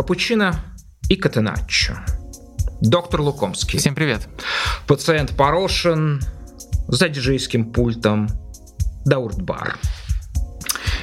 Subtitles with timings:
[0.00, 0.54] Капучино
[1.10, 1.92] и Катеначчо.
[2.80, 3.78] Доктор Лукомский.
[3.78, 4.26] Всем привет.
[4.86, 6.22] Пациент Порошин
[6.88, 8.26] за диджейским пультом
[9.04, 9.76] Дауртбар.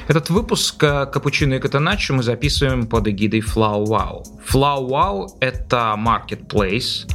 [0.08, 4.24] Этот выпуск э, Капучино и Катеначчо мы записываем под эгидой Flow Wow.
[4.44, 7.08] Flow Wow— это marketplace.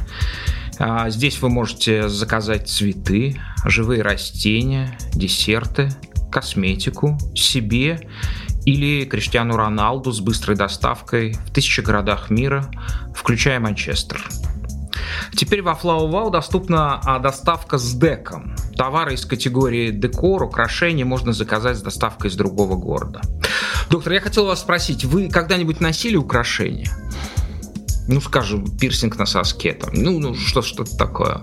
[0.78, 5.90] А, здесь вы можете заказать цветы, живые растения, десерты,
[6.32, 8.08] косметику себе
[8.64, 12.70] или Криштиану Роналду с быстрой доставкой в тысячи городах мира,
[13.14, 14.24] включая Манчестер.
[15.34, 18.54] Теперь во Flow Wow доступна а, доставка с деком.
[18.76, 23.20] Товары из категории декор, украшений можно заказать с доставкой из другого города.
[23.90, 26.90] Доктор, я хотел вас спросить, вы когда-нибудь носили украшения?
[28.08, 31.42] Ну, скажем, пирсинг на соске, там, ну, ну что, что-то такое.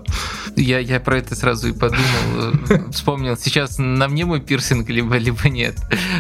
[0.55, 5.17] Я, я про это сразу и подумал, э, вспомнил, сейчас на мне мой пирсинг, либо,
[5.17, 5.77] либо нет.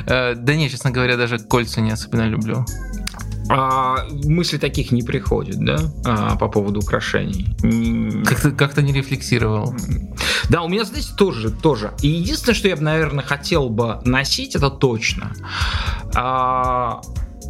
[0.07, 2.65] Э, да нет, честно говоря, даже кольца не особенно люблю.
[3.53, 7.53] А, мысли таких не приходят, да, а, по поводу украшений?
[8.25, 9.75] Как-то, как-то не рефлексировал.
[10.49, 11.91] Да, у меня, знаете, тоже, тоже.
[12.01, 15.33] И единственное, что я бы, наверное, хотел бы носить, это точно.
[16.15, 17.01] А,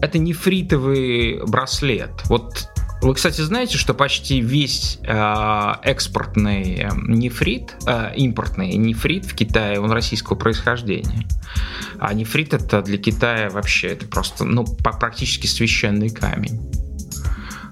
[0.01, 2.11] это нефритовый браслет.
[2.25, 2.67] Вот
[3.01, 9.79] вы, кстати, знаете, что почти весь э, экспортный э, нефрит, э, импортный нефрит в Китае,
[9.79, 11.27] он российского происхождения.
[11.99, 16.61] А нефрит это для Китая вообще это просто, ну, практически священный камень.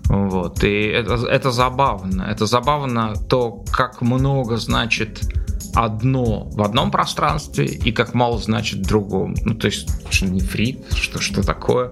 [0.06, 0.64] Вот.
[0.64, 2.24] И это, это забавно.
[2.24, 5.22] Это забавно то, как много значит
[5.74, 9.36] одно в одном пространстве и как мало значит в другом.
[9.44, 11.92] Ну, то есть, что нефрит, что, что такое.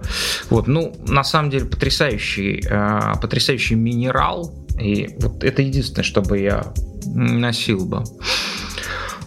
[0.50, 4.54] Вот, ну, на самом деле, потрясающий, э, потрясающий минерал.
[4.80, 6.72] И вот это единственное, что бы я
[7.06, 8.04] носил бы.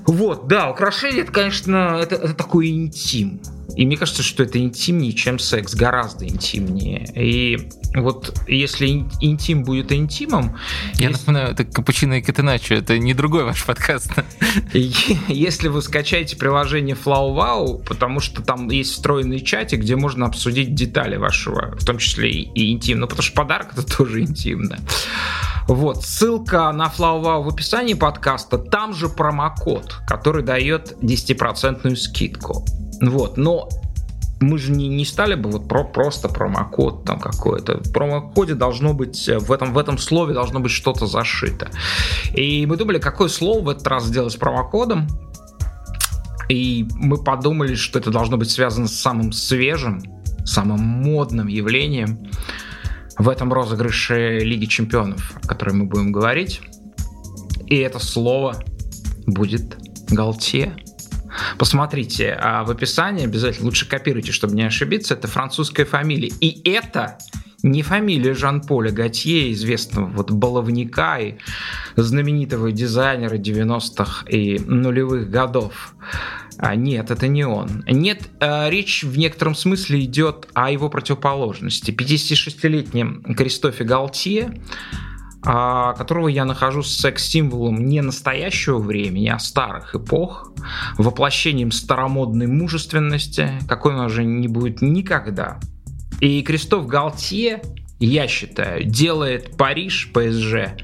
[0.06, 3.40] Вот, да, украшение, это, конечно, это, это такой интим.
[3.76, 7.12] И мне кажется, что это интимнее, чем секс, гораздо интимнее.
[7.16, 8.88] И вот если
[9.22, 10.58] интим будет интимом...
[10.96, 11.22] Я если...
[11.22, 14.12] напоминаю, это Капучино и Катеначо, это не другой ваш подкаст.
[14.74, 21.18] Если вы скачаете приложение FlowWow, потому что там есть встроенный чатик, где можно обсудить детали
[21.18, 24.80] вашего, в том числе и интимно, потому что подарок это тоже интимно.
[25.68, 32.66] Вот, ссылка на FlowWow в описании подкаста, там же промокод, который дает 10% скидку.
[33.02, 33.68] Вот, но
[34.40, 37.80] мы же не, не стали бы вот про, просто промокод там какой-то.
[37.84, 41.70] В промокоде должно быть, э, в этом, в этом слове должно быть что-то зашито.
[42.34, 45.08] И мы думали, какое слово в этот раз сделать промокодом.
[46.50, 50.02] И мы подумали, что это должно быть связано с самым свежим,
[50.44, 52.28] самым модным явлением
[53.18, 56.62] в этом розыгрыше Лиги Чемпионов, о которой мы будем говорить.
[57.68, 58.56] И это слово
[59.28, 59.78] будет
[60.10, 60.76] Галтье.
[61.58, 66.32] Посмотрите а в описании, обязательно лучше копируйте, чтобы не ошибиться, это французская фамилия.
[66.40, 67.18] И это
[67.64, 71.36] не фамилия Жан-Поля Готье, известного вот баловника и
[71.96, 75.96] знаменитого дизайнера 90-х и нулевых годов.
[76.58, 77.84] А нет, это не он.
[77.88, 81.92] Нет, а, речь в некотором смысле идет о его противоположности.
[81.92, 84.62] 56-летнем Кристофе Галтье
[85.42, 90.52] которого я нахожу секс-символом не настоящего времени, а старых эпох,
[90.98, 95.60] воплощением старомодной мужественности, какой он уже не будет никогда.
[96.20, 97.62] И Кристоф Галтье,
[98.00, 100.76] я считаю, делает Париж, ПСЖ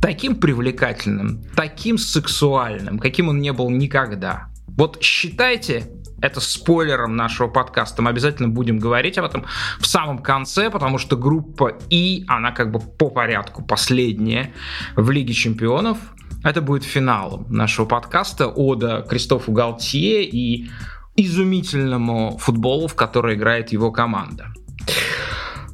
[0.00, 4.48] таким привлекательным, таким сексуальным, каким он не был никогда.
[4.66, 8.00] Вот считайте это спойлером нашего подкаста.
[8.00, 9.44] Мы обязательно будем говорить об этом
[9.78, 14.54] в самом конце, потому что группа И, она как бы по порядку последняя
[14.96, 15.98] в Лиге Чемпионов.
[16.44, 20.70] Это будет финалом нашего подкаста Ода Кристофу Галтье и
[21.16, 24.46] изумительному футболу, в который играет его команда.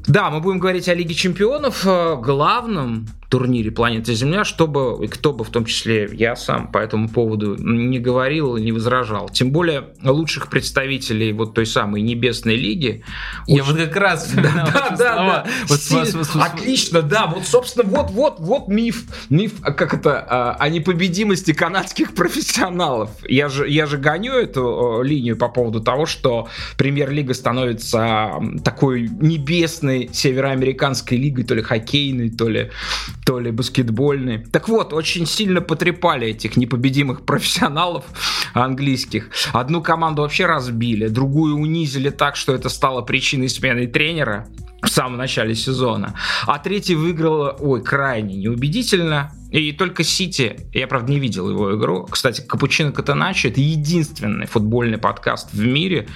[0.07, 5.33] Да, мы будем говорить о Лиге Чемпионов, э, главном турнире «Планета Земля», чтобы, и кто
[5.33, 9.29] бы, в том числе я сам, по этому поводу не говорил и не возражал.
[9.29, 13.03] Тем более лучших представителей вот той самой Небесной Лиги.
[13.45, 13.73] Я очень...
[13.73, 15.79] вот как раз да, да, да, вот
[16.35, 21.53] Отлично, да, вот, собственно, вот, вот, вот миф, миф, а как это, а, о непобедимости
[21.53, 23.11] канадских профессионалов.
[23.27, 28.31] Я же, я же гоню эту линию по поводу того, что премьер-лига становится
[28.63, 32.71] такой небесной североамериканской лигой, то ли хоккейной, то ли
[33.29, 34.39] то ли баскетбольный.
[34.39, 38.05] Так вот, очень сильно потрепали этих непобедимых профессионалов
[38.55, 39.29] английских.
[39.53, 44.47] Одну команду вообще разбили, другую унизили так, что это стало причиной смены тренера
[44.81, 46.15] в самом начале сезона.
[46.47, 52.05] А третий выиграл, ой, крайне неубедительно, И только Сити, я, правда, не видел его игру.
[52.05, 56.07] Кстати, Капучино Катаначи— это единственный футбольный подкаст в мире,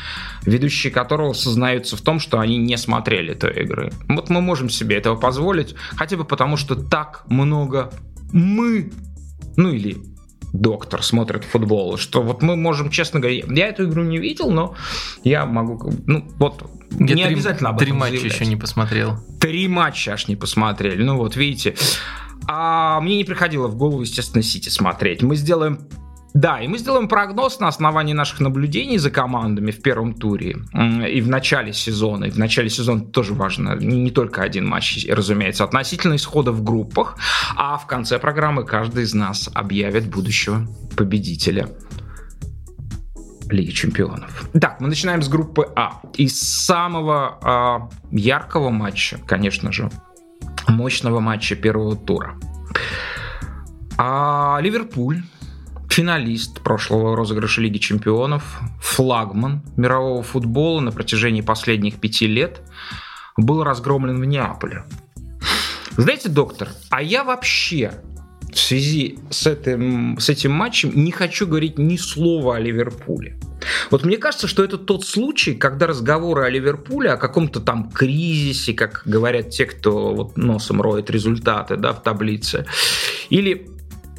[0.45, 3.91] ведущие которого сознаются в том, что они не смотрели той игры.
[4.07, 7.91] Вот мы можем себе этого позволить, хотя бы потому, что так много
[8.31, 8.91] мы,
[9.57, 9.97] ну или
[10.53, 14.75] доктор смотрит футбол, что вот мы можем, честно говоря, я эту игру не видел, но
[15.23, 19.17] я могу, ну вот, я не три, обязательно об этом Три матча еще не посмотрел.
[19.39, 21.75] Три матча аж не посмотрели, ну вот, видите.
[22.47, 25.21] А мне не приходило в голову, естественно, Сити смотреть.
[25.23, 25.79] Мы сделаем
[26.33, 30.57] да, и мы сделаем прогноз на основании наших наблюдений за командами в первом туре
[31.07, 32.25] и в начале сезона.
[32.25, 37.17] И в начале сезона тоже важно не только один матч, разумеется, относительно исхода в группах,
[37.55, 40.67] а в конце программы каждый из нас объявит будущего
[40.97, 41.69] победителя
[43.49, 44.49] Лиги Чемпионов.
[44.59, 46.01] Так, мы начинаем с группы А.
[46.15, 49.91] Из самого э, яркого матча, конечно же,
[50.67, 52.35] мощного матча первого тура.
[53.97, 55.21] А Ливерпуль
[55.89, 62.61] финалист прошлого розыгрыша Лиги Чемпионов, флагман мирового футбола на протяжении последних пяти лет,
[63.37, 64.85] был разгромлен в Неаполе.
[65.95, 68.01] Знаете, доктор, а я вообще
[68.55, 73.37] в связи с этим, с этим матчем не хочу говорить ни слова о Ливерпуле.
[73.91, 78.73] Вот мне кажется, что это тот случай, когда разговоры о Ливерпуле, о каком-то там кризисе,
[78.73, 82.65] как говорят те, кто вот носом роет результаты да, в таблице,
[83.29, 83.67] или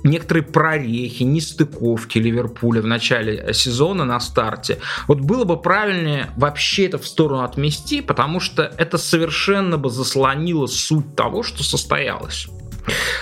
[0.04, 4.78] некоторые прорехи, нестыковки Ливерпуля в начале сезона на старте.
[5.08, 10.66] Вот было бы правильнее вообще это в сторону отмести, потому что это совершенно бы заслонило
[10.66, 12.46] суть того, что состоялось.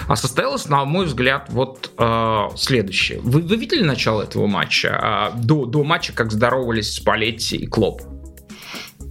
[0.08, 3.20] А состоялось, на мой взгляд, вот э, следующее.
[3.20, 5.32] Вы, вы видели начало этого матча?
[5.34, 8.02] Э, до, до матча, как здоровались Спалетти и Клоп?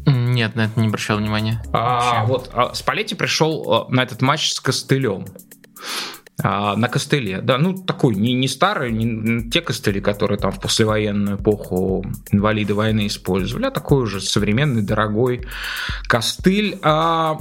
[0.06, 1.62] Нет, на это не обращал внимания.
[1.74, 5.26] А, вот а, Спалетти пришел э, на этот матч с костылем
[6.44, 7.42] а, на костыле.
[7.42, 12.74] Да, ну такой не, не старый, не те костыли, которые там в послевоенную эпоху инвалиды
[12.74, 15.46] войны использовали, а такой уже современный, дорогой
[16.08, 16.80] костыль.
[16.82, 17.38] А,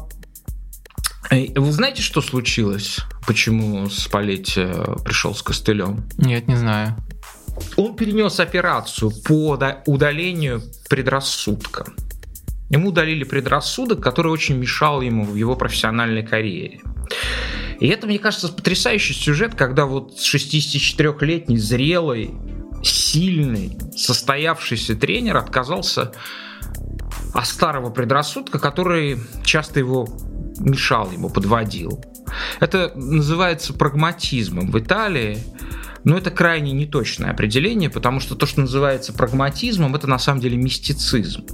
[1.30, 2.98] вы знаете, что случилось?
[3.26, 4.66] Почему Спалетти
[5.04, 6.08] пришел с костылем?
[6.16, 6.96] Нет, не знаю.
[7.76, 11.86] Он перенес операцию по удалению предрассудка.
[12.70, 16.80] Ему удалили предрассудок, который очень мешал ему в его профессиональной карьере.
[17.80, 22.34] И это, мне кажется, потрясающий сюжет, когда вот 64-летний, зрелый,
[22.82, 26.12] сильный, состоявшийся тренер отказался
[27.34, 30.06] от старого предрассудка, который часто его
[30.60, 32.04] мешал, ему подводил.
[32.60, 34.70] Это называется прагматизмом.
[34.70, 35.38] В Италии
[36.04, 40.56] но это крайне неточное определение, потому что то, что называется прагматизмом, это на самом деле
[40.56, 41.44] мистицизм.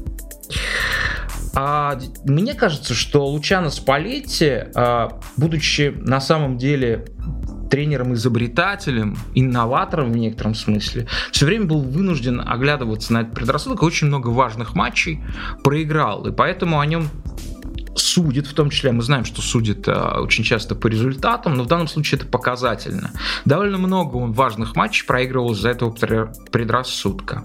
[1.55, 7.07] А мне кажется, что Лучано Спалетти, а, будучи на самом деле
[7.71, 14.29] тренером-изобретателем, инноватором в некотором смысле, все время был вынужден оглядываться на этот предрассудок, очень много
[14.29, 15.23] важных матчей
[15.65, 17.09] проиграл, и поэтому о нем
[17.97, 21.67] судит, в том числе мы знаем, что судит а, очень часто по результатам, но в
[21.67, 23.13] данном случае это показательно.
[23.45, 25.91] Довольно много он важных матчей проигрывал из-за этого
[26.51, 27.43] предрассудка.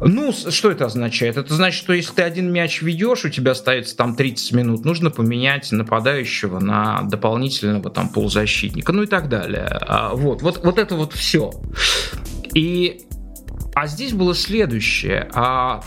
[0.00, 1.38] Ну, что это означает?
[1.38, 5.10] Это значит, что если ты один мяч ведешь, у тебя остается там 30 минут, нужно
[5.10, 9.64] поменять нападающего на дополнительного там полузащитника, ну и так далее.
[9.64, 11.50] А, вот, вот, вот это вот все.
[12.52, 13.06] И
[13.74, 15.28] а здесь было следующее.
[15.34, 15.82] А,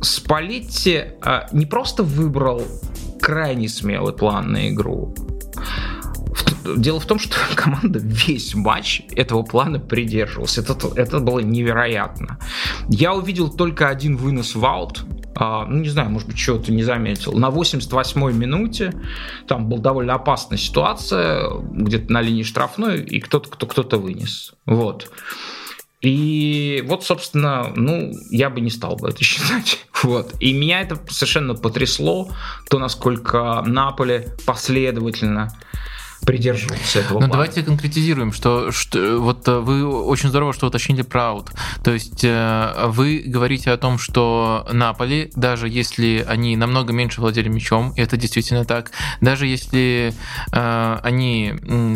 [0.00, 2.62] Спалетти а, не просто выбрал
[3.20, 5.14] крайне смелый план на игру,
[6.76, 10.58] Дело в том, что команда весь матч этого плана придерживалась.
[10.58, 12.38] Это, это было невероятно.
[12.88, 15.04] Я увидел только один вынос в аут,
[15.34, 17.32] а, ну, не знаю, может быть, чего-то не заметил.
[17.32, 18.92] На 88-й минуте
[19.46, 24.52] там была довольно опасная ситуация, где-то на линии штрафной, и кто-то кто, кто-то вынес.
[24.66, 25.10] Вот.
[26.00, 29.78] И вот, собственно, ну, я бы не стал бы это считать.
[30.02, 30.34] Вот.
[30.40, 32.30] И меня это совершенно потрясло,
[32.68, 35.52] то, насколько Наполе последовательно
[36.24, 37.14] придерживаться этого.
[37.14, 37.32] Но плана.
[37.32, 41.48] давайте конкретизируем, что, что вот э, вы очень здорово, что уточнили про аут.
[41.82, 47.48] То есть э, вы говорите о том, что Наполи, даже если они намного меньше владели
[47.48, 50.12] мячом, и это действительно так, даже если
[50.52, 51.54] э, они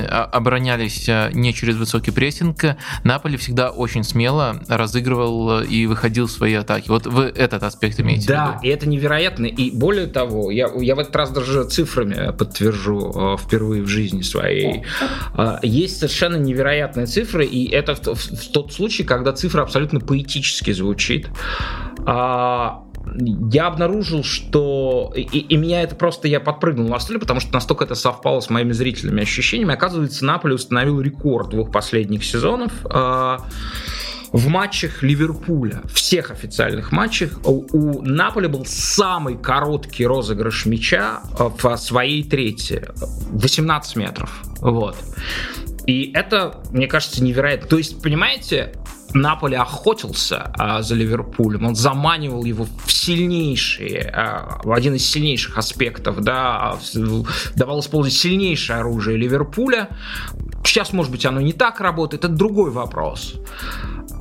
[0.09, 2.65] оборонялись не через высокий прессинг,
[3.03, 6.89] Наполи всегда очень смело разыгрывал и выходил в свои атаки.
[6.89, 8.59] Вот вы этот аспект имеете да, в виду?
[8.63, 9.47] Да, и это невероятно.
[9.47, 14.23] И более того, я, я в этот раз даже цифрами подтвержу впервые в жизни жизни
[14.23, 14.83] своей.
[15.35, 20.73] А, есть совершенно невероятные цифры, и это в, в, тот случай, когда цифра абсолютно поэтически
[20.73, 21.29] звучит.
[22.07, 22.85] А,
[23.53, 25.13] я обнаружил, что...
[25.15, 26.29] И, и меня это просто...
[26.29, 29.75] Я подпрыгнул на стуле, потому что настолько это совпало с моими зрительными ощущениями.
[29.75, 32.73] Оказывается, Наполе установил рекорд двух последних сезонов.
[34.35, 41.77] В матчах Ливерпуля, всех официальных матчах, у, Наполи был самый короткий розыгрыш мяча э, в
[41.77, 42.83] своей трети.
[43.31, 44.43] 18 метров.
[44.59, 44.97] Вот.
[45.87, 47.69] И это, мне кажется, невероятно.
[47.69, 48.73] То есть, понимаете,
[49.13, 55.57] Наполе охотился а, за Ливерпулем, он заманивал его в сильнейшие, а, в один из сильнейших
[55.57, 56.77] аспектов, да,
[57.55, 59.91] давал использовать сильнейшее оружие Ливерпуля.
[60.65, 63.37] Сейчас, может быть, оно не так работает, это другой вопрос.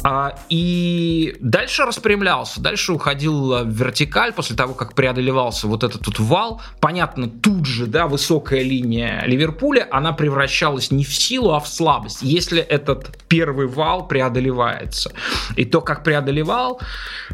[0.04, 6.20] А, и дальше распрямлялся, дальше уходил в вертикаль после того, как преодолевался вот этот вот
[6.20, 6.62] вал.
[6.82, 12.22] Понятно, тут же, да, высокая линия Ливерпуля, она превращалась не в силу, а в слабость,
[12.22, 15.14] если этот первый вал преодолевается.
[15.56, 16.82] И то, как преодолевал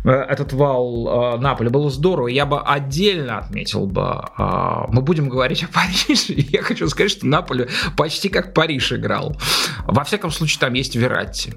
[0.03, 2.27] э, этот вал э, Наполе, было здорово.
[2.27, 7.25] Я бы отдельно отметил бы, э, мы будем говорить о Париже, я хочу сказать, что
[7.25, 9.35] Наполе почти как Париж играл.
[9.85, 11.53] Во всяком случае, там есть Вератти.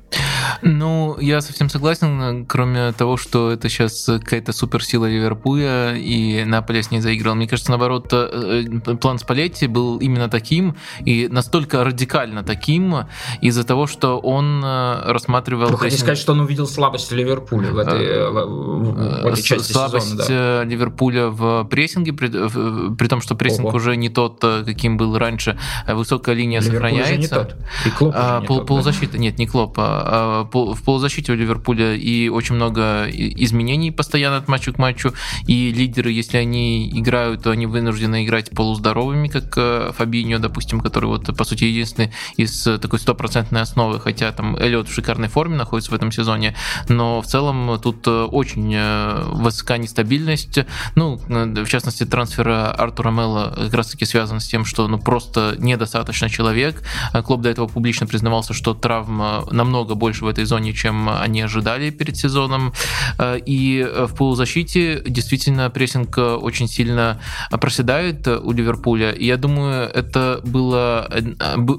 [0.62, 6.90] Ну, я совсем согласен, кроме того, что это сейчас какая-то суперсила Ливерпуля, и Наполе с
[6.90, 7.34] ней заиграл.
[7.34, 13.06] Мне кажется, наоборот, э, э, план Спалетти был именно таким, и настолько радикально таким,
[13.40, 15.68] из-за того, что он э, рассматривал...
[15.68, 20.06] Вы хотите сказать, что он увидел слабость Ливерпуля в этой, в, в этой части слабость
[20.06, 20.64] сезона, да?
[20.64, 23.76] Ливерпуля в прессинге, при, при том, что прессинг Ого.
[23.76, 27.12] уже не тот, каким был раньше, высокая линия Ливерпуль сохраняется.
[27.12, 27.56] Уже не тот.
[27.86, 29.18] И Клоп а, не пол, тот, полузащита, да?
[29.18, 34.72] нет, не Клоп, а, в полузащите у Ливерпуля и очень много изменений постоянно от матча
[34.72, 35.14] к матчу.
[35.46, 41.06] И лидеры, если они играют, то они вынуждены играть полуздоровыми, как э, Фабиньо, допустим, который
[41.06, 45.92] вот, по сути, единственный из такой стопроцентной основы, хотя там Эллиот в шикарной форме находится
[45.92, 46.54] в этом сезоне,
[46.90, 50.58] но в целом тут э, очень э, высока нестабильность.
[50.94, 56.28] Ну, в частности, трансфер Артура Мелла как раз-таки связан с тем, что ну, просто недостаточно
[56.28, 56.82] человек.
[57.24, 61.90] Клуб до этого публично признавался, что травм намного больше в этой зоне, чем они ожидали
[61.90, 62.72] перед сезоном.
[63.18, 67.20] Э, и в полузащите действительно прессинг очень сильно
[67.50, 69.12] проседает у Ливерпуля.
[69.12, 71.22] И я думаю, это было, э,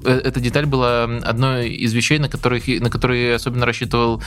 [0.06, 4.22] э, эта деталь была одной из вещей, на, которых, на которые особенно рассчитывал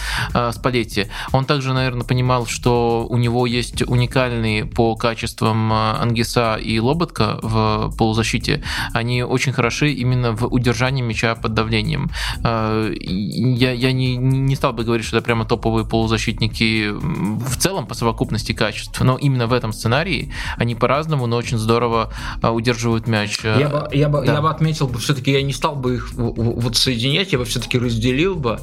[0.53, 1.07] Спалетти.
[1.33, 7.95] Он также, наверное, понимал, что у него есть уникальные по качествам Ангиса и Лоботка в
[7.97, 8.63] полузащите.
[8.93, 12.11] Они очень хороши именно в удержании мяча под давлением.
[12.43, 17.95] Я, я не, не стал бы говорить, что это прямо топовые полузащитники в целом по
[17.95, 23.41] совокупности качеств, но именно в этом сценарии они по-разному, но очень здорово а, удерживают мяч.
[23.43, 24.35] Я бы, я бы, да.
[24.35, 28.35] я бы отметил, все-таки я не стал бы их вот соединять, я бы все-таки разделил
[28.35, 28.61] бы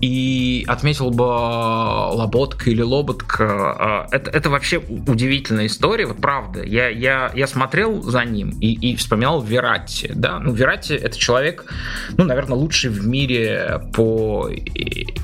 [0.00, 4.06] и отметил бы Лоботка или Лоботка.
[4.10, 6.62] Это, это вообще удивительная история, вот правда.
[6.62, 10.10] Я, я, я смотрел за ним и, и вспоминал Вератти.
[10.14, 10.38] Да?
[10.38, 11.72] Ну, Вератти это человек,
[12.16, 14.50] ну, наверное, лучший в мире по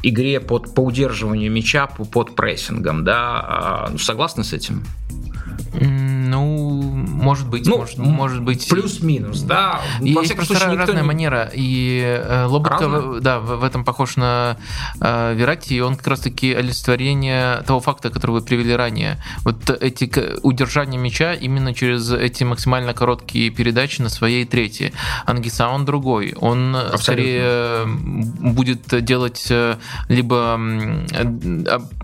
[0.02, 3.04] игре под, по удерживанию мяча, по, под прессингом.
[3.04, 3.40] Да?
[3.40, 4.82] А, ну, согласны с этим?
[5.72, 8.68] Ну, может быть, ну, может, может быть.
[8.68, 9.80] Плюс-минус, да.
[10.00, 11.06] И Во есть просто случае, разная не...
[11.06, 11.50] манера.
[11.52, 14.56] И э, Лоботка, да, в, в этом похож на
[15.00, 19.22] э, Верати, и он как раз-таки олицетворение того факта, который вы привели ранее.
[19.44, 20.10] Вот эти
[20.42, 24.92] удержания мяча именно через эти максимально короткие передачи на своей трети.
[25.26, 26.34] Ангиса он другой.
[26.40, 27.02] Он Абсолютно.
[27.02, 29.76] скорее будет делать э,
[30.08, 30.60] либо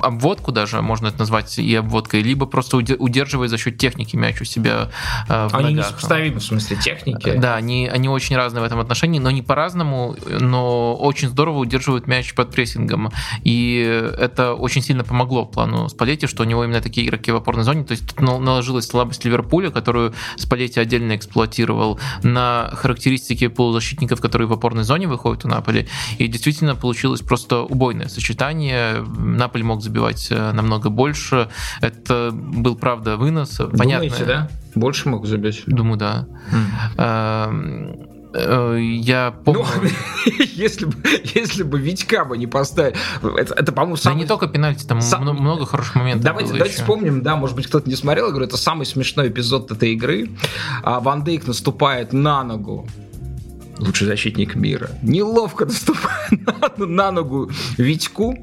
[0.01, 4.45] обводку даже, можно это назвать и обводкой, либо просто удерживая за счет техники мяч у
[4.45, 4.91] себя
[5.29, 5.87] э, в Они ногах.
[5.87, 7.35] несопоставимы в смысле техники.
[7.37, 12.07] Да, они, они очень разные в этом отношении, но не по-разному, но очень здорово удерживают
[12.07, 13.11] мяч под прессингом.
[13.45, 13.77] И
[14.19, 17.85] это очень сильно помогло плану Спалетти, что у него именно такие игроки в опорной зоне.
[17.85, 24.53] То есть тут наложилась слабость Ливерпуля, которую Спалетти отдельно эксплуатировал, на характеристики полузащитников, которые в
[24.53, 25.89] опорной зоне выходят у Наполи.
[26.19, 29.03] И действительно получилось просто убойное сочетание.
[29.03, 31.49] Наполи мог забивать э, намного больше.
[31.81, 34.27] Это был, правда, вынос Думаете, понятно.
[34.27, 34.51] да?
[34.75, 35.63] Больше мог забить?
[35.67, 36.27] Думаю, да.
[36.53, 38.17] Mm.
[38.37, 39.65] Я помню...
[39.83, 39.89] Ну,
[40.55, 40.95] если, бы,
[41.35, 42.95] если бы Витька бы не поставил...
[43.23, 44.17] Это, это по-моему, самый...
[44.17, 45.23] Да не только пенальти, там сам...
[45.23, 46.83] много хороших моментов Давайте, давайте еще.
[46.83, 50.31] вспомним, да, может быть, кто-то не смотрел, я говорю, это самый смешной эпизод этой игры.
[50.83, 52.87] А Ван Дейк наступает на ногу
[53.79, 58.35] лучший защитник мира, неловко наступает на, ногу Витьку.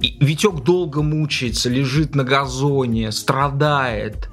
[0.00, 4.28] И Витек долго мучается, лежит на газоне, страдает.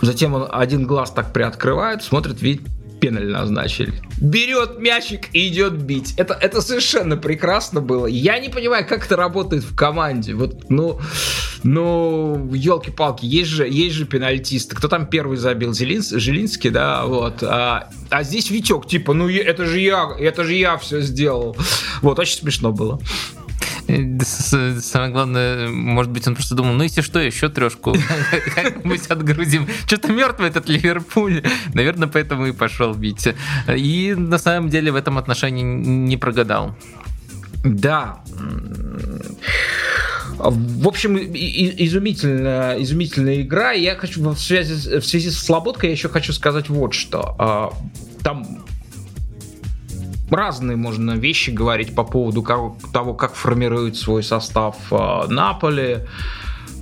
[0.00, 2.62] Затем он один глаз так приоткрывает, смотрит, видит,
[3.00, 3.94] пеналь назначили.
[4.20, 6.14] Берет мячик и идет бить.
[6.16, 8.06] Это, это совершенно прекрасно было.
[8.06, 10.34] Я не понимаю, как это работает в команде.
[10.34, 11.00] Вот, ну,
[11.62, 14.76] ну, елки-палки, есть же, есть же пенальтисты.
[14.76, 15.72] Кто там первый забил?
[15.72, 17.42] Зелинс, Жилинский, да, вот.
[17.42, 21.56] А, а здесь Витек, типа, ну, это же я, это же я все сделал.
[22.02, 23.00] Вот, очень смешно было.
[24.22, 27.94] Самое главное, может быть, он просто думал, ну если что, еще трешку
[28.54, 29.66] как-нибудь отгрузим.
[29.86, 31.42] Что-то мертвый этот Ливерпуль.
[31.74, 33.28] Наверное, поэтому и пошел бить.
[33.68, 36.76] И на самом деле в этом отношении не прогадал.
[37.64, 38.20] Да.
[40.38, 43.72] В общем, изумительная, изумительная игра.
[43.72, 47.34] Я хочу в связи, в связи с Слободкой я еще хочу сказать вот что.
[47.38, 47.72] А,
[48.22, 48.64] там
[50.30, 52.42] разные можно вещи говорить по поводу
[52.92, 56.06] того, как формирует свой состав а, Наполи,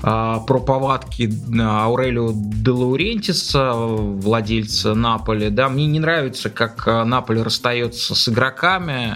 [0.02, 5.50] а, про повадки Аурелио де Лаурентиса, владельца Наполи.
[5.50, 9.14] Да, мне не нравится, как Наполи расстается с игроками,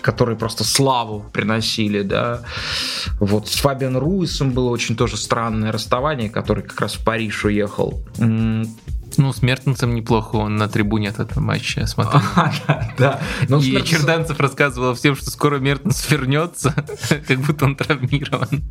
[0.00, 2.42] которые просто славу приносили, да.
[3.20, 8.02] Вот с Фабиан Руисом было очень тоже странное расставание, который как раз в Париж уехал.
[9.16, 12.22] Ну, с Мертенцем неплохо он на трибуне от этого матча смотрел.
[12.36, 13.20] да, да.
[13.48, 13.98] Но И Мертенцем...
[13.98, 16.74] Черданцев рассказывал всем, что скоро Мертенс вернется,
[17.26, 18.62] как будто он травмирован.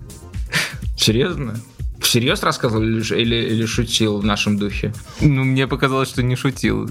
[0.98, 1.56] Серьезно?
[2.00, 4.94] Всерьез рассказывал или, или, или шутил в нашем духе?
[5.20, 6.90] Ну, мне показалось, что не шутил.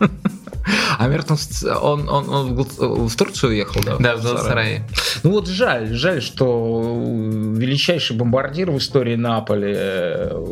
[0.98, 1.36] А Мертон,
[1.82, 3.96] он, он, он в Турцию уехал, да?
[3.98, 4.88] Да, в Галатасарае.
[5.22, 10.42] Ну вот жаль, жаль, что величайший бомбардир в истории Наполи э,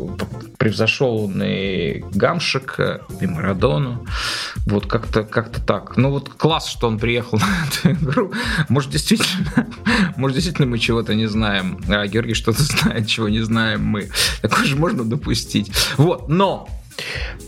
[0.57, 4.05] превзошел он и Гамшика, и Марадону.
[4.65, 5.97] Вот как-то как так.
[5.97, 7.39] Ну вот класс, что он приехал
[7.83, 8.31] на эту игру.
[8.69, 9.67] Может, действительно,
[10.17, 11.81] может, действительно мы чего-то не знаем.
[11.87, 14.09] А Георгий что-то знает, чего не знаем мы.
[14.41, 15.71] Такое же можно допустить.
[15.97, 16.67] Вот, но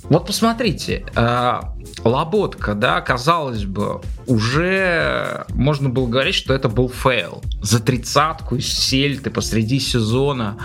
[0.03, 1.73] вот посмотрите, а,
[2.03, 7.41] Лоботка, да, казалось бы, уже можно было говорить, что это был fail.
[7.61, 10.57] За тридцатку из Сельты посреди сезона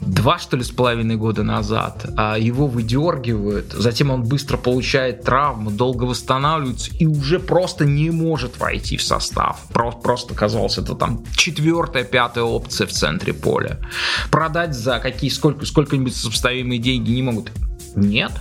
[0.00, 5.70] два, что ли, с половиной года назад, а его выдергивают, затем он быстро получает травму,
[5.70, 9.60] долго восстанавливается и уже просто не может войти в состав.
[9.72, 13.80] Просто, просто казалось, это там четвертая, пятая опция в центре поля.
[14.30, 17.50] Продать за какие сколько, сколько-нибудь сопоставимые деньги не могут.
[17.98, 18.32] Нет,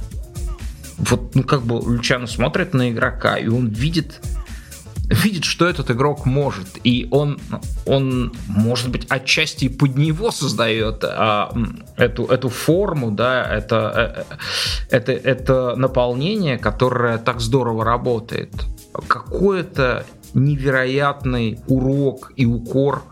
[0.98, 4.20] вот, ну, как бы Лючано смотрит на игрока, и он видит,
[5.10, 6.68] видит, что этот игрок может.
[6.84, 7.40] И он,
[7.86, 11.54] он может быть, отчасти и под него создает а,
[11.98, 14.26] эту, эту форму, да, это,
[14.90, 18.52] э, это, это наполнение, которое так здорово работает.
[19.08, 23.04] Какой-то невероятный урок и укор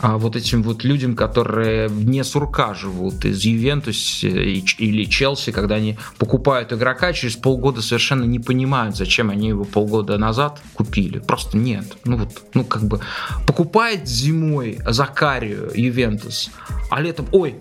[0.00, 5.98] а вот этим вот людям, которые вне сурка живут из Ювентус или Челси, когда они
[6.18, 11.18] покупают игрока, через полгода совершенно не понимают, зачем они его полгода назад купили.
[11.18, 11.96] Просто нет.
[12.04, 13.00] Ну вот, ну как бы
[13.46, 16.50] покупает зимой Закарию Ювентус,
[16.90, 17.56] а летом, ой,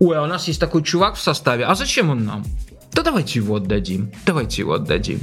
[0.00, 2.44] ой, а у нас есть такой чувак в составе, а зачем он нам?
[2.92, 5.20] Да давайте его отдадим, давайте его отдадим.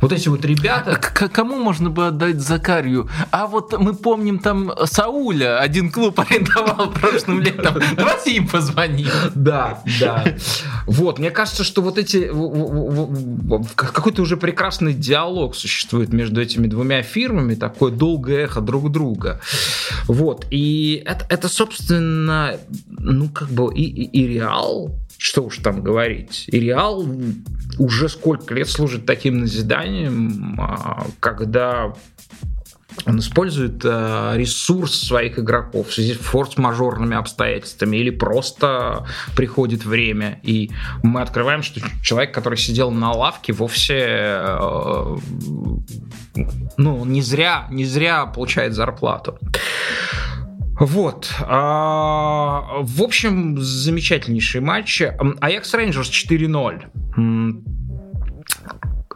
[0.00, 0.96] Вот эти вот ребята...
[0.96, 3.08] К кому можно бы отдать Закарию?
[3.30, 7.82] А вот мы помним там Сауля, один клуб арендовал прошлым летом.
[7.96, 9.08] Давайте им позвоним.
[9.34, 10.24] Да, да.
[10.86, 12.30] Вот, мне кажется, что вот эти...
[13.74, 19.40] Какой-то уже прекрасный диалог существует между этими двумя фирмами, такое долгое эхо друг друга.
[20.06, 22.56] Вот, и это, это собственно,
[22.88, 26.44] ну, как бы и, и, и Реал, что уж там говорить.
[26.46, 27.04] И Реал
[27.78, 31.92] уже сколько лет служит таким назиданием, а, когда
[33.06, 40.40] он использует э, ресурс своих игроков в связи с форс-мажорными обстоятельствами или просто приходит время,
[40.42, 40.70] и
[41.02, 45.16] мы открываем, что человек, который сидел на лавке, вовсе э,
[46.76, 49.38] ну, не зря, не зря получает зарплату.
[50.78, 51.32] Вот.
[51.40, 55.02] А, в общем, замечательнейший матч.
[55.40, 57.62] Аякс Рейнджерс 4-0.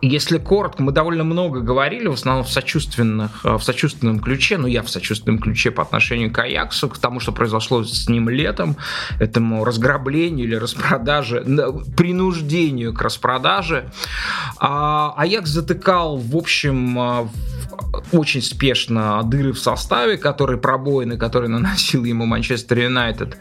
[0.04, 4.82] Если коротко, мы довольно много говорили, в основном в, сочувственных, в сочувственном ключе, ну я
[4.82, 8.76] в сочувственном ключе по отношению к Аяксу, к тому, что произошло с ним летом,
[9.20, 11.44] этому разграблению или распродаже,
[11.96, 13.92] принуждению к распродаже.
[14.58, 17.28] А Аякс затыкал, в общем, а,
[18.10, 23.38] очень спешно дыры в составе, которые пробоины, которые наносил ему Манчестер Юнайтед.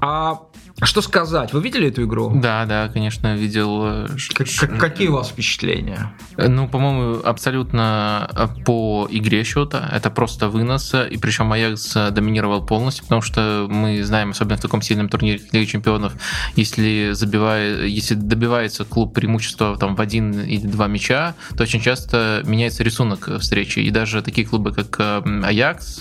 [0.00, 0.40] А
[0.80, 1.52] что сказать?
[1.52, 2.32] Вы видели эту игру?
[2.34, 3.82] Да, да, конечно, видел.
[3.84, 6.12] Э, как, какие у вас впечатления?
[6.36, 9.88] Ну, по-моему, абсолютно э, по игре счета.
[9.92, 10.94] Это просто вынос.
[10.94, 15.70] И причем Аякс доминировал полностью, потому что мы знаем, особенно в таком сильном турнире Лиги
[15.70, 16.14] Чемпионов,
[16.56, 22.42] если, забивает, если добивается клуб преимущества там, в один или два мяча, то очень часто
[22.44, 23.78] меняется рисунок встречи.
[23.80, 26.00] И даже такие клубы, как э, Аякс,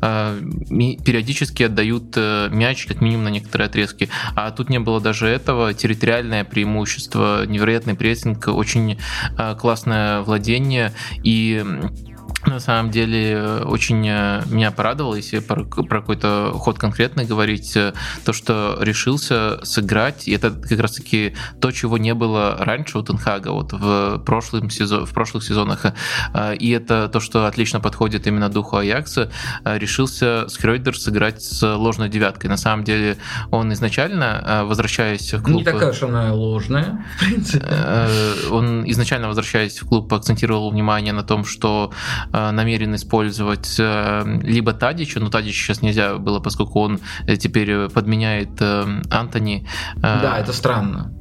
[0.00, 4.07] периодически отдают мяч как минимум на некоторые отрезки.
[4.34, 5.74] А тут не было даже этого.
[5.74, 8.98] Территориальное преимущество, невероятный прессинг, очень
[9.38, 10.92] э, классное владение
[11.22, 11.64] и
[12.48, 17.76] на самом деле э, очень э, меня порадовало, если про, про какой-то ход конкретный говорить,
[17.76, 17.92] э,
[18.24, 23.48] то, что решился сыграть, и это как раз-таки то, чего не было раньше у Тенхага
[23.52, 25.86] вот в, прошлым сезон, в прошлых сезонах,
[26.58, 29.30] и это то, что отлично подходит именно духу Аякса,
[29.64, 32.48] решился Скрёйдер сыграть с ложной девяткой.
[32.48, 33.16] На самом деле
[33.50, 35.58] он изначально, возвращаясь в клуб...
[35.58, 37.66] Не такая уж она ложная, в принципе.
[38.50, 41.92] Он изначально, возвращаясь в клуб, акцентировал внимание на том, что
[42.52, 48.60] намерен использовать э, либо Тадича, но Тадича сейчас нельзя было, поскольку он э, теперь подменяет
[49.10, 49.66] Антони.
[49.96, 51.12] Да, это странно.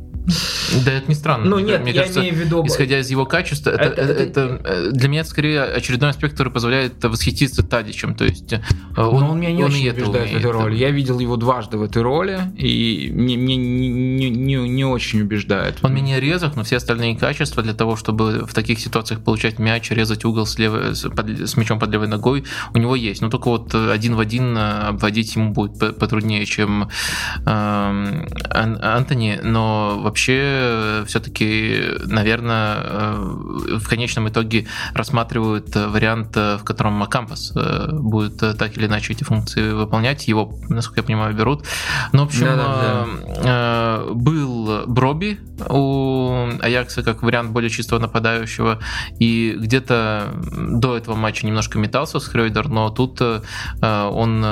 [0.86, 1.46] Да, это не странно.
[1.46, 2.66] Ну нет, мне я кажется, имею в виду...
[2.66, 6.52] Исходя из его качества, это, это, это, это для меня это скорее очередной аспект, который
[6.52, 8.14] позволяет восхититься Тадичем.
[8.14, 8.54] То есть
[8.98, 10.76] он, он меня не он очень убеждает в этой роли.
[10.76, 15.22] Я видел его дважды в этой роли, и мне, мне не, не, не, не очень
[15.22, 15.78] убеждает.
[15.82, 19.90] Он менее резок, но все остальные качества для того, чтобы в таких ситуациях получать мяч,
[19.92, 23.22] резать угол с, левой, с, под, с мячом под левой ногой, у него есть.
[23.22, 26.90] Но только вот один в один обводить ему будет потруднее, чем
[27.46, 29.40] э, Антони.
[29.42, 37.54] Но вообще вообще э, все-таки, наверное, э, в конечном итоге рассматривают вариант, в котором Макампас
[37.56, 40.28] э, будет так или иначе эти функции выполнять.
[40.28, 41.66] Его, насколько я понимаю, берут.
[42.14, 43.06] Ну, в общем, да, да,
[43.44, 44.14] да.
[44.14, 48.80] был Броби у Аякса как вариант более чистого нападающего,
[49.20, 53.22] и где-то до этого матча немножко метался с Хрёйдер, но тут
[53.82, 54.46] он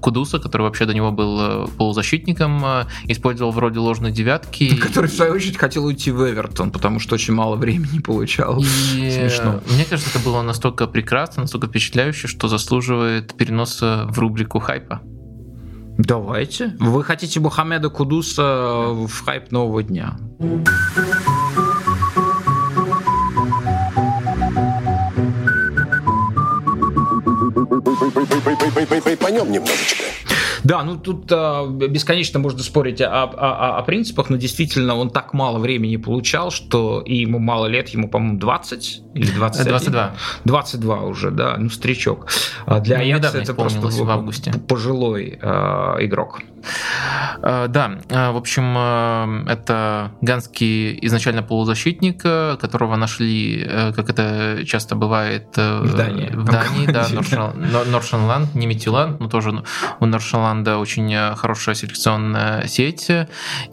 [0.00, 2.64] Кудуса, который вообще до него был полузащитником,
[3.04, 4.76] использовал вроде ложной девятки.
[4.80, 8.60] Который в свою очередь, хотел уйти в Эвертон, потому что очень мало времени получал.
[8.60, 9.60] И Смешно.
[9.72, 15.00] Мне кажется, это было настолько прекрасно, настолько впечатляюще, что заслуживает переноса в рубрику хайпа.
[15.98, 16.76] Давайте.
[16.78, 18.42] Вы хотите Мухаммеда Кудуса
[18.92, 20.16] в хайп нового дня?
[27.98, 30.04] Поймем немножечко.
[30.64, 35.32] Да, ну тут а, бесконечно можно спорить о, о, о принципах, но действительно он так
[35.32, 39.68] мало времени получал, что и ему мало лет, ему, по-моему, 20 или 21?
[39.68, 40.14] 22.
[40.44, 42.28] 22 уже, да, ну старичок.
[42.66, 44.52] А для ну, Аякса это просто в августе.
[44.68, 45.46] пожилой э,
[46.00, 46.40] игрок.
[47.40, 48.76] Да, в общем,
[49.48, 56.30] это ганский изначально полузащитник, которого нашли, как это часто бывает в Дании.
[56.32, 57.06] В Дании, да,
[57.88, 59.62] Норшенланд, не Митюланд, но тоже
[60.00, 63.10] у Норшенланда очень хорошая селекционная сеть.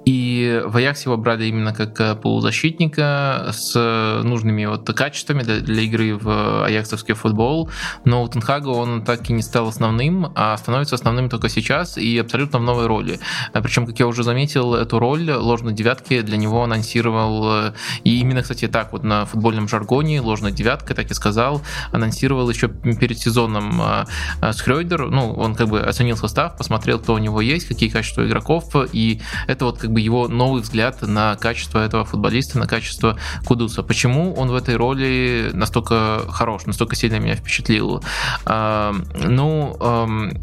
[0.06, 6.17] И в Аякс его брали именно как полузащитника с нужными вот качествами для, для игры
[6.17, 7.69] в аяксовский футбол.
[8.04, 12.17] Но у Тенхага он так и не стал основным, а становится основным только сейчас и
[12.17, 13.19] абсолютно в новой роли.
[13.54, 17.73] Причем, как я уже заметил, эту роль ложной девятки для него анонсировал, э,
[18.04, 22.67] и именно, кстати, так вот на футбольном жаргоне ложная девятка, так и сказал, анонсировал еще
[22.67, 23.82] перед сезоном
[24.41, 27.89] э, э, Скрёйдер, ну, он как бы оценил состав, посмотрел, кто у него есть, какие
[27.89, 32.67] качества игроков, и это вот как бы его новый взгляд на качество этого футболиста, на
[32.67, 33.83] качество Кудуса.
[33.83, 38.03] Почему он в этой роли настолько хорош, настолько сильно меня впечатлил?
[38.45, 39.75] А, ну,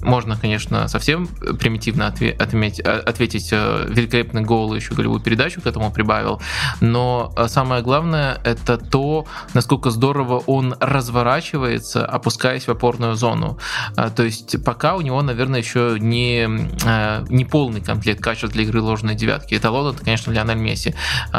[0.03, 1.27] можно, конечно, совсем
[1.59, 6.41] примитивно отметь, э, ответить э, великолепный гол, еще голевую передачу к этому прибавил.
[6.81, 13.52] Но самое главное это то, насколько здорово он разворачивается, опускаясь в опорную зону.
[13.95, 16.47] То есть пока у него, наверное, еще не,
[17.29, 19.55] не полный комплект качеств для игры ложной девятки.
[19.55, 20.95] Это Лондон, конечно, Лионель Месси.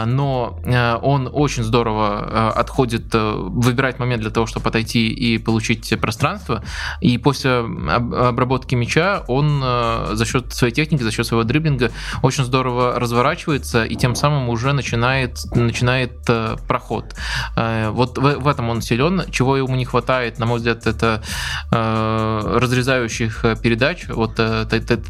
[0.06, 0.60] Но
[1.02, 6.64] он очень здорово отходит, выбирает момент для того, чтобы отойти и получить пространство.
[7.02, 13.00] И после обработки мяча он за счет своей техники за счет своего дриблинга очень здорово
[13.00, 17.16] разворачивается и тем самым уже начинает, начинает э, проход.
[17.56, 19.24] Э, вот в, в этом он силен.
[19.32, 21.22] Чего ему не хватает, на мой взгляд, это
[21.72, 22.03] э,
[22.44, 24.66] разрезающих передач, вот э,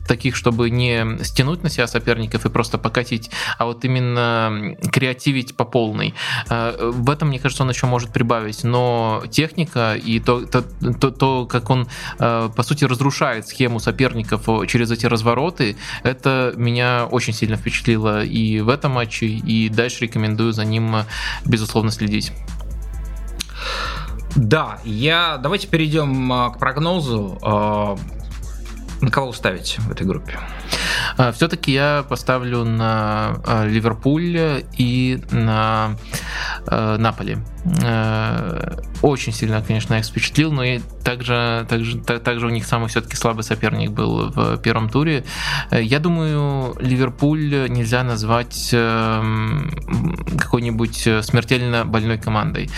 [0.07, 5.65] таких, чтобы не стянуть на себя соперников и просто покатить, а вот именно креативить по
[5.65, 6.13] полной.
[6.49, 10.63] Э, в этом, мне кажется, он еще может прибавить, но техника и то, то,
[10.99, 11.87] то, то как он,
[12.19, 15.77] э, по сути, разрушает схему соперников через эти развороты.
[16.03, 20.95] Это меня очень сильно впечатлило и в этом матче, и дальше рекомендую за ним,
[21.45, 22.31] безусловно, следить.
[24.35, 27.37] Да, я давайте перейдем а, к прогнозу.
[27.41, 27.97] А,
[29.01, 30.39] на кого вы ставите в этой группе?
[31.17, 35.95] А, Все-таки я поставлю на Ливерпуль и на
[36.67, 37.37] Наполи.
[39.01, 43.43] Очень сильно, конечно, их впечатлил, но и также, также, также у них самый все-таки слабый
[43.43, 45.23] соперник был в первом туре.
[45.71, 49.71] Я думаю, Ливерпуль нельзя назвать эм,
[50.37, 52.69] какой-нибудь смертельно больной командой.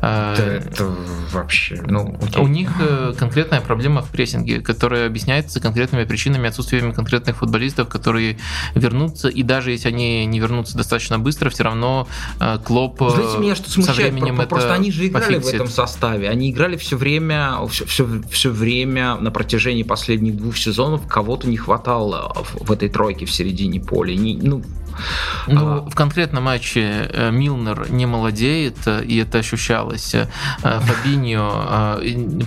[0.00, 0.94] Да это
[1.32, 1.80] вообще...
[1.86, 2.42] Ну, окей.
[2.42, 8.38] У них э, конкретная проблема в прессинге, которая объясняется конкретными причинами отсутствием конкретных футболистов, которые
[8.76, 12.06] вернутся, и даже если они не вернутся достаточно быстро, все равно
[12.38, 15.34] э, Клоп э, Знаете, меня что смущает, со временем просто, это просто они же играли
[15.34, 15.52] пофиксит.
[15.52, 20.56] в этом составе, они играли все время все, все, все время на протяжении последних двух
[20.56, 24.14] сезонов кого-то не хватало в, в этой тройке в середине поля.
[24.14, 24.62] Не, ну,
[25.46, 25.80] ну, а...
[25.80, 30.14] в конкретном матче э, Милнер не молодеет, э, и это ощущалось.
[30.62, 32.00] Фабиньо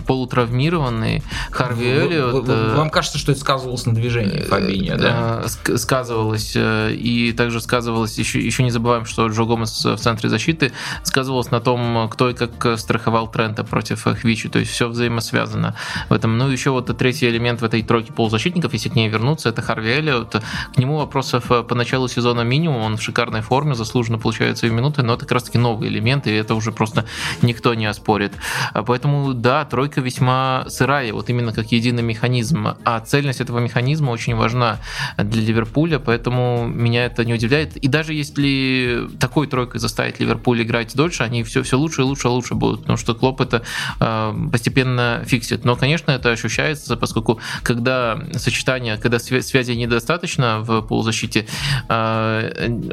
[0.05, 2.47] полутравмированный, Харви Эллиот...
[2.75, 5.43] Вам кажется, что это сказывалось на движении Фабиньо, да?
[5.47, 10.71] Сказывалось, и также сказывалось, еще, еще не забываем, что Джо Гомес в центре защиты,
[11.03, 15.75] сказывалось на том, кто и как страховал Трента против Хвичи, то есть все взаимосвязано
[16.09, 16.37] в этом.
[16.37, 19.89] Ну, еще вот третий элемент в этой тройке полузащитников, если к ней вернуться, это Харви
[19.89, 20.41] Эллиот.
[20.73, 24.71] К нему вопросов по началу сезона сезона минимум, он в шикарной форме, заслуженно получает свои
[24.71, 27.05] минуты, но это как раз-таки новый элемент, и это уже просто
[27.41, 28.33] никто не оспорит.
[28.73, 34.11] А поэтому, да, тройка весьма сырая, вот именно как единый механизм, а цельность этого механизма
[34.11, 34.79] очень важна
[35.17, 37.77] для Ливерпуля, поэтому меня это не удивляет.
[37.77, 42.27] И даже если такой тройкой заставить Ливерпуль играть дольше, они все, все лучше и лучше
[42.27, 43.61] и лучше будут, потому что Клоп это
[43.99, 45.65] э, постепенно фиксит.
[45.65, 51.45] Но, конечно, это ощущается, поскольку когда сочетание, когда связи недостаточно в полузащите,
[51.89, 52.24] э,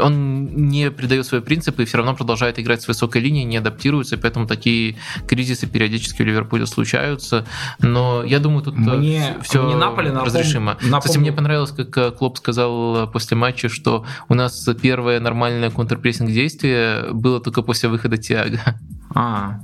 [0.00, 4.16] он не придает свои принципы и все равно продолжает играть с высокой линией, не адаптируется,
[4.18, 7.46] поэтому такие кризисы периодически у Ливерпуля случаются.
[7.80, 10.26] Но я думаю, тут э, мне, все мне Наполе напом...
[10.26, 10.76] разрешимо.
[10.82, 11.00] Напом...
[11.00, 16.30] Кстати, мне понравилось, как э, Клоп сказал после матча, что у нас первое нормальное контрпрессинг
[16.30, 18.60] действие было только после выхода Тиага.
[19.14, 19.60] А,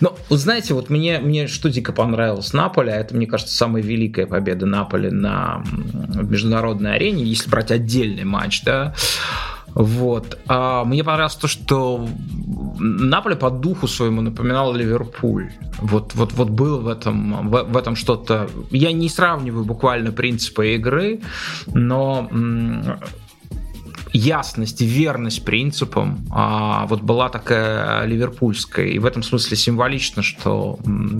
[0.00, 4.26] ну, знаете, вот мне, мне что дико понравилось Наполе, а это, мне кажется, самая великая
[4.26, 5.62] победа Наполи на
[6.14, 8.94] международной арене, если брать отдельный матч, да,
[9.74, 10.38] вот.
[10.48, 12.08] А мне понравилось то, что
[12.78, 15.50] Наполе по духу своему напоминал Ливерпуль.
[15.78, 18.48] Вот, вот, вот было в этом, в, в этом что-то.
[18.70, 21.20] Я не сравниваю буквально принципы игры,
[21.66, 22.28] но
[24.12, 28.86] ясность верность принципам а, вот была такая ливерпульская.
[28.86, 30.78] И в этом смысле символично, что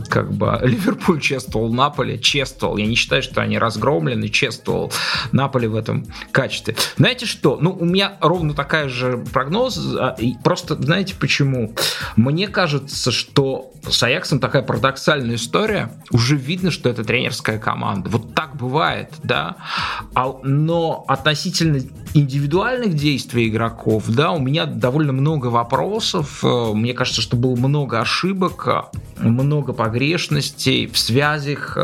[0.09, 2.77] как бы Ливерпуль чествовал Наполе, чествовал.
[2.77, 4.93] Я не считаю, что они разгромлены, чествовал
[5.33, 6.77] Наполе в этом качестве.
[6.97, 7.59] Знаете что?
[7.61, 9.79] Ну, у меня ровно такая же прогноз.
[9.97, 11.75] А, просто, знаете почему?
[12.17, 15.93] Мне кажется, что с Аяксом такая парадоксальная история.
[16.11, 18.11] Уже видно, что это тренерская команда.
[18.11, 19.57] Вот так бывает, да.
[20.15, 21.81] А, но относительно
[22.81, 26.45] индивидуальных действий игроков, да, у меня довольно много вопросов.
[26.45, 28.69] Э, мне кажется, что было много ошибок,
[29.19, 31.77] много погрешностей в связях,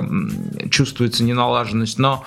[0.70, 1.98] чувствуется неналаженность.
[1.98, 2.24] Но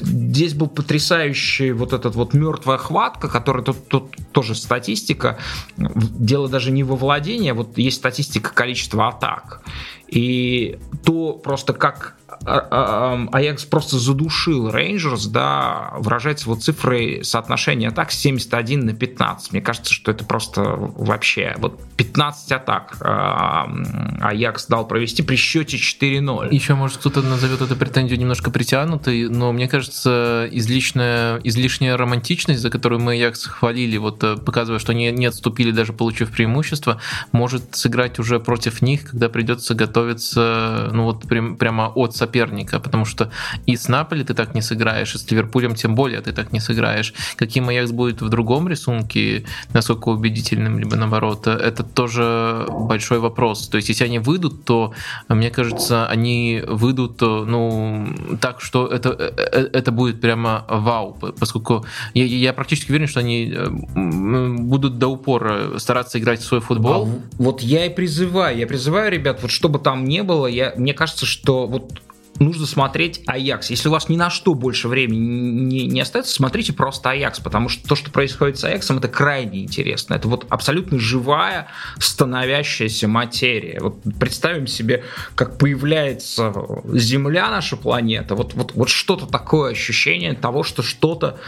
[0.00, 5.38] здесь был потрясающий вот этот вот мертвая хватка, которая тут, тут тоже статистика.
[5.76, 9.62] Дело даже не во владении, а вот есть статистика количества атак.
[10.08, 17.88] И то просто как а, а, Аякс просто задушил Рейнджерс, да, выражается вот цифрой соотношения
[17.88, 19.52] атак 71 на 15.
[19.52, 26.54] Мне кажется, что это просто вообще вот 15 атак Аякс дал провести при счете 4-0.
[26.54, 32.70] Еще, может, кто-то назовет эту претензию немножко притянутой, но мне кажется, излишняя, излишняя романтичность, за
[32.70, 37.00] которую мы Аякс хвалили, вот э, показывая, что они не отступили, даже получив преимущество,
[37.32, 41.22] может сыграть уже против них, когда придется готовиться, ну вот
[41.58, 43.30] прямо от соперника, потому что
[43.66, 46.60] и с Наполи ты так не сыграешь, и с Ливерпулем тем более ты так не
[46.60, 47.14] сыграешь.
[47.36, 53.68] Каким Аякс будет в другом рисунке, насколько убедительным, либо наоборот, это тоже большой вопрос.
[53.68, 54.92] То есть, если они выйдут, то,
[55.28, 58.06] мне кажется, они выйдут, ну,
[58.40, 61.84] так, что это, это будет прямо вау, поскольку
[62.14, 63.54] я, я практически уверен, что они
[63.94, 67.08] будут до упора стараться играть в свой футбол.
[67.08, 70.92] А вот я и призываю, я призываю, ребят, вот чтобы там не было, я, мне
[70.92, 72.02] кажется, что вот
[72.38, 73.70] нужно смотреть Аякс.
[73.70, 77.68] Если у вас ни на что больше времени не, не остается, смотрите просто Аякс, потому
[77.68, 80.14] что то, что происходит с Аяксом, это крайне интересно.
[80.14, 83.80] Это вот абсолютно живая, становящаяся материя.
[83.80, 86.52] Вот представим себе, как появляется
[86.92, 91.38] Земля, наша планета, вот, вот, вот что-то такое ощущение того, что что-то,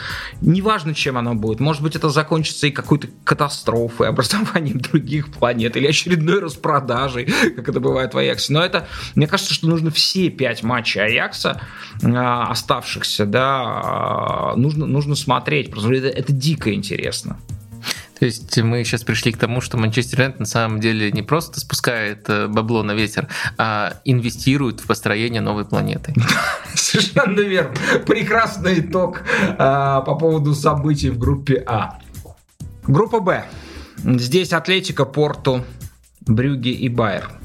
[0.41, 5.87] неважно, чем оно будет, может быть, это закончится и какой-то катастрофой, образованием других планет, или
[5.87, 7.27] очередной распродажей,
[7.57, 8.53] как это бывает в Аяксе.
[8.53, 11.61] Но это, мне кажется, что нужно все пять матчей матчей Аякса
[12.03, 17.39] а, оставшихся, да, а, нужно, нужно смотреть, просто это, это дико интересно.
[18.19, 21.59] То есть мы сейчас пришли к тому, что Манчестер Юнайтед на самом деле не просто
[21.59, 26.15] спускает э, бабло на ветер, а инвестирует в построение новой планеты.
[26.75, 27.75] Совершенно верно.
[28.07, 29.23] Прекрасный итог
[29.57, 31.99] по поводу событий в группе А.
[32.87, 33.47] Группа Б.
[34.05, 35.65] Здесь Атлетика, Порту,
[36.27, 37.40] Брюги и Байер.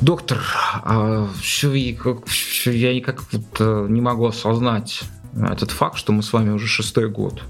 [0.00, 0.42] Доктор,
[0.84, 5.02] а, все, я никак вот э, не могу осознать
[5.34, 7.42] этот факт, что мы с вами уже шестой год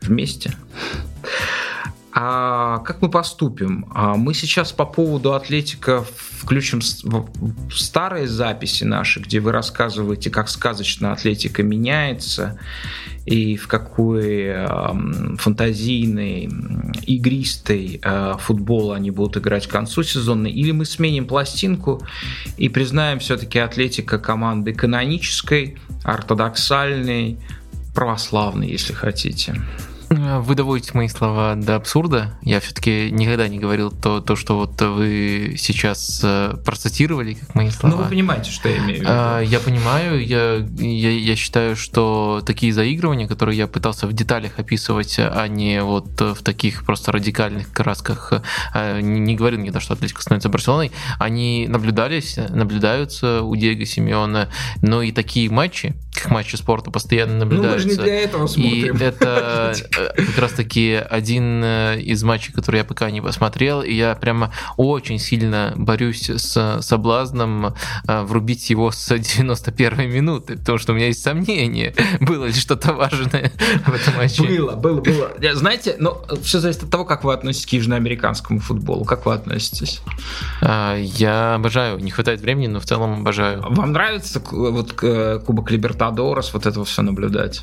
[0.00, 0.54] вместе.
[2.18, 3.84] А как мы поступим?
[3.94, 6.80] А мы сейчас по поводу Атлетика включим
[7.70, 12.58] старые записи наши, где вы рассказываете, как сказочно Атлетика меняется
[13.26, 14.66] и в какой
[15.36, 16.48] фантазийный,
[17.06, 22.00] игристый э, футбол они будут играть к концу сезона, или мы сменим пластинку
[22.56, 27.36] и признаем все-таки Атлетика команды канонической, ортодоксальной,
[27.94, 29.60] православной, если хотите.
[30.08, 32.38] Вы доводите мои слова до абсурда.
[32.42, 37.70] Я все-таки никогда не говорил то, то, что вот вы сейчас э, процитировали, как мои
[37.70, 37.96] слова.
[37.96, 39.08] Ну, вы понимаете, что я имею в виду.
[39.10, 40.24] А, я понимаю.
[40.24, 45.82] Я, я, я считаю, что такие заигрывания, которые я пытался в деталях описывать, а не
[45.82, 48.32] вот в таких просто радикальных красках,
[48.72, 54.50] а, не, не говорю никогда, что Атлетика становится Барселоной, они наблюдались, наблюдаются у Диего Симеона,
[54.82, 57.88] но и такие матчи, как матчи спорта, постоянно наблюдаются.
[57.88, 58.96] Ну, мы же не для этого смотрим.
[58.96, 59.74] И это
[60.16, 64.52] как раз таки один э, из матчей, который я пока не посмотрел, и я прямо
[64.76, 67.74] очень сильно борюсь с соблазном
[68.06, 72.92] э, врубить его с 91 минуты, потому что у меня есть сомнения, было ли что-то
[72.92, 73.52] важное
[73.86, 74.42] в этом матче.
[74.42, 75.30] Было, было, было.
[75.54, 79.04] Знаете, но все зависит от того, как вы относитесь к южноамериканскому футболу.
[79.04, 80.00] Как вы относитесь?
[80.60, 81.98] Я обожаю.
[81.98, 83.62] Не хватает времени, но в целом обожаю.
[83.62, 87.62] Вам нравится вот Кубок Либертадорос, вот это все наблюдать?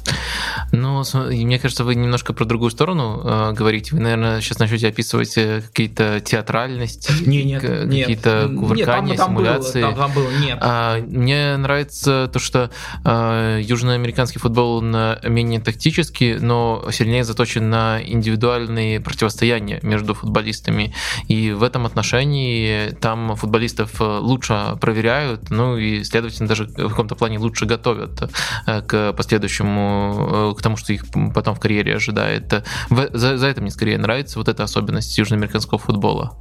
[0.71, 3.95] Ну, мне кажется, вы немножко немножко про другую сторону э, говорите.
[3.95, 9.81] Вы, наверное, сейчас начнете описывать э, какие-то театральность, не, нет, какие-то кувыркания, нет, там, симуляции.
[9.81, 10.57] Там, было, там, там было, нет.
[10.61, 12.69] А, мне нравится то, что
[13.03, 20.93] а, южноамериканский футбол он менее тактический, но сильнее заточен на индивидуальные противостояния между футболистами.
[21.27, 27.39] И в этом отношении там футболистов лучше проверяют, ну и, следовательно, даже в каком-то плане
[27.39, 28.31] лучше готовят
[28.65, 33.47] э, к последующему, к тому, что их потом в карьере ожидает да, это за, за
[33.47, 36.37] это мне скорее нравится вот эта особенность южноамериканского футбола.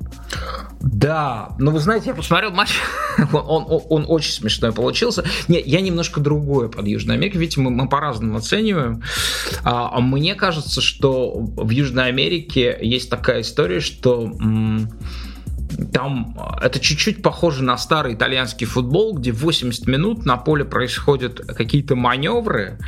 [0.80, 2.70] Да, но вы знаете, я посмотрел матч,
[3.32, 5.24] он, он, он очень смешной получился.
[5.48, 9.02] Не, я немножко другое под Южной Америкой, видите, мы, мы по-разному оцениваем.
[9.62, 14.90] А, а мне кажется, что в Южной Америке есть такая история, что м-
[15.92, 21.40] там э, это чуть-чуть похоже на старый итальянский футбол, где 80 минут на поле происходят
[21.56, 22.78] какие-то маневры,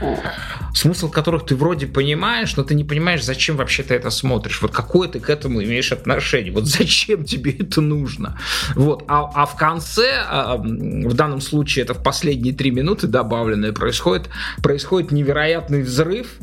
[0.74, 4.60] смысл которых ты вроде понимаешь, но ты не понимаешь, зачем вообще ты это смотришь.
[4.62, 6.52] Вот какое ты к этому имеешь отношение.
[6.52, 8.38] Вот зачем тебе это нужно.
[8.74, 9.04] Вот.
[9.08, 14.28] А, а в конце, а, в данном случае это в последние три минуты добавленное, происходит,
[14.62, 16.38] происходит невероятный взрыв,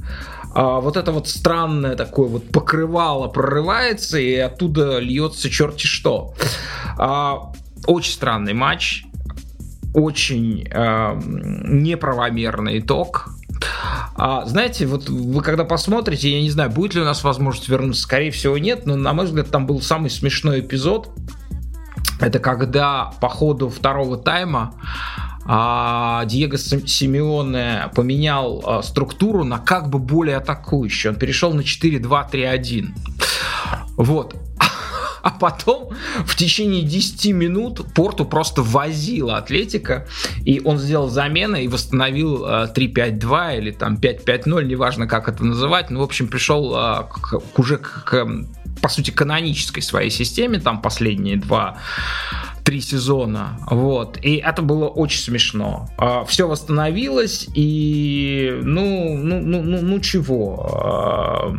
[0.54, 6.34] а, вот это вот странное такое вот покрывало прорывается, и оттуда льется черти что.
[6.98, 7.52] А,
[7.88, 9.06] очень странный матч,
[9.94, 13.30] очень э, неправомерный итог.
[14.16, 18.04] А, знаете, вот вы когда посмотрите, я не знаю, будет ли у нас возможность вернуться,
[18.04, 21.10] скорее всего нет, но на мой взгляд там был самый смешной эпизод.
[22.20, 24.76] Это когда по ходу второго тайма
[25.46, 31.14] а Диего Симеоне поменял а, структуру на как бы более атакующую.
[31.14, 32.88] Он перешел на 4-2-3-1.
[33.98, 34.36] Вот.
[35.24, 35.92] А потом
[36.26, 40.08] в течение 10 минут Порту просто возила Атлетика,
[40.46, 45.92] и он сделал замены и восстановил 3-5-2 а, или там 5-5-0, неважно как это называть.
[45.92, 48.28] Ну, в общем, пришел а, к, к, уже к, к,
[48.82, 51.78] по сути, канонической своей системе, там последние два
[52.64, 53.58] три сезона.
[53.70, 54.18] Вот.
[54.22, 55.90] И это было очень смешно.
[55.98, 60.70] А, Все восстановилось, и ну, ну, ну, ну, ну чего.
[60.84, 61.56] А,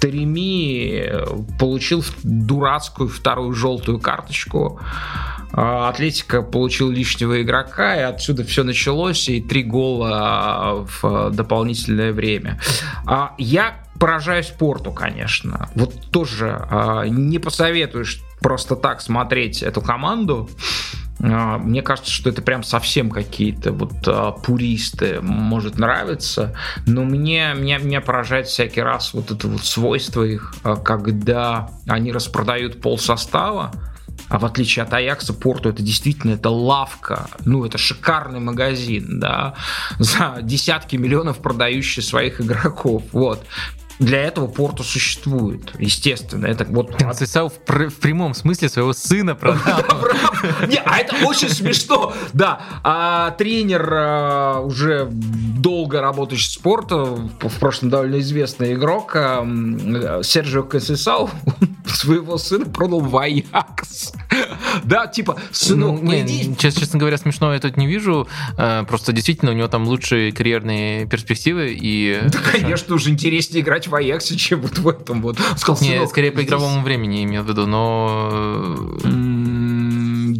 [0.00, 1.10] Тереми
[1.58, 4.80] получил дурацкую вторую желтую карточку
[5.52, 12.60] а, Атлетика получил лишнего игрока, и отсюда все началось, и три гола в дополнительное время.
[13.06, 15.68] А я поражаюсь спорту, конечно.
[15.74, 16.66] Вот тоже
[17.08, 20.50] не посоветуешь просто так смотреть эту команду.
[21.22, 26.54] А, мне кажется, что это прям совсем какие-то вот а, пуристы может нравиться,
[26.86, 32.82] но мне, меня, меня поражает всякий раз вот это вот свойство их, когда они распродают
[32.82, 33.72] пол состава,
[34.28, 39.54] а в отличие от Аякса, Порту это действительно это лавка, ну это шикарный магазин, да,
[39.98, 43.44] за десятки миллионов продающий своих игроков, вот
[43.98, 46.46] для этого Порту существует, естественно.
[46.46, 46.96] Это вот...
[46.96, 49.84] Ты написал в, пр- в прямом смысле своего сына продал.
[50.68, 52.12] Не, а это очень смешно.
[52.32, 59.46] Да, а тренер а, уже долго работающий в спорте, в прошлом довольно известный игрок, а,
[60.22, 61.30] Серджио Кассисау,
[61.86, 64.12] своего сына продал в Аякс.
[64.84, 68.26] Да, типа, сынок, ну, не, честно говоря, смешно я тут не вижу.
[68.56, 71.76] А, просто действительно у него там лучшие карьерные перспективы.
[71.80, 72.20] И...
[72.26, 75.38] Да, конечно, уже интереснее играть играть в Аяксе, чем вот в этом вот.
[75.56, 78.96] Сказал, Не, скорее по игровому времени имел в виду, но...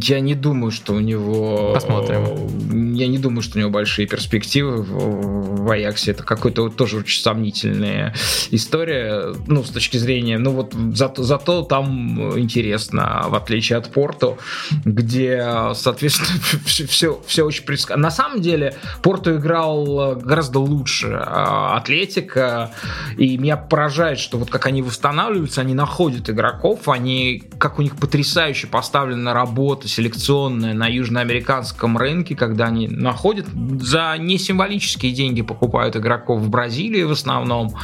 [0.08, 1.72] Я не думаю, что у него...
[1.72, 2.94] Посмотрим.
[2.94, 6.10] Я не думаю, что у него большие перспективы в, в Аяксе.
[6.10, 8.14] Это какой-то вот тоже очень сомнительная
[8.50, 10.38] история, ну, с точки зрения...
[10.38, 14.38] Ну, вот зато, зато там интересно, в отличие от Порту,
[14.84, 18.02] где, соответственно, все, все, очень предсказуемо.
[18.02, 22.72] На самом деле, Порту играл гораздо лучше а, Атлетика,
[23.16, 27.96] и меня поражает, что вот как они восстанавливаются, они находят игроков, они, как у них
[27.96, 33.46] потрясающе поставлена работа селекционная на южноамериканском рынке, когда они находят
[33.80, 37.76] за несимволические деньги покупают игроков в Бразилии в основном,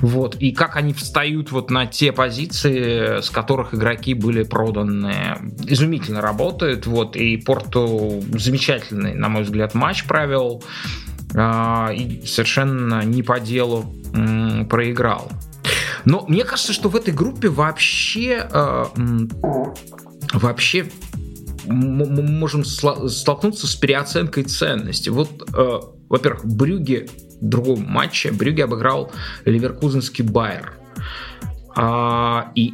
[0.00, 5.38] вот, и как они встают вот на те позиции, с которых игроки были проданы.
[5.66, 10.62] Изумительно работает, вот, и Порту замечательный, на мой взгляд, матч провел,
[11.34, 13.92] а, и совершенно не по делу
[14.70, 15.30] проиграл.
[16.04, 18.88] Но мне кажется, что в этой группе вообще а,
[20.32, 20.86] вообще
[21.66, 25.08] мы можем столкнуться с переоценкой ценности.
[25.08, 27.08] Вот, э, во-первых, Брюге
[27.40, 29.12] в другом матче Брюге обыграл
[29.44, 30.74] Ливеркузенский Байер.
[31.76, 32.72] А, и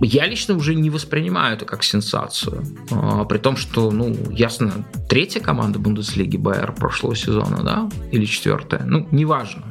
[0.00, 2.64] я лично уже не воспринимаю это как сенсацию.
[2.90, 7.90] А, при том, что, ну, ясно, третья команда Бундеслиги Байер прошлого сезона, да?
[8.10, 8.82] Или четвертая.
[8.84, 9.64] Ну, неважно.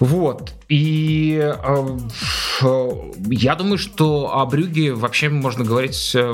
[0.00, 0.52] Вот.
[0.68, 1.98] И э,
[2.62, 6.32] я думаю, что о Брюге вообще можно говорить э,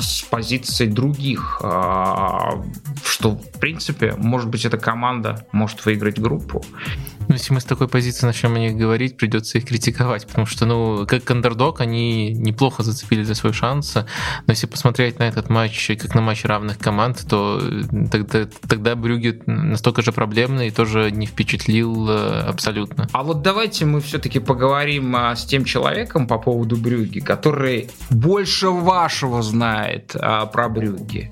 [0.00, 1.68] с позиции других, э,
[3.04, 6.64] что, в принципе, может быть, эта команда может выиграть группу.
[7.28, 10.66] Ну, если мы с такой позиции начнем о них говорить, придется их критиковать, потому что,
[10.66, 14.04] ну, как андердог, они неплохо зацепили за свой шанс, но
[14.46, 17.60] если посмотреть на этот матч как на матч равных команд, то
[18.10, 23.08] тогда, тогда Брюге настолько же проблемный и тоже не впечатлил абсолютно.
[23.12, 28.68] А вот давайте мы все-таки поговорим а, с тем человеком по поводу Брюги, который больше
[28.68, 31.30] вашего знает а, про Брюги.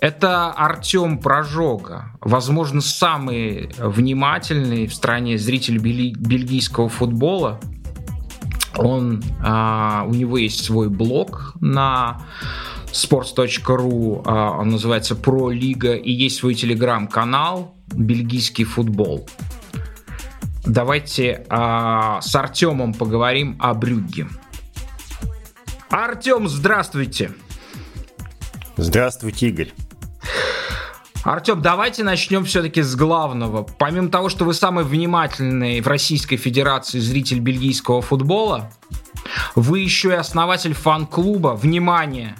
[0.00, 7.58] Это Артем Прожога, возможно, самый внимательный в стране зритель бельгийского футбола.
[8.76, 12.20] Он, а, у него есть свой блог на
[12.92, 19.26] sports.ru, а, он называется Про Лига, и есть свой телеграм-канал «Бельгийский футбол».
[20.66, 24.28] Давайте а, с Артемом поговорим о Брюгге.
[25.88, 27.30] Артем, здравствуйте.
[28.76, 29.72] Здравствуйте, Игорь.
[31.26, 33.64] Артем, давайте начнем все-таки с главного.
[33.64, 38.70] Помимо того, что вы самый внимательный в Российской Федерации зритель бельгийского футбола,
[39.56, 42.36] вы еще и основатель фан-клуба, внимание,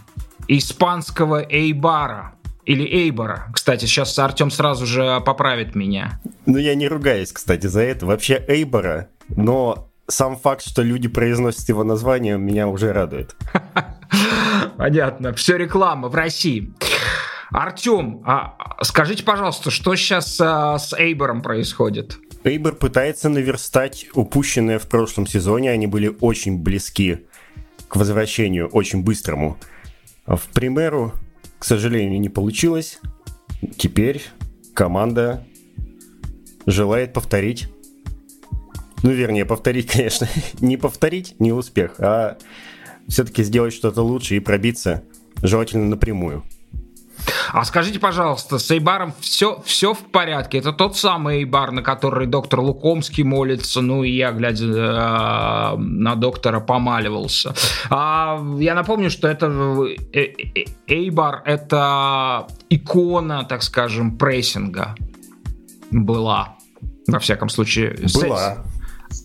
[0.46, 2.34] испанского Эйбара.
[2.64, 3.48] Или Эйбора.
[3.52, 6.20] Кстати, сейчас Артем сразу же поправит меня.
[6.46, 8.06] Ну, я не ругаюсь, кстати, за это.
[8.06, 13.34] Вообще Эйбора, но сам факт, что люди произносят его название, меня уже радует.
[14.76, 15.32] Понятно.
[15.32, 16.72] Все реклама в России.
[17.50, 22.18] Артем, а скажите, пожалуйста, что сейчас а, с Эйбором происходит?
[22.44, 25.70] Эйбор пытается наверстать упущенное в прошлом сезоне.
[25.70, 27.26] Они были очень близки
[27.88, 29.58] к возвращению, очень быстрому.
[30.26, 31.12] В Примеру
[31.58, 33.00] к сожалению, не получилось.
[33.76, 34.22] Теперь
[34.74, 35.46] команда
[36.66, 37.68] желает повторить.
[39.02, 40.28] Ну, вернее, повторить, конечно.
[40.60, 42.38] не повторить, не успех, а
[43.08, 45.04] все-таки сделать что-то лучше и пробиться,
[45.42, 46.44] желательно напрямую.
[47.52, 50.58] А скажите, пожалуйста, с Эйбаром все, все в порядке?
[50.58, 56.14] Это тот самый Эйбар, на который доктор Лукомский молится, ну и я, глядя э, на
[56.14, 57.54] доктора, помаливался.
[57.90, 59.46] А, я напомню, что это
[60.12, 64.94] э, э, Эйбар— это икона, так скажем, прессинга
[65.90, 66.56] была.
[67.06, 67.96] Во всяком случае.
[68.14, 68.58] Была.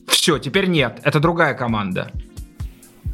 [0.08, 1.00] Все, теперь нет.
[1.04, 2.12] Это другая команда.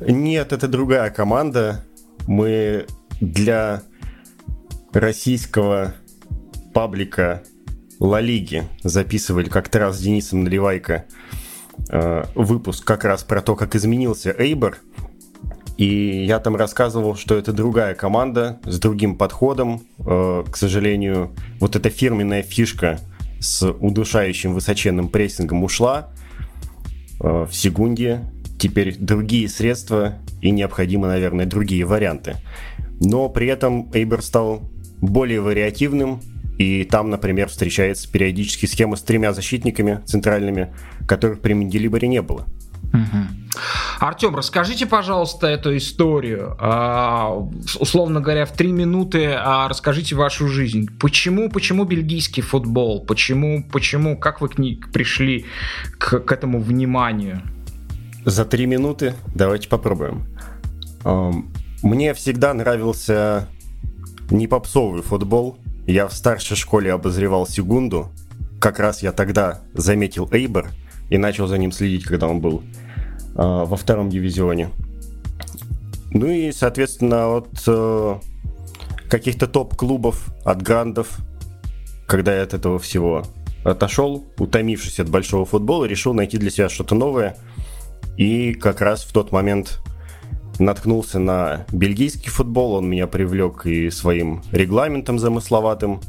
[0.02, 1.86] Нет, это другая команда.
[2.28, 2.86] Мы
[3.22, 3.84] для
[4.94, 5.94] российского
[6.74, 7.44] паблика
[8.00, 11.06] Ла Лиги записывали как-то раз с Денисом Наливайко
[11.90, 14.78] э, выпуск как раз про то, как изменился Эйбор.
[15.78, 19.84] И я там рассказывал, что это другая команда с другим подходом.
[20.00, 23.00] Э, к сожалению, вот эта фирменная фишка
[23.40, 26.10] с удушающим высоченным прессингом ушла
[27.20, 28.22] э, в секунде.
[28.60, 32.38] Теперь другие средства и необходимы, наверное, другие варианты.
[33.00, 34.64] Но при этом Эйбер стал
[35.02, 36.22] более вариативным,
[36.58, 40.74] и там, например, встречается периодически схема с тремя защитниками центральными,
[41.08, 42.46] которых при Менделиборе не было.
[44.00, 46.56] Артем, расскажите, пожалуйста, эту историю.
[46.60, 47.32] А,
[47.80, 50.88] условно говоря, в три минуты а, расскажите вашу жизнь.
[51.00, 53.04] Почему, почему бельгийский футбол?
[53.04, 55.46] Почему, почему, как вы к ней пришли
[55.98, 57.42] к, к этому вниманию?
[58.26, 60.26] За три минуты давайте попробуем.
[61.82, 63.48] Мне всегда нравился
[64.32, 65.58] не попсовый футбол.
[65.86, 68.10] Я в старшей школе обозревал Сегунду.
[68.60, 70.70] Как раз я тогда заметил Эйбер
[71.10, 72.64] и начал за ним следить, когда он был э,
[73.36, 74.70] во втором дивизионе.
[76.12, 78.16] Ну и, соответственно, от э,
[79.10, 81.20] каких-то топ-клубов, от грандов,
[82.08, 83.24] когда я от этого всего
[83.64, 87.38] отошел, утомившись от большого футбола, решил найти для себя что-то новое.
[88.18, 89.80] И как раз в тот момент
[90.60, 96.02] наткнулся на бельгийский футбол, он меня привлек и своим регламентом замысловатым.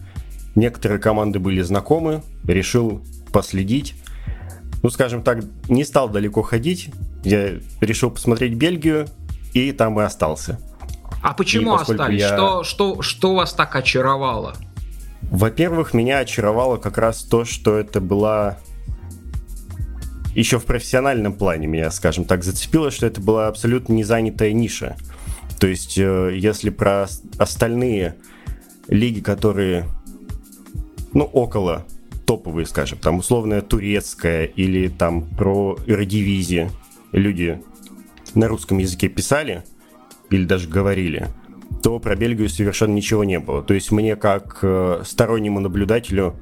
[0.54, 3.94] Некоторые команды были знакомы, решил последить.
[4.82, 6.90] Ну, скажем так, не стал далеко ходить,
[7.24, 9.06] я решил посмотреть Бельгию,
[9.52, 10.60] и там и остался.
[11.22, 12.20] А почему остались?
[12.20, 12.28] Я...
[12.28, 14.54] Что, что, что вас так очаровало?
[15.22, 18.58] Во-первых, меня очаровало как раз то, что это была
[20.38, 24.96] еще в профессиональном плане меня, скажем так, зацепило, что это была абсолютно незанятая ниша.
[25.58, 27.08] То есть, э, если про
[27.38, 28.14] остальные
[28.86, 29.86] лиги, которые,
[31.12, 31.84] ну, около
[32.24, 36.70] топовые, скажем, там условная турецкая или там про эродивизии
[37.10, 37.60] люди
[38.34, 39.64] на русском языке писали
[40.30, 41.26] или даже говорили,
[41.82, 43.64] то про Бельгию совершенно ничего не было.
[43.64, 46.36] То есть мне как э, стороннему наблюдателю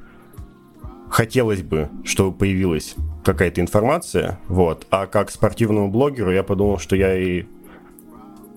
[1.09, 2.95] хотелось бы, чтобы появилась
[3.27, 7.43] какая-то информация, вот, а как спортивному блогеру я подумал, что я и,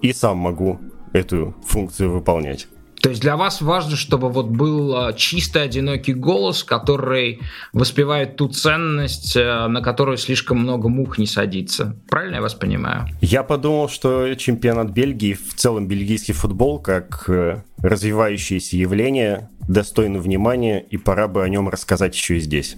[0.01, 0.79] и сам могу
[1.12, 2.68] эту функцию выполнять.
[3.03, 7.41] То есть для вас важно, чтобы вот был а, чистый, одинокий голос, который
[7.73, 11.97] воспевает ту ценность, э, на которую слишком много мух не садится.
[12.11, 13.09] Правильно я вас понимаю?
[13.23, 20.81] Я подумал, что чемпионат Бельгии, в целом бельгийский футбол, как э, развивающееся явление, достойно внимания,
[20.81, 22.77] и пора бы о нем рассказать еще и здесь.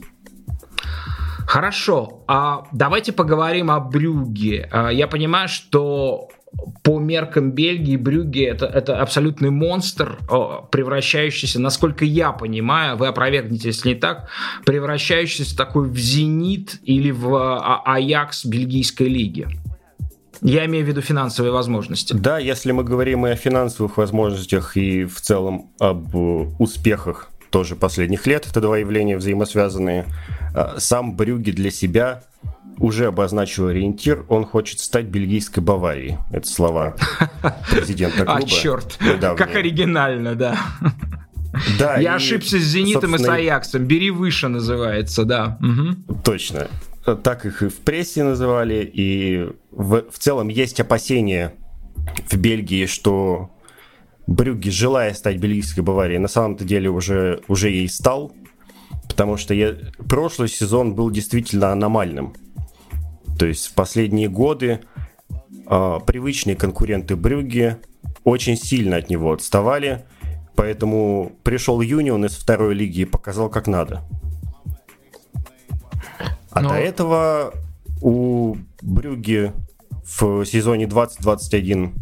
[1.46, 4.68] Хорошо, а давайте поговорим о Брюге.
[4.70, 6.28] А, я понимаю, что
[6.82, 10.18] по меркам Бельгии Брюгге это, это абсолютный монстр,
[10.70, 14.28] превращающийся, насколько я понимаю, вы опровергнете, если не так,
[14.66, 19.48] превращающийся такой в «Зенит» или в а, «Аякс» бельгийской лиги.
[20.44, 22.14] Я имею в виду финансовые возможности.
[22.14, 26.14] Да, если мы говорим и о финансовых возможностях, и в целом об
[26.58, 30.06] успехах тоже последних лет, это два явления взаимосвязанные,
[30.54, 32.24] а, сам Брюги для себя
[32.78, 36.16] уже обозначил ориентир, он хочет стать бельгийской Баварией.
[36.32, 36.96] Это слова
[37.70, 38.40] президента клуба.
[38.42, 40.58] А, черт, как оригинально, да.
[41.78, 43.84] Да, Я и, ошибся с Зенитом и с Аяксом.
[43.84, 45.58] Бери выше называется, да.
[45.60, 46.20] Угу.
[46.24, 46.68] Точно.
[47.22, 51.52] Так их и в прессе называли, и в, в целом есть опасения
[52.30, 53.50] в Бельгии, что
[54.26, 58.32] Брюгге, желая стать бельгийской Баварией, на самом-то деле уже, уже ей стал,
[59.08, 59.74] потому что я,
[60.08, 62.34] прошлый сезон был действительно аномальным.
[63.38, 64.80] То есть в последние годы
[65.66, 67.78] э, привычные конкуренты Брюгге
[68.24, 70.04] очень сильно от него отставали,
[70.54, 74.02] поэтому пришел Юнион из второй лиги и показал, как надо.
[76.50, 76.68] А Но...
[76.68, 77.54] до этого
[78.00, 79.52] у Брюги
[80.04, 81.94] в сезоне 2021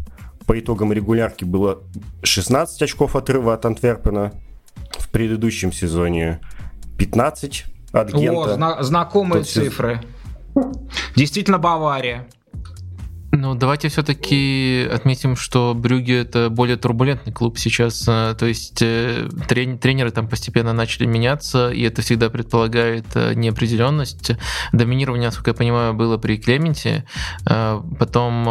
[0.51, 1.81] по итогам регулярки было
[2.23, 4.33] 16 очков отрыва от Антверпена.
[4.99, 6.41] В предыдущем сезоне
[6.97, 8.51] 15 от Гента.
[8.51, 10.01] О, зна- знакомые Тот цифры.
[11.15, 12.27] Действительно Бавария.
[13.33, 18.05] Ну, давайте все-таки отметим, что Брюги это более турбулентный клуб сейчас.
[18.05, 23.33] Э, то есть э, трени- тренеры там постепенно начали меняться, и это всегда предполагает э,
[23.33, 24.31] неопределенность.
[24.73, 27.05] Доминирование, насколько я понимаю, было при Клементе.
[27.45, 28.43] Потом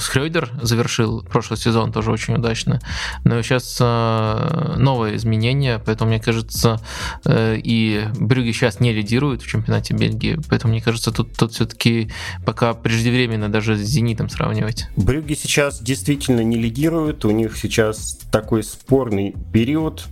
[0.00, 2.80] Схрёйдер завершил прошлый сезон тоже очень удачно.
[3.24, 6.80] Но сейчас новое изменение, поэтому, мне кажется,
[7.28, 12.10] и Брюги сейчас не лидирует в чемпионате Бельгии, поэтому, мне кажется, тут, тут все-таки
[12.44, 14.88] пока преждевременно наверное, даже с «Зенитом» сравнивать.
[14.96, 20.06] Брюги сейчас действительно не лидируют, у них сейчас такой спорный период,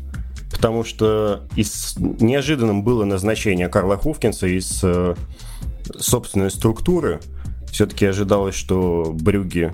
[0.50, 1.96] потому что из...
[1.98, 5.14] неожиданным было назначение Карла Хуфкинса из э,
[5.98, 7.20] собственной структуры.
[7.70, 9.72] Все-таки ожидалось, что Брюги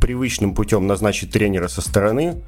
[0.00, 2.42] привычным путем назначит тренера со стороны,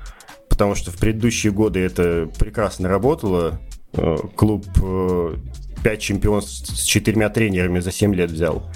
[0.49, 3.61] потому что в предыдущие годы это прекрасно работало.
[3.93, 5.37] Э, клуб э,
[5.85, 8.67] 5 чемпионств с четырьмя тренерами за 7 лет взял.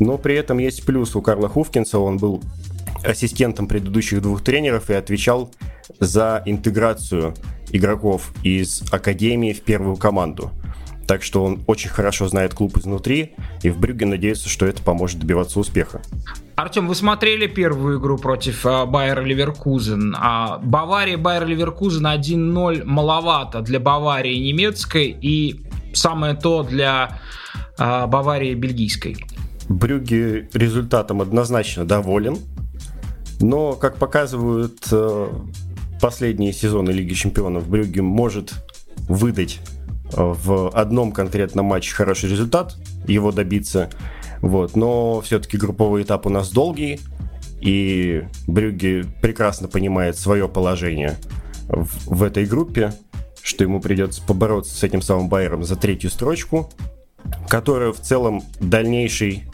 [0.00, 2.42] Но при этом есть плюс у Карла Хуфкинса, он был
[3.04, 5.50] ассистентом предыдущих двух тренеров и отвечал
[6.00, 7.34] за интеграцию
[7.70, 10.50] игроков из академии в первую команду.
[11.06, 15.18] Так что он очень хорошо знает клуб изнутри, и в Брюге надеется, что это поможет
[15.18, 16.00] добиваться успеха.
[16.56, 20.16] Артем, вы смотрели первую игру против а, Байер Ливеркузен?
[20.18, 25.60] А Бавария Байер Ливеркузен 1-0 маловато для Баварии немецкой и
[25.92, 27.20] самое то для
[27.76, 29.16] а, Баварии бельгийской.
[29.68, 32.38] Брюги результатом однозначно доволен,
[33.40, 35.28] но, как показывают э,
[36.00, 38.52] последние сезоны Лиги Чемпионов, Брюги может
[39.08, 39.60] выдать
[40.12, 43.90] э, в одном конкретном матче хороший результат, его добиться.
[44.40, 44.76] Вот.
[44.76, 47.00] Но все-таки групповой этап у нас долгий,
[47.60, 51.16] и Брюги прекрасно понимает свое положение
[51.68, 52.92] в, в этой группе,
[53.42, 56.70] что ему придется побороться с этим самым Байером за третью строчку,
[57.48, 59.44] которая в целом дальнейший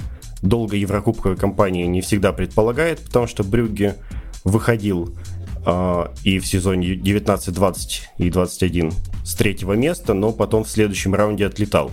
[0.42, 3.96] долгой еврокубковой кампании не всегда предполагает, потому что Брюгге
[4.44, 5.14] выходил
[5.66, 7.76] э, и в сезоне 19-20
[8.18, 8.92] и 21
[9.24, 11.90] с третьего места, но потом в следующем раунде отлетал.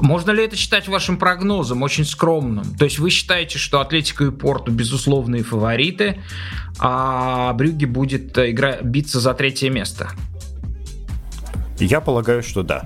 [0.00, 2.64] Можно ли это считать вашим прогнозом, очень скромным?
[2.76, 6.20] То есть вы считаете, что Атлетико и Порту безусловные фавориты,
[6.78, 8.80] а Брюги будет игра...
[8.82, 10.10] биться за третье место?
[11.78, 12.84] Я полагаю, что да.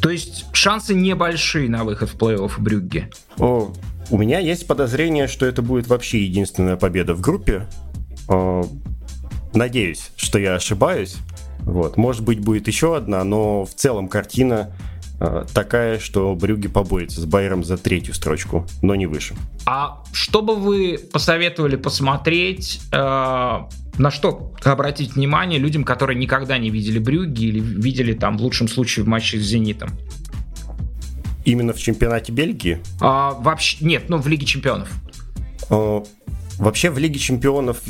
[0.00, 3.10] То есть шансы небольшие на выход в плей-офф Брюгге.
[3.38, 3.72] О,
[4.10, 7.66] у меня есть подозрение, что это будет вообще единственная победа в группе.
[8.28, 8.64] О,
[9.54, 11.16] надеюсь, что я ошибаюсь.
[11.60, 11.96] Вот.
[11.96, 14.72] Может быть, будет еще одна, но в целом картина
[15.18, 19.34] э, такая, что Брюги побоится с Байером за третью строчку, но не выше.
[19.64, 23.60] А что бы вы посоветовали посмотреть э,
[23.98, 28.68] на что обратить внимание людям, которые никогда не видели Брюги или видели там в лучшем
[28.68, 29.90] случае в матче с Зенитом?
[31.44, 32.80] Именно в чемпионате Бельгии?
[33.00, 34.88] А, вообще, нет, ну в Лиге Чемпионов.
[35.70, 36.02] А,
[36.58, 37.80] вообще в Лиге Чемпионов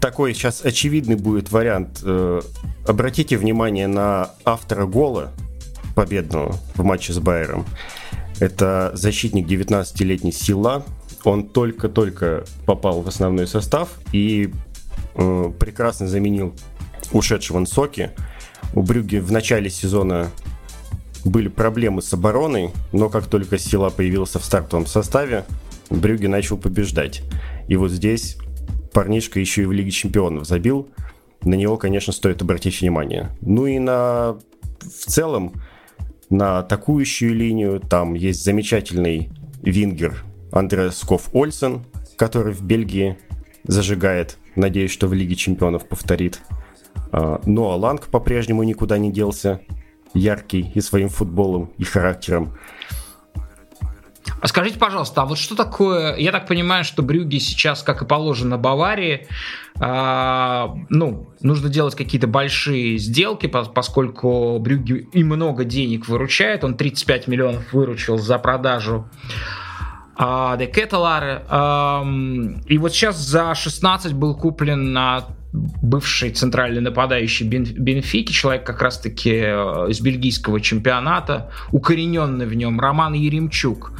[0.00, 2.00] такой сейчас очевидный будет вариант.
[2.02, 2.42] Э,
[2.86, 5.32] обратите внимание на автора гола
[5.94, 7.64] победного в матче с Байером.
[8.40, 10.84] Это защитник 19-летний Сила.
[11.24, 14.52] Он только-только попал в основной состав и
[15.14, 16.54] прекрасно заменил
[17.12, 18.10] ушедшего Нсоки.
[18.74, 20.30] У Брюги в начале сезона
[21.24, 25.44] были проблемы с обороной, но как только Сила появился в стартовом составе,
[25.90, 27.22] Брюги начал побеждать.
[27.68, 28.36] И вот здесь
[28.92, 30.88] парнишка еще и в Лиге Чемпионов забил.
[31.42, 33.30] На него, конечно, стоит обратить внимание.
[33.40, 34.38] Ну и на
[34.80, 35.52] в целом
[36.30, 39.30] на атакующую линию там есть замечательный
[39.62, 41.84] вингер Андреас Сков Ольсен,
[42.16, 43.18] который в Бельгии
[43.64, 46.40] зажигает Надеюсь, что в Лиге Чемпионов повторит.
[47.12, 49.60] А, ну а Ланг по-прежнему никуда не делся.
[50.14, 52.56] Яркий и своим футболом, и характером.
[54.40, 58.04] А скажите, пожалуйста, а вот что такое, я так понимаю, что Брюги сейчас, как и
[58.04, 59.26] положено Баварии,
[59.80, 67.26] э, ну, нужно делать какие-то большие сделки, поскольку Брюги и много денег выручает, он 35
[67.26, 69.08] миллионов выручил за продажу
[70.16, 71.42] а, Де Кеталары.
[72.66, 79.30] И вот сейчас за 16 был куплен на бывший центральный нападающий Бенфики, человек как раз-таки
[79.30, 83.92] э, из бельгийского чемпионата, укорененный в нем, Роман Еремчук.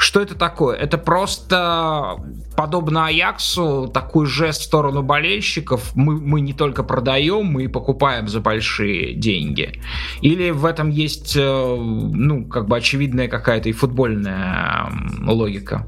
[0.00, 0.78] Что это такое?
[0.78, 2.16] Это просто
[2.56, 5.94] подобно Аяксу такой жест в сторону болельщиков.
[5.94, 9.78] Мы, мы не только продаем, мы и покупаем за большие деньги.
[10.22, 14.90] Или в этом есть, э, ну, как бы очевидная какая-то и футбольная
[15.22, 15.86] логика?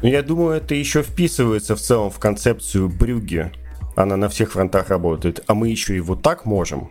[0.00, 3.52] Я думаю, это еще вписывается в целом в концепцию Брюги.
[3.96, 5.44] Она на всех фронтах работает.
[5.46, 6.90] А мы еще и вот так можем.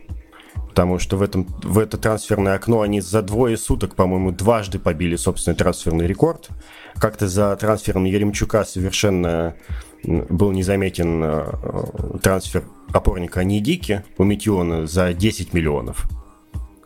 [0.75, 5.15] Потому что в, этом, в это трансферное окно они за двое суток, по-моему, дважды побили
[5.15, 6.49] собственный трансферный рекорд.
[6.95, 9.55] Как-то за трансфером Еремчука совершенно
[10.03, 16.09] был незаметен э, трансфер опорника Нидики у Метеона за 10 миллионов.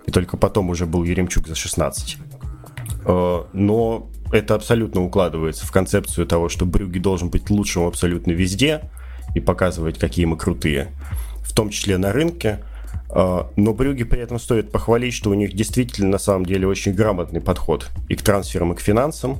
[0.05, 2.17] И только потом уже был Еремчук за 16.
[3.05, 8.91] Э, но это абсолютно укладывается в концепцию того, что Брюги должен быть лучшим абсолютно везде
[9.33, 10.89] и показывать, какие мы крутые,
[11.41, 12.59] в том числе на рынке.
[13.13, 16.93] Э, но Брюги при этом стоит похвалить, что у них действительно на самом деле очень
[16.93, 19.39] грамотный подход и к трансферам, и к финансам.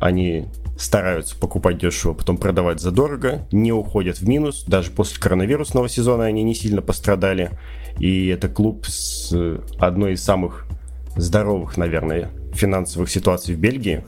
[0.00, 0.46] Они
[0.78, 4.64] стараются покупать дешево, потом продавать задорого, не уходят в минус.
[4.66, 7.50] Даже после коронавирусного сезона они не сильно пострадали.
[7.98, 9.32] И это клуб с
[9.78, 10.66] одной из самых
[11.16, 14.04] здоровых, наверное, финансовых ситуаций в Бельгии.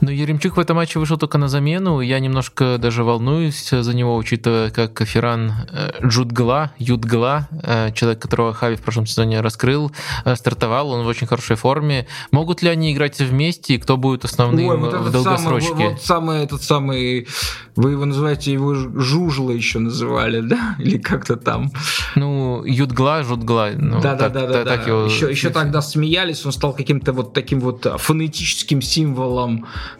[0.00, 2.00] Но Еремчук в этом матче вышел только на замену.
[2.00, 8.52] Я немножко даже волнуюсь за него, учитывая, как Ферран э, Джудгла, Юдгла, э, человек, которого
[8.52, 9.92] Хави в прошлом сезоне раскрыл,
[10.24, 10.90] э, стартовал.
[10.90, 12.06] Он в очень хорошей форме.
[12.30, 13.74] Могут ли они играть вместе?
[13.74, 15.72] И кто будет основным Ой, вот в долгосрочке?
[15.72, 17.28] Самый, вот самый этот самый...
[17.76, 20.76] Вы его называете, его Жужла еще называли, да?
[20.78, 21.70] Или как-то там?
[22.14, 23.70] Ну, Юдгла, Жудгла.
[23.76, 24.74] Ну, да, да, да, да, да.
[24.74, 25.04] Его...
[25.04, 29.45] Еще, еще тогда смеялись, он стал каким-то вот таким вот фонетическим символом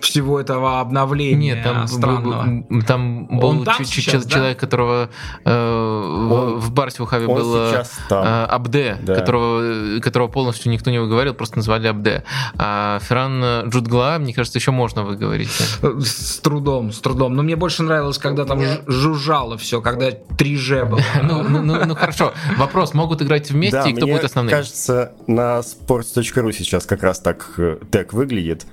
[0.01, 2.65] всего этого обновления Нет, там, странного.
[2.87, 4.61] там был он там сейчас, человек, да?
[4.61, 5.11] которого
[5.45, 9.15] э, он, в Барсе в Хаве был э, Абде, да.
[9.15, 12.25] которого, которого полностью никто не выговорил, просто назвали Абде.
[12.59, 15.51] А Ферран Джудгла, мне кажется, еще можно выговорить.
[15.51, 17.35] С трудом, с трудом.
[17.35, 21.01] Но мне больше нравилось, когда там жужжало все, когда 3G было.
[21.27, 22.33] Ну, ну, ну, ну хорошо.
[22.57, 24.55] Вопрос, могут играть вместе, и кто будет основным?
[24.55, 28.67] кажется, на sports.ru сейчас как раз так э, тег выглядит.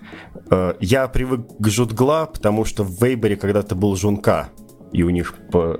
[0.64, 4.49] Э, я привык к Жутгла, потому что в Вейбере когда-то был Жунка,
[4.91, 5.78] и у них по,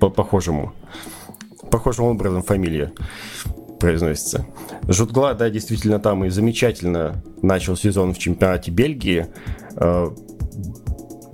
[0.00, 0.72] по похожему,
[1.70, 2.92] похожим образом фамилия
[3.78, 4.46] произносится.
[4.88, 9.28] Жутгла, да, действительно там и замечательно начал сезон в чемпионате Бельгии.
[9.76, 10.08] Э,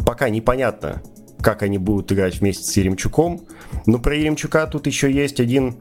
[0.04, 1.02] пока непонятно,
[1.40, 3.46] как они будут играть вместе с Еремчуком.
[3.86, 5.76] Но про Еремчука тут еще есть один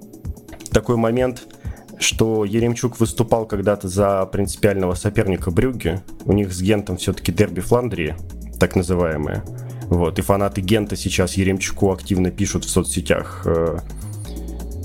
[0.71, 1.47] такой момент–
[1.99, 6.03] что Еремчук выступал когда-то за принципиального соперника Брюгге.
[6.25, 8.15] У них с Гентом все-таки дерби Фландрии,
[8.59, 9.43] так называемое.
[9.89, 13.77] Вот, и фанаты Гента сейчас Еремчуку активно пишут в соцсетях э,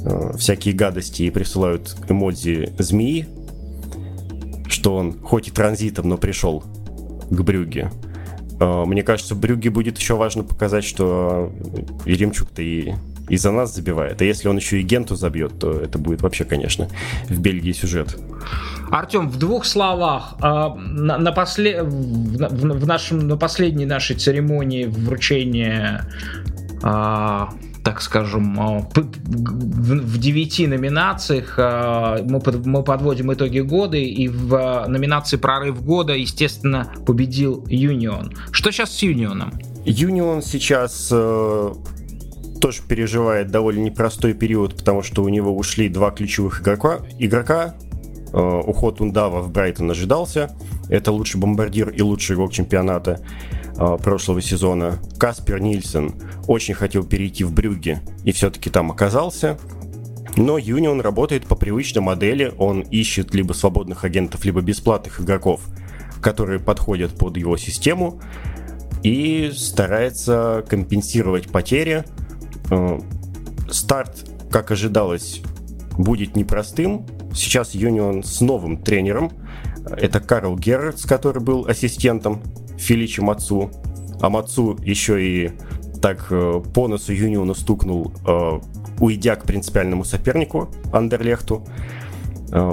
[0.05, 3.27] э, всякие гадости и присылают эмодзи змеи,
[4.69, 6.63] что он хоть и транзитом, но пришел
[7.31, 7.91] к Брюге.
[8.61, 11.51] Э, мне кажется, Брюге будет еще важно показать, что
[12.05, 12.93] Еремчук-то и
[13.31, 14.21] и за нас забивает.
[14.21, 16.89] А если он еще и Генту забьет, то это будет вообще, конечно,
[17.29, 18.19] в Бельгии сюжет.
[18.91, 26.09] Артем, в двух словах, а, на, на, после, в, нашем, на последней нашей церемонии вручения
[26.83, 27.51] а,
[27.85, 35.83] так скажем, а, в девяти номинациях мы, мы подводим итоги года, и в номинации «Прорыв
[35.85, 38.35] года», естественно, победил Юнион.
[38.51, 39.53] Что сейчас с Юнионом?
[39.85, 41.73] Юнион сейчас э,
[42.61, 47.01] тоже переживает довольно непростой период, потому что у него ушли два ключевых игрока.
[47.19, 47.75] игрока.
[48.33, 50.57] Э, уход Ундава в Брайтон ожидался.
[50.89, 53.21] Это лучший бомбардир и лучший игрок чемпионата
[53.77, 54.99] э, прошлого сезона.
[55.19, 56.15] Каспер Нильсон
[56.47, 59.59] очень хотел перейти в Брюгге и все-таки там оказался.
[60.37, 62.53] Но Юнион работает по привычной модели.
[62.57, 65.63] Он ищет либо свободных агентов, либо бесплатных игроков,
[66.23, 68.21] которые подходят под его систему
[69.03, 72.05] и старается компенсировать потери
[73.71, 75.43] старт, как ожидалось,
[75.97, 77.07] будет непростым.
[77.35, 79.33] Сейчас Юнион с новым тренером.
[79.91, 82.43] Это Карл Геррардс, который был ассистентом
[82.77, 83.71] Филичи Мацу.
[84.21, 85.53] А Мацу еще и
[86.03, 88.61] так э, по носу Юниона стукнул, э,
[88.99, 91.67] уйдя к принципиальному сопернику Андерлехту.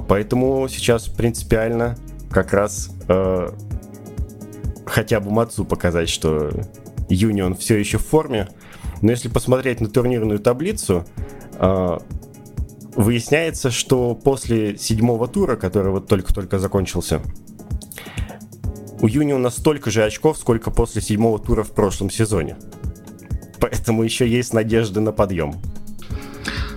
[0.07, 1.95] Поэтому сейчас принципиально
[2.31, 2.89] как раз
[4.87, 6.49] хотя бы Мацу показать, что
[7.09, 8.47] Юнион все еще в форме,
[9.01, 11.05] но если посмотреть на турнирную таблицу,
[11.53, 12.01] а,
[12.95, 17.21] выясняется, что после седьмого тура, который вот только-только закончился,
[18.99, 22.57] у Юниона столько же очков, сколько после седьмого тура в прошлом сезоне.
[23.59, 25.55] Поэтому еще есть надежда на подъем.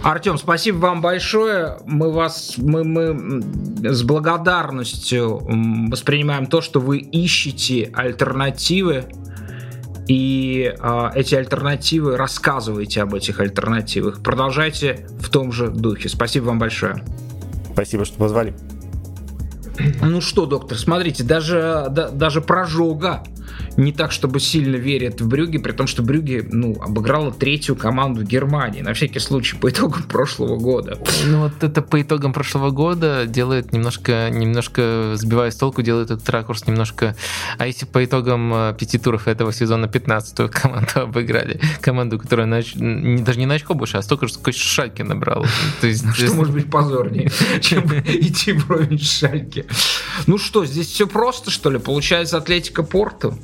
[0.03, 1.79] Артем, спасибо вам большое.
[1.85, 3.43] Мы вас мы, мы
[3.83, 5.43] с благодарностью
[5.91, 9.05] воспринимаем то, что вы ищете альтернативы
[10.11, 14.25] и э, эти альтернативы, рассказывайте об этих альтернативах.
[14.25, 16.09] Продолжайте в том же духе.
[16.09, 17.05] Спасибо вам большое.
[17.73, 18.53] Спасибо, что позвали.
[20.03, 23.23] Ну что, доктор, смотрите, даже, да, даже прожога
[23.81, 28.23] не так, чтобы сильно верят в Брюге, при том, что Брюге, ну, обыграла третью команду
[28.23, 30.99] Германии, на всякий случай, по итогам прошлого года.
[31.27, 36.29] Ну, вот это по итогам прошлого года делает немножко, немножко сбивая с толку, делает этот
[36.31, 37.17] ракурс немножко...
[37.59, 42.57] А если по итогам э, пяти туров этого сезона 15-ю команду обыграли, команду, которая на,
[42.61, 45.47] даже не на очко больше, а столько же, сколько Шальки набрал.
[45.81, 49.65] То есть, что может быть позорнее, чем идти вровень Шальки?
[50.27, 51.79] Ну что, здесь все просто, что ли?
[51.79, 53.39] Получается Атлетика Порту?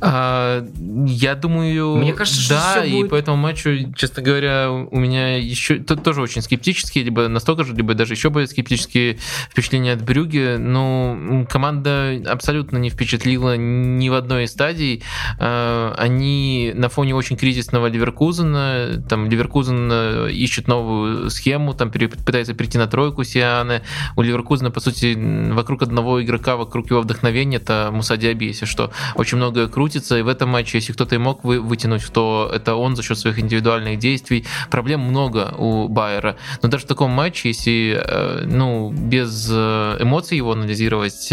[0.00, 0.66] А,
[1.06, 3.10] я думаю, Мне кажется, да, и будет...
[3.10, 7.94] по этому матчу, честно говоря, у меня еще тоже очень скептические, либо настолько же, либо
[7.94, 9.18] даже еще более скептические
[9.50, 10.56] впечатления от Брюги.
[10.58, 15.02] Ну, команда абсолютно не впечатлила ни в одной из стадий.
[15.38, 22.54] А, они на фоне очень кризисного Ливеркузена, там Ливеркузен э, ищет новую схему, там пытается
[22.54, 23.82] перейти на тройку Сианы.
[24.16, 25.16] У Ливеркузена, по сути,
[25.52, 28.92] вокруг одного игрока, вокруг его вдохновения, это Муса Диаби, если что.
[29.14, 32.74] Очень многое крутится, и в этом матче, если кто-то и мог вы, вытянуть, то это
[32.74, 34.46] он за счет своих индивидуальных действий.
[34.70, 36.36] Проблем много у Байера.
[36.62, 41.32] Но даже в таком матче, если э, ну, без э, эмоций его анализировать,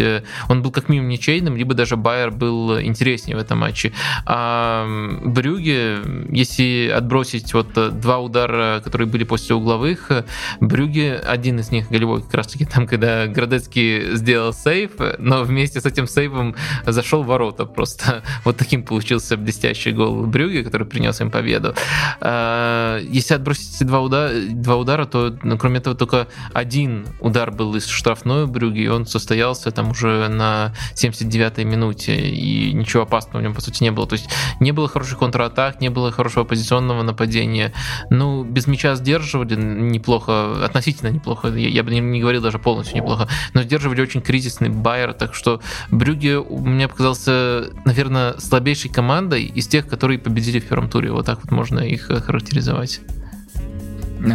[0.49, 3.93] он был как минимум ничейным, либо даже Байер был интереснее в этом матче.
[4.25, 4.85] А
[5.23, 5.99] Брюге,
[6.29, 10.11] если отбросить вот два удара, которые были после угловых,
[10.59, 15.79] Брюге, один из них голевой как раз таки там, когда Градецкий сделал сейв, но вместе
[15.79, 16.55] с этим сейвом
[16.85, 17.98] зашел в ворота просто.
[18.43, 21.73] Вот таким получился блестящий гол Брюге, который принес им победу.
[22.21, 27.51] А, если отбросить эти два удара, два удара то ну, кроме этого только один удар
[27.51, 33.39] был из штрафной Брюге, и он состоялся там уже на 79-й минуте, и ничего опасного
[33.39, 34.07] в нем по сути не было.
[34.07, 34.29] То есть
[34.59, 37.73] не было хороших контратак, не было хорошего позиционного нападения.
[38.09, 43.27] Ну, без мяча сдерживали неплохо, относительно неплохо, я, я бы не, говорил даже полностью неплохо,
[43.53, 49.67] но сдерживали очень кризисный Байер, так что Брюге у меня показался, наверное, слабейшей командой из
[49.67, 51.11] тех, которые победили в первом туре.
[51.11, 53.01] Вот так вот можно их характеризовать.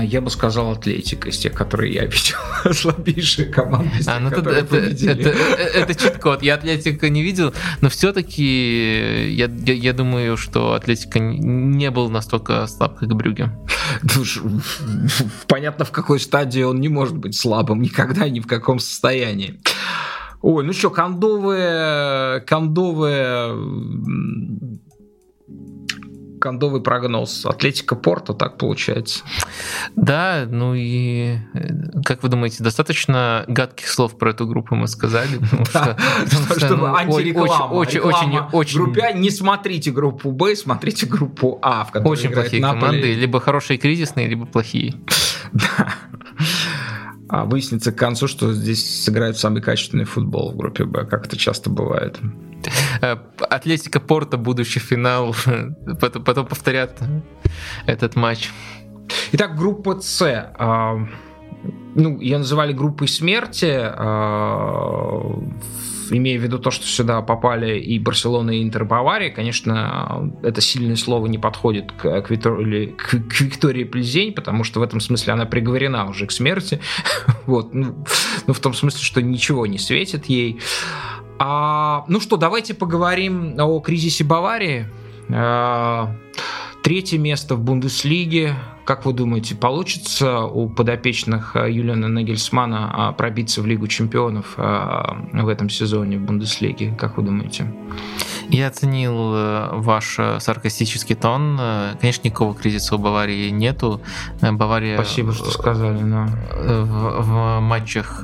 [0.02, 2.36] Я бы сказал Атлетика из тех, которые я видел.
[2.72, 5.20] Слабейшая команда из а, ну которые это, победили.
[5.20, 6.42] Это, это, это чит-код.
[6.42, 12.66] Я Атлетика не видел, но все-таки я, я, я думаю, что Атлетика не был настолько
[12.66, 13.50] слаб, как Брюге.
[15.46, 19.60] Понятно, в какой стадии он не может быть слабым никогда, ни в каком состоянии.
[20.46, 23.56] Ой, ну что, кондовые, кондовые
[26.38, 27.46] кондовый прогноз.
[27.46, 29.24] Атлетика Порто, так получается.
[29.96, 31.38] Да, ну и
[32.04, 35.40] как вы думаете, достаточно гадких слов про эту группу мы сказали?
[36.58, 37.72] Чтобы ну, антиреклама.
[37.72, 38.76] Очень, очень, очень.
[38.76, 43.78] Группе не смотрите группу Б, смотрите группу А, в которой Очень плохие команды, либо хорошие
[43.78, 44.94] кризисные, либо плохие.
[45.52, 45.94] Да.
[47.28, 51.36] А выяснится к концу, что здесь сыграют самый качественный футбол в группе Б, как это
[51.36, 52.18] часто бывает.
[53.00, 55.34] Э, Атлетика Порта, будущий финал,
[56.00, 57.00] потом, потом повторят
[57.86, 58.50] этот матч.
[59.32, 60.22] Итак, группа С.
[60.22, 60.96] А,
[61.94, 65.38] ну, ее называли группой смерти, а,
[66.10, 70.96] имея в виду то, что сюда попали и Барселона, и Интер Бавария, конечно, это сильное
[70.96, 72.56] слово не подходит к, к, Витор,
[72.96, 76.80] к, к Виктории Плезень, потому что в этом смысле она приговорена уже к смерти.
[77.46, 78.04] вот, ну,
[78.46, 80.60] ну, в том смысле, что ничего не светит ей.
[81.38, 84.86] А, ну что, давайте поговорим о кризисе Баварии.
[85.30, 86.14] А,
[86.82, 88.54] третье место в Бундеслиге.
[88.84, 95.48] Как вы думаете, получится у подопечных Юлиана Нагельсмана а, пробиться в Лигу чемпионов а, в
[95.48, 96.94] этом сезоне в Бундеслиге?
[96.98, 97.66] Как вы думаете?
[98.50, 101.56] Я оценил э, ваш э, саркастический тон.
[101.58, 104.00] Э, конечно, никакого кризиса у Баварии нету.
[104.40, 104.96] Бавария...
[104.96, 106.28] Спасибо, что сказали, да.
[106.52, 108.22] В, в матчах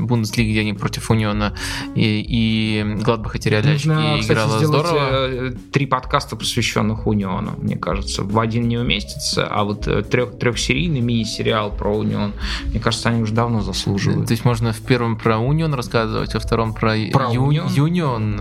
[0.00, 1.54] Бундеслиги, где они против Униона
[1.94, 5.50] и, и Гладбаха теряли очки, Нужно, играла кстати, здорово.
[5.72, 8.22] три подкаста, посвященных Униону, мне кажется.
[8.22, 12.34] В один не уместится, а вот трех, трехсерийный мини-сериал про Унион,
[12.66, 14.26] мне кажется, они уже давно заслуживают.
[14.26, 18.40] То есть можно в первом про Унион рассказывать, во втором про, про Ю, Юнион.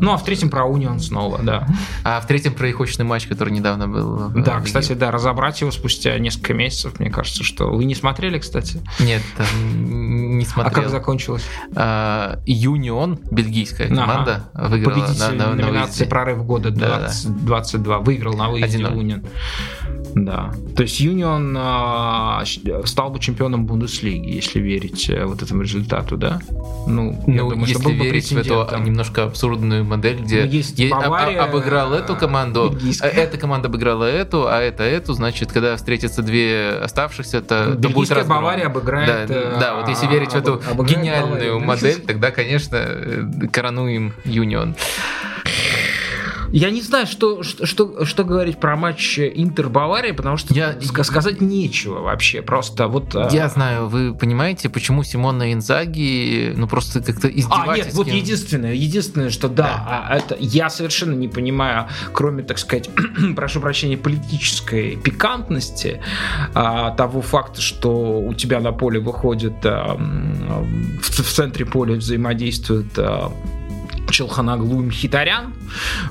[0.00, 1.66] Ну, а в третьем про Унион снова, да.
[2.04, 4.30] А в третьем про их очный матч, который недавно был.
[4.30, 7.70] Да, кстати, да, разобрать его спустя несколько месяцев, мне кажется, что...
[7.70, 8.82] Вы не смотрели, кстати?
[9.00, 9.22] Нет,
[9.64, 10.72] не смотрел.
[10.72, 11.44] А как закончилось?
[11.74, 14.68] А, Юнион, бельгийская команда, ага.
[14.68, 19.24] выиграла Победитель на, на, на номинации «Прорыв года» 20, да, 22, выиграл на выезде Унион.
[20.14, 20.47] Да.
[20.76, 22.44] То есть Юнион а,
[22.84, 26.40] стал бы чемпионом Бундеслиги, если верить э, вот этому результату, да?
[26.86, 31.92] Ну, ну думаю, если верить в эту немножко абсурдную модель, где ну, есть Бавария, обыграл
[31.92, 33.10] эту команду, бельгийская.
[33.10, 38.10] эта команда обыграла эту, а это эту, значит, когда встретятся две оставшихся, это, это будет
[38.12, 38.38] разгром.
[38.38, 39.28] Бавария обыграет...
[39.28, 41.60] Да, да, вот если верить в эту гениальную Баварию.
[41.60, 44.76] модель, тогда, конечно, коронуем Юнион.
[46.52, 51.40] Я не знаю, что, что, что, что говорить про матч Интер-Бавария, потому что я, сказать
[51.40, 52.42] нечего вообще.
[52.42, 53.14] Просто вот...
[53.14, 57.70] А, я знаю, вы понимаете, почему Симона Инзаги, ну просто как-то издевательски...
[57.70, 60.06] А, нет, вот единственное, единственное, что да, да.
[60.08, 62.90] А, это я совершенно не понимаю, кроме, так сказать,
[63.36, 66.00] прошу прощения, политической пикантности,
[66.54, 72.98] а, того факта, что у тебя на поле выходит а, в, в центре поля взаимодействует
[72.98, 73.32] а,
[74.10, 75.54] Челханаглу Мхитарян.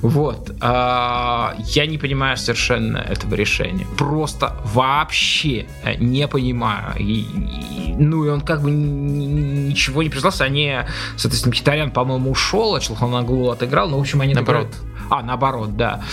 [0.01, 0.55] Вот.
[0.61, 3.85] А, я не понимаю совершенно этого решения.
[3.97, 5.67] Просто вообще
[5.97, 6.95] не понимаю.
[6.97, 10.43] И, и, ну, и он как бы ничего не признался.
[10.43, 10.77] Они,
[11.15, 13.89] соответственно, Мхитарян, по-моему, ушел, а Челханаглу отыграл.
[13.89, 14.33] Ну, в общем, они...
[14.33, 14.71] Наоборот.
[14.71, 14.96] Такой...
[15.09, 16.03] А, наоборот, да.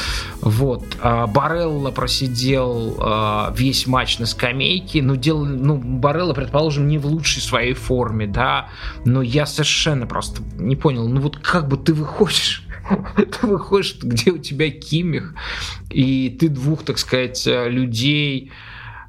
[0.40, 0.84] Вот.
[1.00, 5.02] А, Барелла просидел а, весь матч на скамейке.
[5.02, 8.68] Ну, дел, ну, Барелла, предположим, не в лучшей своей форме, да.
[9.04, 11.08] Но я совершенно просто не понял.
[11.08, 12.66] Ну, вот как бы ты выходишь
[13.16, 15.34] ты выходишь, где у тебя Кимих,
[15.88, 18.52] и ты двух, так сказать, людей,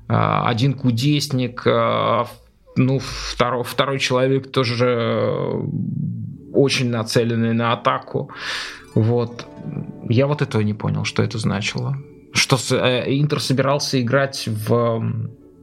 [0.07, 1.65] а, один кудесник,
[2.77, 5.61] ну, второй, второй человек тоже
[6.53, 8.31] очень нацеленный на атаку.
[8.95, 9.45] Вот.
[10.09, 11.97] Я вот этого не понял, что это значило.
[12.33, 15.03] Что э, Интер собирался играть в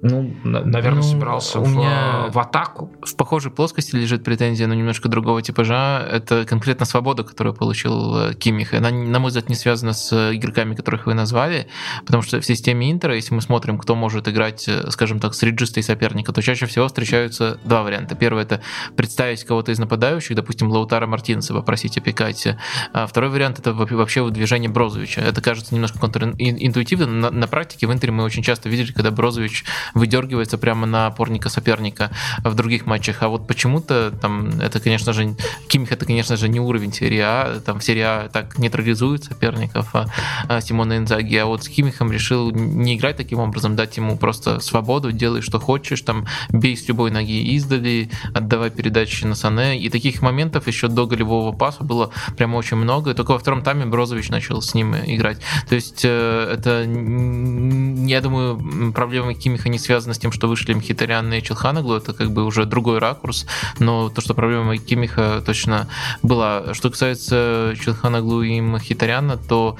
[0.04, 2.90] ну, наверное, ну, собирался у в, меня в атаку.
[3.02, 6.04] В похожей плоскости лежит претензия, но немножко другого типажа.
[6.10, 8.74] Это конкретно свобода, которую получил э, Кимих.
[8.74, 11.68] Она, на мой взгляд, не связана с игроками, которых вы назвали,
[12.04, 15.42] потому что в системе Интера, если мы смотрим, кто может играть, э, скажем так, с
[15.44, 18.16] реджистой соперника, то чаще всего встречаются два варианта.
[18.16, 18.60] Первый— это
[18.96, 22.48] представить кого-то из нападающих, допустим, Лаутара Мартинса попросить опекать.
[22.92, 25.20] А второй вариант— это вообще выдвижение Брозовича.
[25.20, 29.12] Это кажется немножко контринтуитивно, но на, на практике в Интере мы очень часто видели, когда
[29.12, 32.10] Брозович выдергивается прямо на опорника соперника
[32.44, 33.22] в других матчах.
[33.22, 35.34] А вот почему-то там это, конечно же,
[35.68, 37.60] Кимих это, конечно же, не уровень серии А.
[37.64, 40.06] Там в серии А так нейтрализует соперников а,
[40.48, 41.36] а Симона Инзаги.
[41.36, 45.58] А вот с Кимихом решил не играть таким образом, дать ему просто свободу, делай что
[45.58, 49.78] хочешь, там бей с любой ноги издали, отдавай передачи на Сане.
[49.78, 53.10] И таких моментов еще до голевого паса было прямо очень много.
[53.10, 55.38] И только во втором тайме Брозович начал с ним играть.
[55.68, 61.32] То есть э, это, я думаю, проблема Кимиха не связана с тем, что вышли Мхитарян
[61.32, 63.46] и Челханаглу, это как бы уже другой ракурс,
[63.78, 65.88] но то, что проблема Кимиха точно
[66.22, 66.74] была.
[66.74, 69.76] Что касается Челханаглу и Мхитаряна, то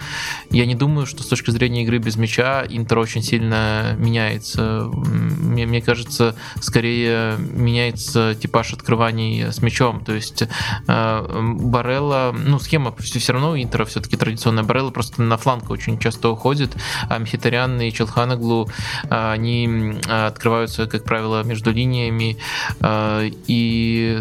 [0.51, 4.91] я не думаю, что с точки зрения игры без мяча Интер очень сильно меняется.
[4.93, 10.05] Мне, мне кажется, скорее меняется типаж открываний с мячом.
[10.05, 14.65] То есть э, Барелла, ну, схема все равно у Интера все-таки традиционная.
[14.65, 16.73] Барелла просто на фланг очень часто уходит,
[17.09, 18.69] а Мхитарян и Челханаглу,
[19.05, 22.37] э, они открываются, как правило, между линиями.
[22.81, 24.21] Э, и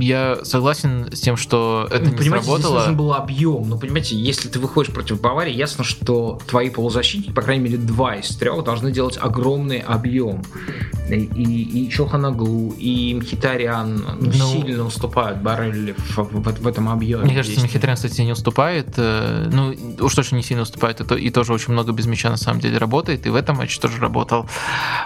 [0.00, 2.58] я согласен с тем, что это не понимаете, сработало.
[2.58, 3.68] Здесь нужен был объем.
[3.68, 8.16] Ну, понимаете, если ты выходишь против Баварии, ясно, что твои полузащитники, по крайней мере, два
[8.16, 10.42] из трех, должны делать огромный объем.
[11.08, 16.88] И, и, и Чоханаглу, и Мхитарян ну, ну, сильно уступают Барелли в, в, в этом
[16.88, 17.24] объеме.
[17.24, 18.88] Мне кажется, Мхитарян, кстати, не уступает.
[18.96, 22.36] Э, ну, уж точно не сильно уступает, и, и тоже очень много без мяча на
[22.36, 24.46] самом деле работает, и в этом матче тоже работал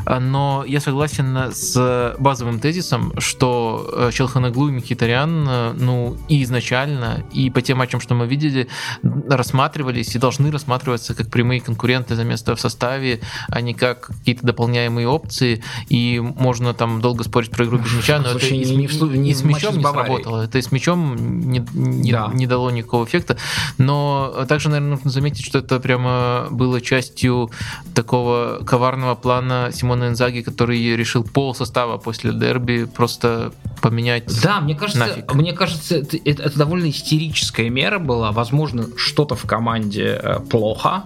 [0.07, 7.25] но я согласен с базовым тезисом, что э, Челханаглу и Михитарян, э, ну, и изначально,
[7.33, 8.69] и по тем матчам, что мы видели,
[9.03, 14.47] рассматривались и должны рассматриваться как прямые конкуренты за место в составе, а не как какие-то
[14.47, 18.77] дополняемые опции, и можно там долго спорить про игру без мяча, но Слушай, это и,
[18.77, 21.17] не, не, не, с мячом не сработало, это и с мячом
[21.51, 22.31] не, не, да.
[22.33, 23.37] не дало никакого эффекта,
[23.79, 27.51] но также, наверное, нужно заметить, что это прямо было частью
[27.95, 33.53] такого коварного плана Симона Инзаги, который решил пол состава после дерби просто
[33.83, 34.25] поменять.
[34.43, 35.35] Да, мне кажется, нафиг.
[35.35, 38.33] мне кажется, это, это довольно истерическая мера была.
[38.33, 41.05] Возможно, что-то в команде э, плохо,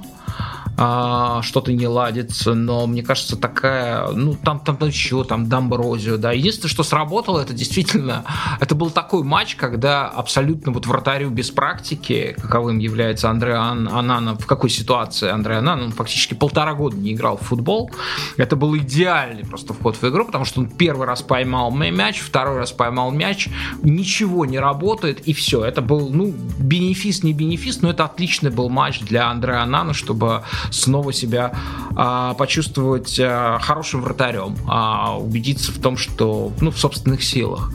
[0.77, 6.33] а, что-то не ладится, но мне кажется, такая, ну, там, там еще, там, Дамброзио, да.
[6.33, 8.25] Единственное, что сработало, это действительно,
[8.61, 14.37] это был такой матч, когда абсолютно вот вратарю без практики, каковым является Андре Ан Анана,
[14.37, 17.91] в какой ситуации Андре Анан, он фактически полтора года не играл в футбол,
[18.37, 22.59] это был идеальный просто вход в игру, потому что он первый раз поймал мяч, второй
[22.59, 23.49] раз поймал мяч,
[23.83, 25.64] ничего не работает, и все.
[25.64, 30.43] Это был, ну, бенефис, не бенефис, но это отличный был матч для Андреа Анана, чтобы
[30.70, 31.52] снова себя
[31.96, 37.70] а, почувствовать а, хорошим вратарем, а, убедиться в том, что, ну, в собственных силах.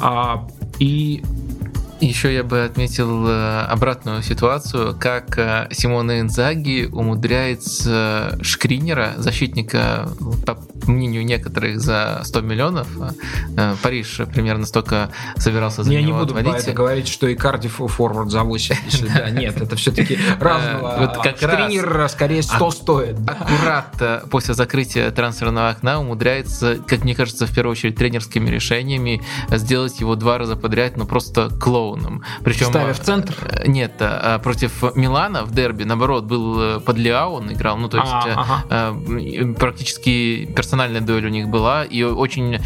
[0.00, 0.48] А,
[0.78, 1.22] и
[2.00, 10.08] еще я бы отметил э, обратную ситуацию, как э, Симона Инзаги умудряется Шкринера, защитника
[10.46, 12.88] по мнению некоторых, за 100 миллионов.
[13.56, 16.62] Э, Париж примерно столько собирался за Я него не буду отвалить.
[16.62, 18.76] это говорить, что и Кардиф форвард за 8.
[18.86, 20.96] Если да, нет, это все-таки разного.
[20.98, 23.16] Вот как Тренер скорее 100 стоит.
[23.26, 29.22] аккурат э, после закрытия трансферного окна умудряется, как мне кажется, в первую очередь тренерскими решениями
[29.50, 31.50] сделать его два раза подряд, ну просто
[31.88, 32.22] клоуном.
[32.44, 33.34] Причем Ставя в центр?
[33.50, 37.88] э, Нет, э, против Милана в дерби, наоборот, был э, под Лиао, он играл, ну
[37.88, 38.64] то есть А, э, ага.
[38.70, 42.58] э, практически персональная дуэль у них была, и очень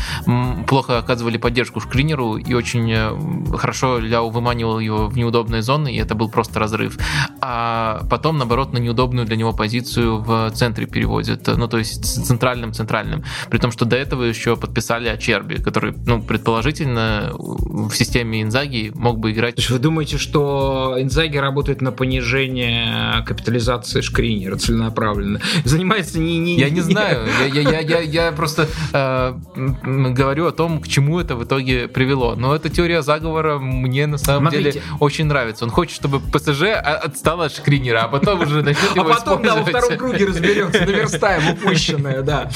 [0.66, 5.98] плохо оказывали поддержку Шкринеру, и очень э, хорошо Ляо выманивал его в неудобные зоны, и
[5.98, 6.98] это был просто разрыв.
[7.40, 13.24] А потом, наоборот, на неудобную для него позицию в центре переводит, ну то есть центральным-центральным.
[13.50, 19.11] При том, что до этого еще подписали Ачерби, который, ну, предположительно, в системе Инзаги мог
[19.18, 25.40] бы играть То есть вы думаете, что Инзаги работает на понижение капитализации Шкринера целенаправленно?
[25.64, 26.38] Занимается не...
[26.38, 31.20] не Я не знаю, я, я, я, я, просто э, говорю о том, к чему
[31.20, 32.34] это в итоге привело.
[32.34, 34.72] Но эта теория заговора мне на самом Смотрите.
[34.72, 35.64] деле очень нравится.
[35.64, 39.56] Он хочет, чтобы ПСЖ отстал от Шкринера, а потом уже начнет А его потом, да,
[39.56, 42.50] во втором круге разберется, наверстаем упущенное, да.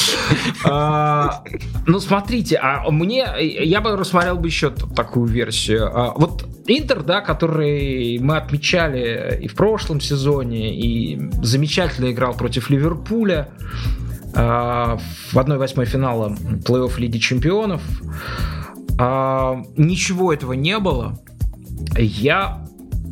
[0.65, 1.43] А,
[1.87, 5.91] Ну, смотрите, а мне, я бы рассмотрел бы еще такую версию.
[5.93, 12.71] А, Вот Интер, да, который мы отмечали и в прошлом сезоне, и замечательно играл против
[12.71, 13.49] Ливерпуля
[14.35, 14.99] а,
[15.33, 16.31] в 1-8 финала
[16.65, 17.83] плей-офф Лиги Чемпионов.
[18.99, 21.19] А, Ничего этого не было.
[21.99, 22.65] Я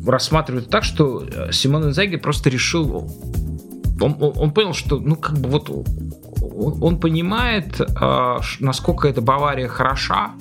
[0.05, 3.09] рассматриваю это так, что Симон Инзаги просто решил
[4.01, 9.21] он, он- он понял, что, ну, как бы вот он, он понимает, а, насколько эта
[9.21, 10.33] Бавария хороша,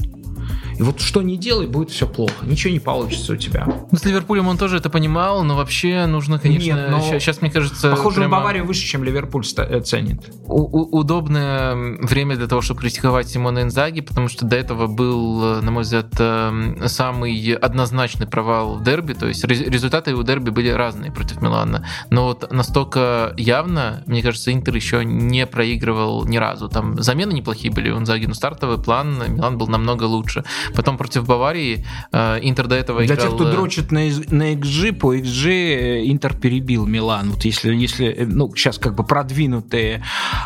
[0.79, 3.64] и вот что не делай, будет все плохо, ничего не получится у тебя.
[3.91, 6.64] Ну, с Ливерпулем он тоже это понимал, но вообще нужно, конечно...
[6.64, 10.20] Нет, но- Сейчас, мне кажется, Похоже, прямо Бавария выше, чем Ливерпуль э, ценит.
[10.47, 15.61] у- удобное время для того, чтобы критиковать Симона Инзаги, потому что до этого был, э,
[15.61, 20.51] на мой взгляд, э, самый однозначный провал в дерби, то есть рез- результаты у дерби
[20.51, 26.37] были разные против Милана, но вот настолько явно, мне кажется, Интер еще не проигрывал ни
[26.37, 26.68] разу.
[26.68, 30.45] Там замены неплохие были у Инзаги, но стартовый план Милан был намного лучше.
[30.75, 33.29] Потом против Баварии э, Интер до этого Для играл...
[33.29, 37.31] тех, кто э, дрочит на, на XG, по XG э, Интер перебил Милан.
[37.31, 40.03] Вот если, если ну, сейчас как бы продвинутые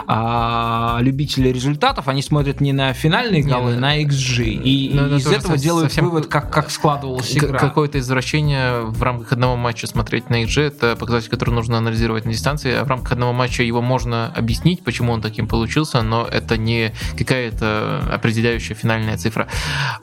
[0.07, 4.45] а, любители результатов, они смотрят не на финальные Не, голы, ну, на XG.
[4.45, 7.59] И, ну, и из этого со- делают совсем- вывод, как, как складывалась игра.
[7.59, 12.33] Какое-то извращение в рамках одного матча смотреть на XG, это показатель, который нужно анализировать на
[12.33, 12.73] дистанции.
[12.75, 16.93] А в рамках одного матча его можно объяснить, почему он таким получился, но это не
[17.17, 19.49] какая-то определяющая финальная цифра.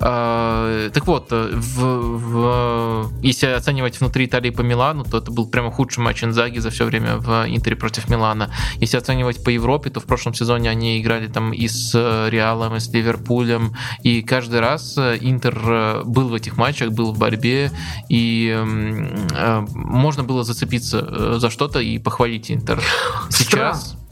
[0.08, 5.72] А, Так вот, в, в- если оценивать внутри Италии по Милану, то это был прямо
[5.72, 8.52] худший матч Инзаги за все время в Интере против Милана.
[8.76, 12.76] Если оценивать по Европе, то в прошлом сезоне они играли там и с э, Реалом,
[12.76, 17.18] и с Ливерпулем, и каждый раз э, Интер э, был в этих матчах, был в
[17.18, 17.72] борьбе,
[18.08, 22.80] и м, э, можно было зацепиться э, за что-то и похвалить Интер.
[23.30, 24.05] Сейчас у-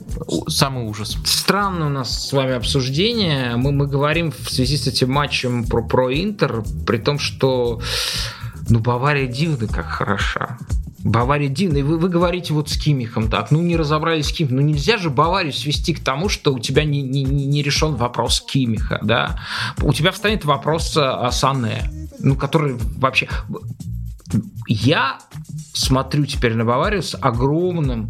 [0.47, 1.18] самый ужас.
[1.26, 3.55] Странно у нас с вами обсуждение.
[3.55, 7.82] Мы, мы говорим в связи с этим матчем про, про Интер, при том, что
[8.70, 10.57] ну, Бавария дивно как хороша.
[11.03, 11.78] Бавария дивно.
[11.78, 13.51] И вы, вы говорите вот с Кимихом так.
[13.51, 14.57] Ну, не разобрались с Кимихом.
[14.57, 18.41] Ну, нельзя же Баварию свести к тому, что у тебя не, не, не решен вопрос
[18.41, 19.39] Кимиха, да.
[19.82, 21.89] У тебя встанет вопрос о Сане,
[22.20, 23.28] ну, который вообще...
[24.68, 25.20] Я
[25.74, 28.09] смотрю теперь на Баварию с огромным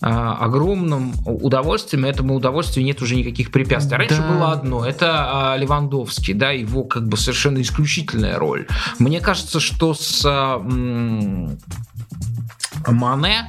[0.00, 2.04] огромным удовольствием.
[2.06, 3.96] Этому удовольствию нет уже никаких препятствий.
[3.96, 4.28] Раньше Да.
[4.28, 8.66] было одно, это а, Левандовский, да, его как бы совершенно исключительная роль.
[8.98, 10.58] Мне кажется, что с а,
[12.88, 13.48] Мане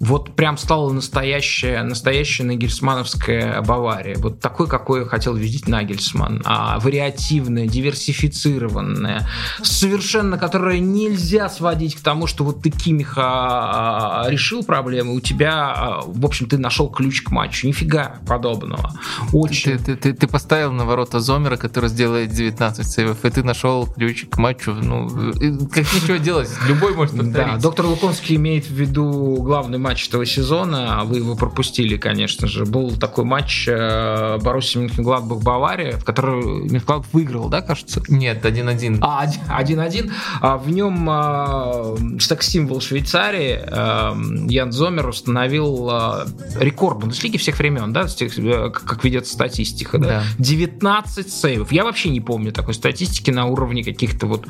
[0.00, 4.16] вот прям стала настоящая, настоящая нагельсмановская Бавария.
[4.18, 6.42] Вот такой, какой хотел видеть Нагельсман.
[6.44, 9.28] А, вариативная, диверсифицированная,
[9.62, 15.72] совершенно, которая нельзя сводить к тому, что вот ты Кимиха а, решил проблемы, у тебя,
[15.72, 17.66] а, в общем, ты нашел ключ к матчу.
[17.66, 18.92] Нифига подобного.
[19.32, 19.78] Очень.
[19.78, 23.86] Ты, ты, ты, ты поставил на ворота Зомера, который сделает 19 сейвов, и ты нашел
[23.86, 24.72] ключ к матчу.
[24.74, 27.54] Ну, и как ничего делать, любой может повторить.
[27.54, 32.46] Да, доктор Луконский имеет в виду главный матч этого сезона, а вы его пропустили, конечно
[32.46, 32.64] же.
[32.64, 38.02] Был такой матч э, Боруссия Мюнхен-Гладбах-Бавария, в который Мюнхен выиграл, да, кажется?
[38.08, 38.98] Нет, 1-1.
[39.00, 40.12] А, один- 1-1.
[40.40, 44.16] А в нем а, секс-символ Швейцарии а,
[44.48, 46.26] Ян Зомер установил а,
[46.58, 50.06] рекорд Бундеслиги всех времен, да, тех, э, как ведется статистика, да?
[50.08, 50.22] Да.
[50.38, 51.72] 19 сейвов.
[51.72, 54.46] Я вообще не помню такой статистики на уровне каких-то вот,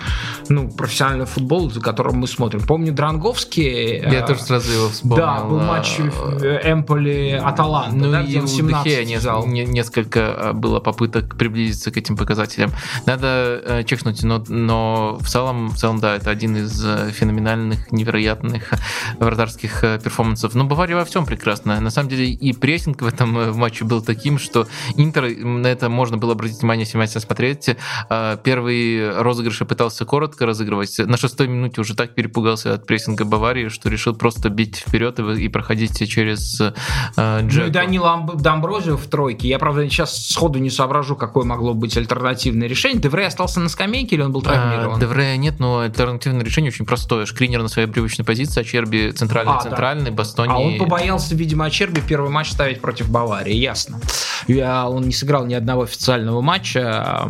[0.48, 2.60] ну, профессионального футбола, за которым мы смотрим.
[2.60, 3.98] Помню Дранговский.
[3.98, 5.16] Я а, тоже сразу его вспомнил.
[5.16, 9.46] Да, был матч Эмполи-Аталанта, ну, да, и где он у 17 Дехея взял.
[9.46, 12.70] не- несколько э, было попыток приблизиться к этим показателям.
[13.06, 17.90] Надо э, чекнуть, но, но в целом, в целом, да, это один из э, феноменальных,
[17.92, 18.72] невероятных
[19.18, 20.54] вратарских э, перформансов.
[20.54, 21.80] Но Бавария во всем прекрасна.
[21.80, 24.66] На самом деле и прессинг в этом э, матче был таким, что
[24.96, 27.70] Интер, на это можно было обратить внимание, если внимательно смотреть.
[28.10, 30.98] Э, Первый розыгрыш пытался коротко разыгрывать.
[30.98, 35.44] На шестой минуте уже так перепугался от прессинга Баварии, что решил просто бить вперед и,
[35.44, 36.72] и проходить через э,
[37.16, 37.70] Ну и.
[37.70, 39.48] Данил Амб- Домброзио в тройке.
[39.48, 43.00] Я, правда, сейчас сходу не соображу, какое могло быть альтернативное решение.
[43.00, 45.00] Деврей остался на скамейке или он был А, травмирован?
[45.00, 47.26] Деврея нет, но альтернативное решение очень простое.
[47.26, 49.62] Шкринер на своей привычной позиции, а Черби центральный, А, да.
[49.62, 50.50] центральный, Бастони.
[50.52, 54.00] А он побоялся, видимо, Ачерби первый матч ставить против Баварии, ясно.
[54.46, 57.28] Я, он не сыграл ни одного официального матча.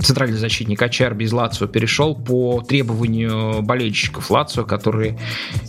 [0.00, 5.18] Центральный защитник Ачерби из Лацио перешел по требованию болельщиков Лацио, которые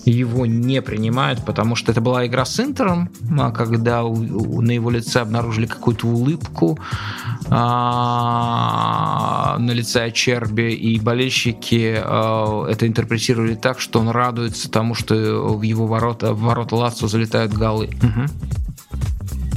[0.06, 5.22] его не принимают, потому что это была игра с Интером, а когда на его лице
[5.22, 6.78] обнаружили какую-то улыбку
[7.50, 15.16] а, на лице Ачерби, и болельщики а, это интерпретировали так, что он радуется тому, что
[15.56, 17.90] в его ворота, в ворота Лацио залетают голы.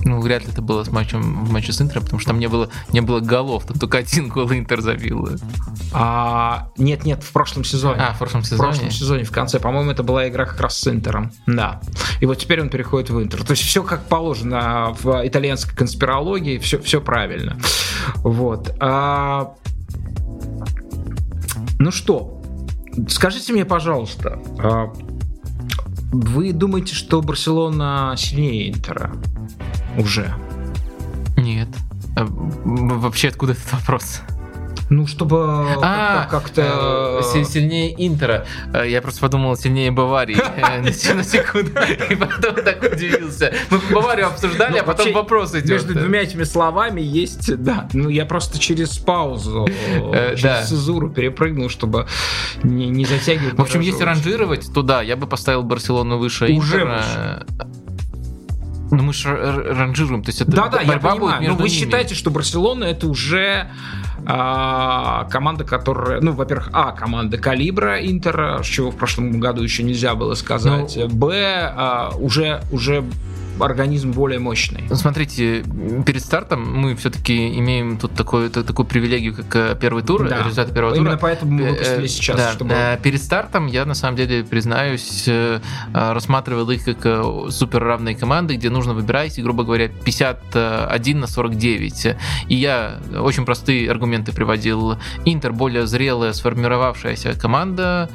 [0.07, 2.47] Ну, вряд ли это было с матчем в матче с Интером, потому что там не
[2.47, 5.29] было, не было голов, там только один гол Интер забил.
[5.93, 8.01] А, нет, нет, в прошлом сезоне.
[8.01, 8.69] А, в прошлом В сезоне.
[8.71, 11.33] прошлом сезоне в конце, по-моему, это была игра как раз с Интером.
[11.47, 11.81] Да.
[12.21, 13.43] И вот теперь он переходит в Интер.
[13.43, 17.59] То есть все как положено в итальянской конспирологии, все, все правильно.
[18.19, 18.75] Вот.
[18.79, 19.55] А,
[21.81, 22.41] Ну что,
[23.09, 24.93] скажите мне, пожалуйста, а,
[26.13, 29.13] вы думаете, что Барселона сильнее Интера
[29.99, 30.33] уже?
[31.37, 31.69] Нет.
[32.17, 34.21] А, Вообще, откуда этот вопрос?
[34.89, 35.37] Ну, чтобы
[35.83, 37.21] А, как- как-то...
[37.21, 38.47] э, си- сильнее Интера.
[38.73, 41.73] Э, Я просто подумал, сильнее Баварии э, на се- на секунду.
[42.09, 43.53] И потом так удивился.
[43.71, 45.69] Мы Баварию обсуждали, Ну, а потом вообще, вопрос идет.
[45.71, 47.89] Между двумя этими словами есть, да.
[47.95, 49.67] Ну, я просто через паузу,
[50.15, 52.07] Э, через цезуру перепрыгнул, чтобы
[52.63, 53.59] не, затягивать.
[53.59, 57.45] В общем, если ранжировать, то да, я бы поставил Барселону выше Уже.
[58.93, 61.19] Ну мы же ранжируем, то есть это Да, да, я понимаю.
[61.19, 61.77] Но между вы ними.
[61.77, 63.69] считаете, что Барселона это уже
[64.27, 70.15] а, команда, которая, ну, во-первых, а команда калибра Интера, чего в прошлом году еще нельзя
[70.15, 70.97] было сказать.
[70.97, 71.33] Ну, Б
[71.75, 73.05] а, уже уже
[73.61, 74.85] организм более мощный.
[74.89, 75.65] Ну, Смотрите,
[76.05, 80.39] перед стартом мы все-таки имеем тут такую, та- такую привилегию, как э, первый тур, Да.
[80.43, 81.21] результаты первого Именно тура.
[81.21, 85.29] поэтому мы Э, выпустили э, сейчас, да, чтобы перед стартом я на самом деле признаюсь
[85.93, 92.17] рассматривал их как супер равные команды, где нужно выбирать, грубо говоря, 51 на 49.
[92.49, 94.97] И я очень простые аргументы приводил.
[95.25, 98.09] Интер более зрелая, сформировавшаяся команда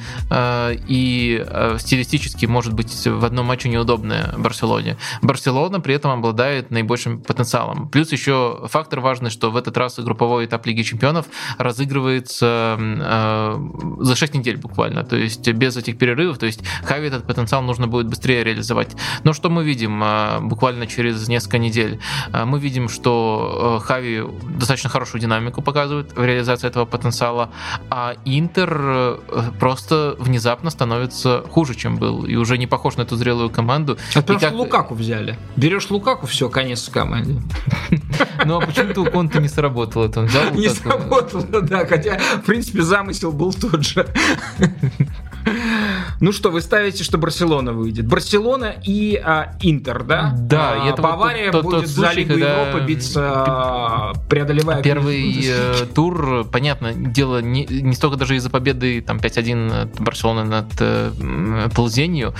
[0.88, 1.46] и
[1.80, 4.98] стилистически может быть в одном матче неудобная Барселоне.
[5.32, 7.88] Барселона при этом обладает наибольшим потенциалом.
[7.88, 11.26] Плюс еще фактор важный, что в этот раз групповой этап Лиги Чемпионов
[11.58, 13.58] разыгрывается э,
[14.00, 17.88] за 6 недель буквально, то есть без этих перерывов, то есть Хави этот потенциал нужно
[17.88, 18.96] будет быстрее реализовать.
[19.24, 22.00] Но что мы видим э, буквально через несколько недель?
[22.34, 24.24] Э, мы видим, что э, Хави
[24.58, 27.50] достаточно хорошую динамику показывает в реализации этого потенциала,
[27.90, 29.18] а Интер э,
[29.60, 33.98] просто внезапно становится хуже, чем был, и уже не похож на эту зрелую команду.
[34.12, 35.21] Это потому И как- Лукаку взяли.
[35.56, 37.42] Берешь Лукаку, все, конец в команде.
[38.46, 40.22] Ну а почему-то у Конта не сработало это?
[40.22, 44.08] Он взял Не сработало, да, хотя, в принципе, замысел был тот же.
[46.20, 48.06] Ну что, вы ставите, что Барселона выйдет?
[48.08, 50.36] Барселона и а, Интер, да?
[50.38, 54.14] Да, А, это вот Бавария тот- тот будет за случай, Лигу когда, Европы биться, а,
[54.30, 54.84] преодолевая...
[54.84, 60.44] Первый э, тур, понятно, дело не, не столько даже из-за победы там 5-1 от Барселоны
[60.44, 62.34] над э, Ползенью,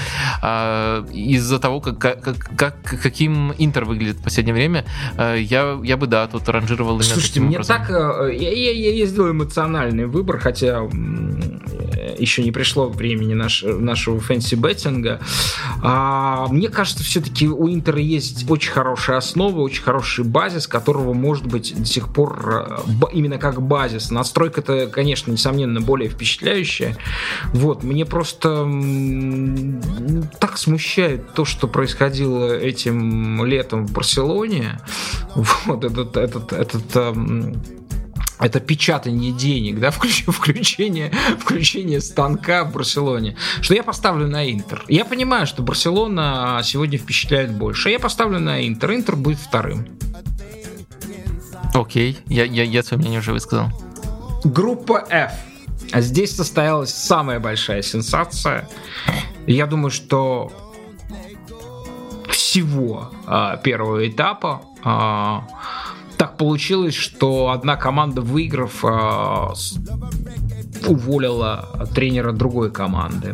[0.44, 2.22] а из-за того, как, как,
[2.56, 4.86] как, каким Интер выглядит в последнее время,
[5.18, 7.78] э, я, я бы, да, тут ранжировал именно Слушайте, мне образом.
[7.78, 7.90] так...
[7.90, 14.20] э, Я, я, я, сделал эмоциональный выбор, хотя э, еще не пришло времени наш, нашего
[14.20, 15.20] fancy betting а.
[15.82, 21.46] А, мне кажется, все-таки у Интера есть очень хорошая основа, очень хороший базис, которого, может
[21.46, 24.12] быть, до сих пор э, именно как базис.
[24.12, 26.98] Надстройка-то, конечно, несомненно, более впечатляющая.
[27.54, 29.82] Вот, мне просто м,
[30.40, 34.80] так смущает то, что происходило этим летом в Барселоне.
[35.66, 37.62] Вот этот, этот, этот эм,
[38.42, 44.84] это печатание денег, да, включ- включение, включение станка в Барселоне, что я поставлю на Интер.
[44.88, 47.90] Я понимаю, что Барселона сегодня впечатляет больше.
[47.90, 48.94] Я поставлю на Интер.
[48.94, 49.88] Интер будет вторым.
[51.74, 53.70] Окей, я, я, я свое мнение уже высказал.
[54.44, 55.32] Группа F.
[55.94, 58.68] А Здесь состоялась самая большая сенсация.
[59.46, 60.52] Я думаю, что
[62.30, 64.62] всего а, первого этапа.
[64.84, 65.48] А,
[66.22, 69.54] так получилось, что одна команда, выиграв, а,
[70.86, 73.34] уволила тренера другой команды.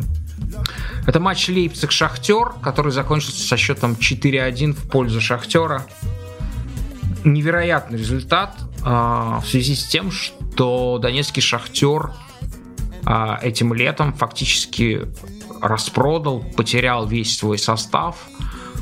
[1.05, 5.85] Это матч Лейпциг-Шахтер, который закончился со счетом 4-1 в пользу Шахтера.
[7.25, 12.13] Невероятный результат в связи с тем, что Донецкий Шахтер
[13.41, 15.09] этим летом фактически
[15.61, 18.15] распродал, потерял весь свой состав.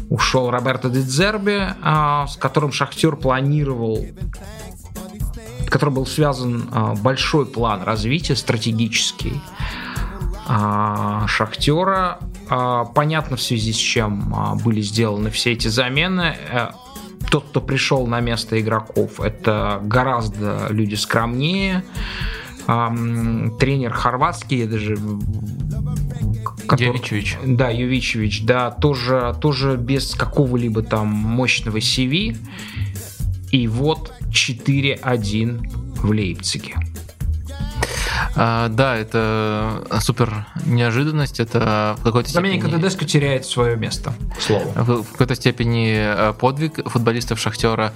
[0.09, 4.05] Ушел Роберто Дедзерби, а, с которым Шахтер планировал
[5.67, 9.41] который был связан а, большой план развития стратегический
[10.47, 12.19] а, Шахтера.
[12.93, 16.37] Понятно в связи с чем были сделаны все эти замены.
[16.51, 16.67] Э,
[17.31, 21.83] тот, кто пришел на место игроков, это гораздо люди скромнее.
[22.65, 24.97] Тренер хорватский, я даже
[26.67, 27.37] Который, Ювичевич.
[27.45, 32.37] Да, Ювичевич, да, тоже, тоже без какого-либо там мощного CV.
[33.51, 36.75] И вот 4-1 в Лейпциге.
[38.35, 42.59] А, да, это супер неожиданность, это в какой-то степени...
[42.59, 44.65] Доменика Тедеско теряет свое место, слово.
[44.75, 47.93] В, в какой-то степени э, подвиг футболистов Шахтера.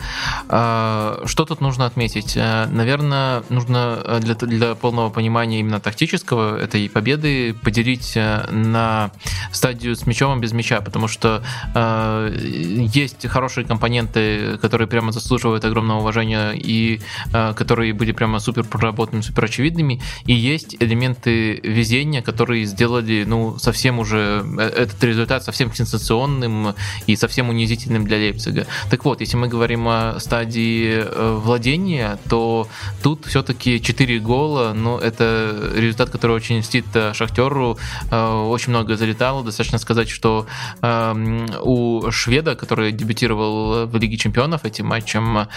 [0.47, 2.33] А, что тут нужно отметить?
[2.35, 9.11] Э, наверное, нужно э, для, для полного понимания именно тактического этой победы поделить на
[9.51, 11.43] стадию с мячом и без мяча, потому что
[11.73, 17.01] есть хорошие компоненты, которые прямо заслуживают огромного уважения и
[17.31, 23.99] которые были прямо супер проработанными, супер очевидными, и есть элементы везения, которые сделали, ну, совсем
[23.99, 26.75] уже э, этот результат совсем сенсационным
[27.07, 28.67] и совсем унизительным для Лейпцига.
[28.89, 32.67] Так вот, если мы говорим о стадии э, владения, то
[33.03, 37.77] тут все-таки 4 гола, ну, это результат, который очень мстит э, Шахтеру,
[38.11, 39.43] очень много залетало.
[39.43, 40.45] Достаточно сказать, что
[40.81, 45.47] эм, у шведа, который дебютировал в Лиге Чемпионов этим матчем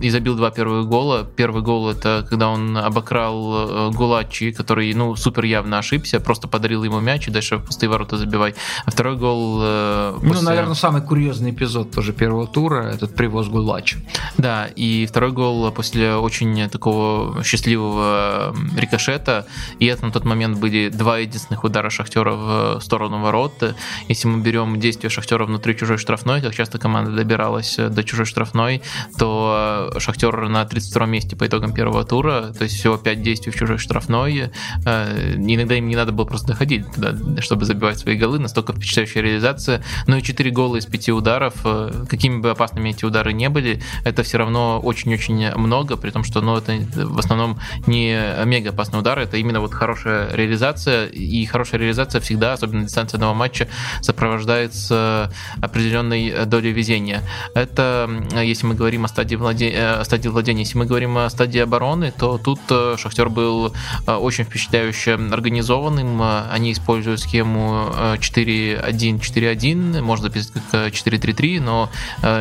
[0.00, 1.28] и забил два первых гола.
[1.36, 7.00] Первый гол это когда он обокрал Гулачи, который, ну, супер явно ошибся, просто подарил ему
[7.00, 8.54] мяч и дальше в пустые ворота забивай.
[8.84, 9.60] А второй гол...
[9.62, 10.42] Э, ну, после...
[10.42, 13.98] Ну, наверное, самый курьезный эпизод тоже первого тура, этот привоз Гулачи.
[14.38, 19.46] Да, и второй гол после очень такого счастливого рикошета,
[19.78, 23.74] и это на тот момент были два единственных удара Шахтера в сторону ворот.
[24.08, 28.82] Если мы берем действия Шахтера внутри чужой штрафной, как часто команда добиралась до чужой штрафной,
[29.18, 33.56] то Шахтер на 32 месте по итогам первого тура, то есть всего 5 действий в
[33.56, 34.50] чужой штрафной.
[34.84, 38.38] Э, иногда им не надо было просто доходить туда, чтобы забивать свои голы.
[38.38, 39.82] Настолько впечатляющая реализация.
[40.06, 43.82] Но и 4 гола из 5 ударов, э, какими бы опасными эти удары не были,
[44.04, 48.98] это все равно очень-очень много, при том, что ну, это в основном не мега опасный
[48.98, 51.06] удар, это именно вот хорошая реализация.
[51.06, 53.68] И хорошая реализация всегда, особенно дистанционного матча,
[54.02, 57.22] сопровождается определенной долей везения.
[57.54, 59.70] Это, если мы говорим о стадии, владе...
[59.70, 62.60] Э, о стадии владения, если мы говорим о стадии обороны, то тут
[62.98, 63.69] Шахтер был
[64.06, 66.20] Э, очень впечатляюще организованным.
[66.22, 71.90] Э, они используют схему 4-1-4-1, э, можно записать как 4-3-3, но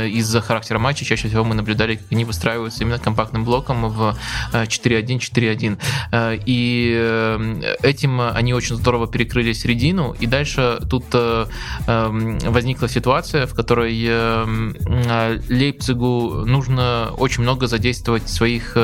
[0.07, 4.17] из-за характера матча чаще всего мы наблюдали, как они выстраиваются именно компактным блоком в
[4.53, 5.77] 4-1-4-1.
[6.45, 11.05] И этим они очень здорово перекрыли середину, и дальше тут
[11.87, 13.93] возникла ситуация, в которой
[15.49, 18.77] Лейпцигу нужно очень много задействовать своих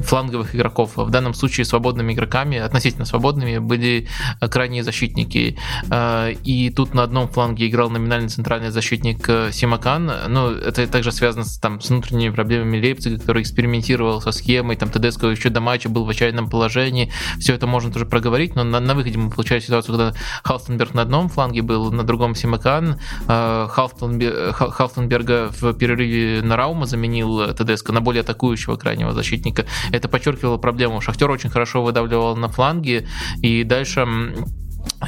[0.00, 0.92] фланговых игроков.
[0.96, 4.08] В данном случае свободно свободными игроками, относительно свободными, были
[4.40, 5.58] э, крайние защитники.
[5.90, 10.10] Э, и тут на одном фланге играл номинальный центральный защитник э, Симакан.
[10.28, 14.76] Но это также связано с, там, с внутренними проблемами Лейпцига, который экспериментировал со схемой.
[14.76, 17.12] Там Тедеско еще до матча был в отчаянном положении.
[17.38, 21.02] Все это можно тоже проговорить, но на, на выходе мы получали ситуацию, когда Халстенберг на
[21.02, 22.98] одном фланге был, на другом Симакан.
[23.26, 29.66] Халстенберга в перерыве на Раума заменил Тедеско на более атакующего крайнего защитника.
[29.92, 31.02] Это подчеркивало проблему.
[31.02, 33.06] Шахтер очень хорошо выдавливал на фланге,
[33.42, 34.06] и дальше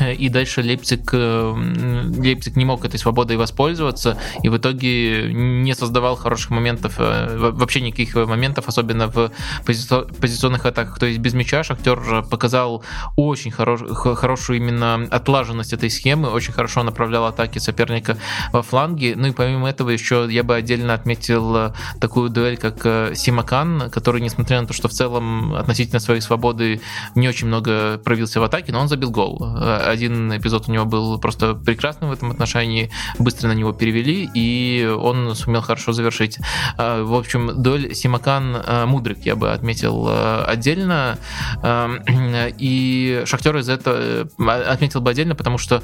[0.01, 1.55] и дальше Лейпциг, э,
[2.18, 7.81] Лейпциг не мог этой свободой воспользоваться и в итоге не создавал хороших моментов, э, вообще
[7.81, 9.31] никаких моментов, особенно в
[9.64, 10.98] позиционных атаках.
[10.98, 12.85] То есть без мяча Шахтер показал
[13.16, 18.16] очень хорош, хорошую именно отлаженность этой схемы, очень хорошо направлял атаки соперника
[18.52, 19.14] во фланге.
[19.16, 24.60] Ну и помимо этого еще я бы отдельно отметил такую дуэль, как Симакан, который, несмотря
[24.60, 26.81] на то, что в целом относительно своей свободы
[27.14, 29.39] не очень много провился в атаке, но он забил гол
[29.86, 34.86] один эпизод у него был просто прекрасный в этом отношении, быстро на него перевели, и
[34.86, 36.38] он сумел хорошо завершить.
[36.76, 40.08] В общем, Доль Симакан Мудрик я бы отметил
[40.46, 41.18] отдельно,
[42.58, 45.82] и Шахтер из этого отметил бы отдельно, потому что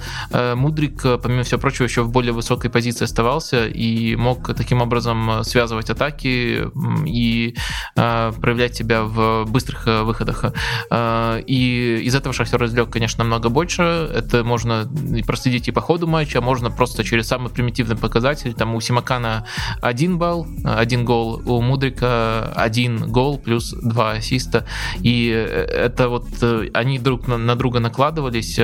[0.55, 5.91] Мудрик, помимо всего прочего, еще в более высокой позиции оставался и мог таким образом связывать
[5.91, 6.67] атаки
[7.07, 7.55] и
[7.95, 10.45] проявлять себя в быстрых выходах.
[11.47, 13.92] И из этого Шахтер извлек, конечно, намного больше.
[13.93, 14.91] Это можно
[15.27, 18.55] проследить и по ходу матча, а можно просто через самый примитивный показатель.
[18.55, 19.47] Там у Симакана
[19.81, 24.67] один балл, один гол, у Мудрика один гол плюс два ассиста.
[25.01, 26.27] И это вот
[26.75, 28.59] они друг на друга накладывались.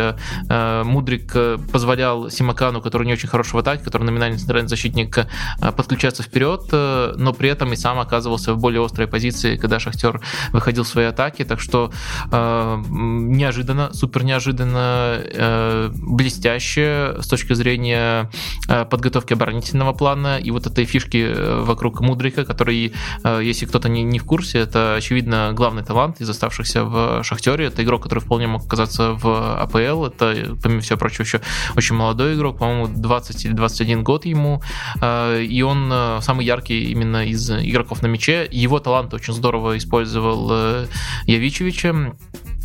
[0.49, 1.35] Мудрик
[1.73, 5.27] позволял Симакану, который не очень хороший в атаке, который номинальный центральный защитник,
[5.61, 10.21] подключаться вперед, но при этом и сам оказывался в более острой позиции, когда Шахтер
[10.53, 11.45] выходил в свои атаки.
[11.45, 11.91] Так что
[12.31, 18.31] неожиданно, супер неожиданно, э, блестяще с точки зрения
[18.69, 22.93] э, подготовки оборонительного плана и вот этой фишки э, вокруг Мудрика, который,
[23.25, 27.67] если кто-то не, не в курсе, это, очевидно, главный талант из оставшихся в Шахтере.
[27.67, 30.07] Это игрок, который вполне мог оказаться в АПЛ.
[30.07, 31.41] Это, помимо всего прочего, еще
[31.77, 34.63] очень молодой игрок, по-моему, 20 или 21 год ему.
[35.03, 38.49] И он самый яркий именно из игроков на мяче.
[38.51, 40.87] Его талант очень здорово использовал
[41.27, 42.15] Явичевича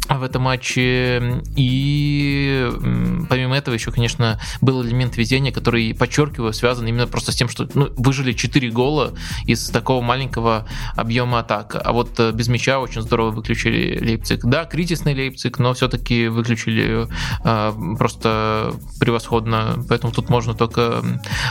[0.10, 1.42] в этом матче.
[1.56, 2.70] И
[3.30, 7.68] помимо этого еще, конечно, был элемент везения, который, подчеркиваю, связан именно просто с тем, что
[7.74, 9.14] ну, выжили 4 гола
[9.46, 11.76] из такого маленького объема атак.
[11.84, 14.46] А вот э, без мяча очень здорово выключили Лейпциг.
[14.46, 17.08] Да, кризисный Лейпциг, но все-таки выключили
[17.44, 19.84] э, просто превосходно.
[19.88, 21.04] Поэтому тут можно только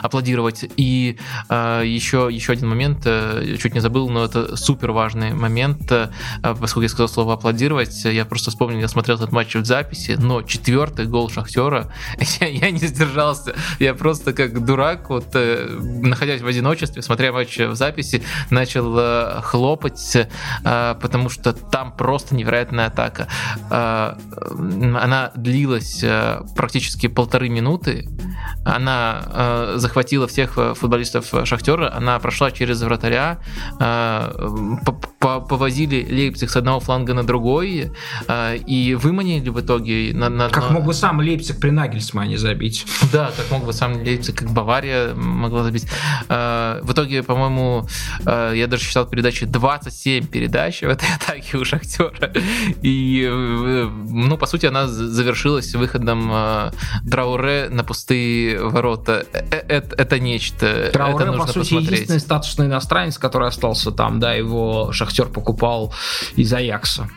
[0.03, 0.65] аплодировать.
[0.77, 1.19] И
[1.49, 5.91] э, еще, еще один момент, э, чуть не забыл, но это супер важный момент.
[5.91, 6.11] Э,
[6.43, 10.43] поскольку я сказал слово аплодировать, я просто вспомнил, я смотрел этот матч в записи, но
[10.43, 11.93] четвертый гол Шахтера,
[12.41, 13.55] я, я не сдержался.
[13.79, 19.41] Я просто как дурак, вот э, находясь в одиночестве, смотря матч в записи, начал э,
[19.43, 23.29] хлопать, э, потому что там просто невероятная атака.
[23.71, 26.05] Она длилась
[26.57, 28.09] практически полторы минуты.
[28.65, 33.39] Она захватила всех футболистов Шахтера, она прошла через вратаря,
[35.21, 37.93] повозили Лейпциг с одного фланга на другой,
[38.67, 40.13] и выманили в итоге...
[40.15, 40.71] На, на, как на...
[40.71, 42.87] мог бы сам Лейпциг при Нагельсмане забить.
[43.13, 45.87] Да, как мог бы сам Лейпциг, как Бавария могла забить.
[46.29, 47.87] Э, в итоге, по-моему,
[48.25, 52.33] э, я даже считал передачи 27 передач в этой атаке у Шахтера.
[52.83, 56.33] И, ну, по сути, она завершилась выходом
[57.11, 59.27] Трауре на пустые ворота.
[59.33, 60.91] Это, это нечто.
[60.93, 61.91] Трауре, это по сути, посмотреть.
[61.93, 65.95] единственный статусный иностранец, который остался там, да, его Шахтер покупал
[66.37, 67.09] из Аякса.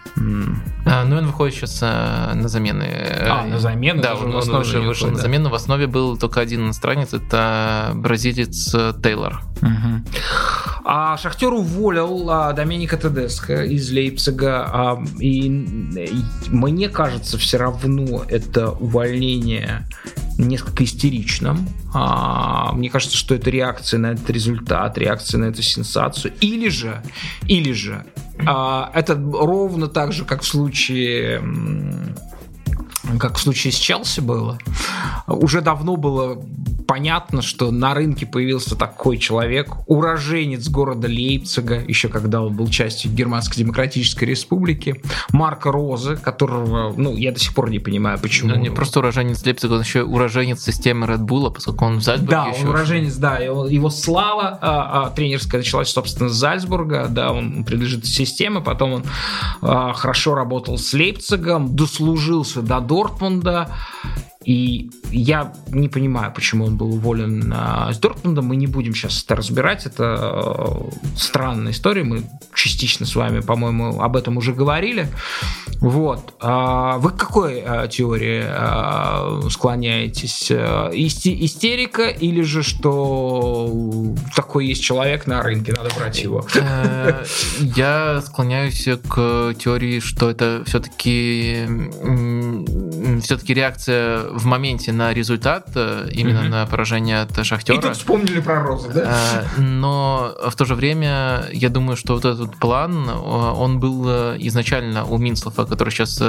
[0.96, 2.86] А, ну, он выходит сейчас а, на замены.
[3.22, 4.02] А, на замену?
[4.02, 5.50] Да, он, он уже вышел на замену.
[5.50, 9.42] В основе был только один иностранец, это бразилец э, Тейлор.
[9.62, 10.86] Угу.
[10.86, 14.70] А Шахтер уволил а, Доменика Тедеско из Лейпцига.
[14.72, 19.86] А, и, и мне кажется, все равно это увольнение
[20.38, 21.68] несколько истеричным.
[21.94, 26.34] А, мне кажется, что это реакция на этот результат, реакция на эту сенсацию.
[26.42, 27.02] Или же,
[27.48, 28.06] или же
[28.46, 31.42] а, это ровно так же, как в случае
[33.20, 34.58] как в случае с Челси было,
[35.28, 36.42] уже давно было
[36.88, 43.12] понятно, что на рынке появился такой человек, уроженец города Лейпцига, еще когда он был частью
[43.12, 45.02] Германской Демократической Республики,
[45.32, 48.52] Марка Розы, которого, ну, я до сих пор не понимаю, почему.
[48.52, 52.32] Ну, не просто уроженец Лейпцига, он еще уроженец системы Red Bull, поскольку он в Зальцбурге
[52.32, 57.08] Да, еще он уроженец, да, его, его слава а, а, тренерская началась, собственно, с Зальцбурга,
[57.10, 59.04] да, он принадлежит системе, потом он
[59.62, 63.68] а, хорошо работал с Лейпцигом, дослужился до Дортмунда,
[64.46, 68.46] и я не понимаю, почему он был уволен а, с Дортмундом.
[68.46, 69.88] Мы не будем сейчас это разбирать.
[69.88, 72.04] Это э, странная история.
[72.04, 72.24] Мы
[72.54, 75.08] частично с вами, по-моему, об этом уже говорили.
[75.80, 76.36] Вот.
[76.40, 80.52] А вы к какой а, теории а, склоняетесь?
[80.52, 86.46] Истерика или же что такой есть человек на рынке, надо брать его?
[86.56, 87.26] Э,
[87.60, 91.66] я склоняюсь к теории, что это все-таки
[93.22, 96.50] все-таки реакция в моменте на результат, э, именно mm-hmm.
[96.50, 97.78] на поражение от Шахтера.
[97.78, 99.46] И тут вспомнили про Розу, да?
[99.58, 104.06] Э, но в то же время я думаю, что вот этот план, э, он был
[104.40, 106.22] изначально у Минслова, который сейчас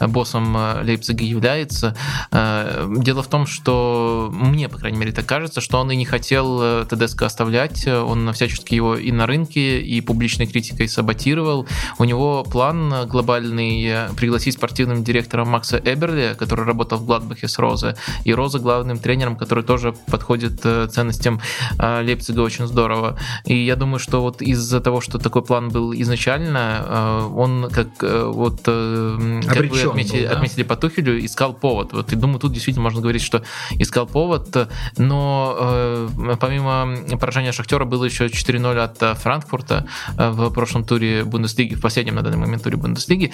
[0.00, 1.94] боссом Лейпцига является.
[2.32, 6.84] Дело в том, что мне, по крайней мере, так кажется, что он и не хотел
[6.86, 11.66] ТДСК оставлять, он всячески его и на рынке, и публичной критикой саботировал.
[11.98, 17.58] У него план глобальный пригласить спортивным директором Макса Эбер Эверли, который работал в Гладбахе с
[17.58, 17.94] Розе,
[18.24, 21.40] и Роза главным тренером, который тоже подходит ценностям
[21.78, 23.18] Лейпцига очень здорово.
[23.44, 28.62] И я думаю, что вот из-за того, что такой план был изначально, он как вот
[28.62, 30.36] как вы отметили, был, да?
[30.36, 31.92] отметили по Тухелю, искал повод.
[31.92, 33.42] Вот и думаю, тут действительно можно говорить, что
[33.72, 36.08] искал повод, но
[36.40, 39.86] помимо поражения Шахтера было еще 4-0 от Франкфурта
[40.16, 43.32] в прошлом туре Бундеслиги, в последнем на данный момент туре Бундеслиги.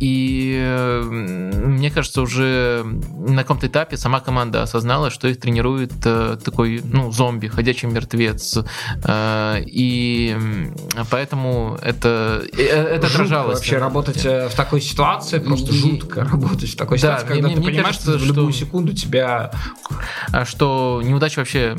[0.00, 2.84] И мне кажется, уже
[3.18, 8.58] на каком-то этапе сама команда осознала, что их тренирует такой ну, зомби, ходячий мертвец.
[9.08, 10.36] И
[11.10, 13.58] поэтому это, это жутко отражалось.
[13.58, 17.54] Вообще работать э, в такой ситуации, просто жутко работать в такой да, ситуации, когда мне,
[17.54, 19.52] ты мне понимаешь, кажется, что в любую секунду тебя...
[20.32, 21.76] А что неудача вообще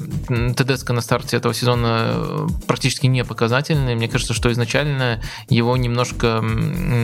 [0.56, 3.96] ТДСК на старте этого сезона э, практически не показательная.
[3.96, 6.44] Мне кажется, что изначально его немножко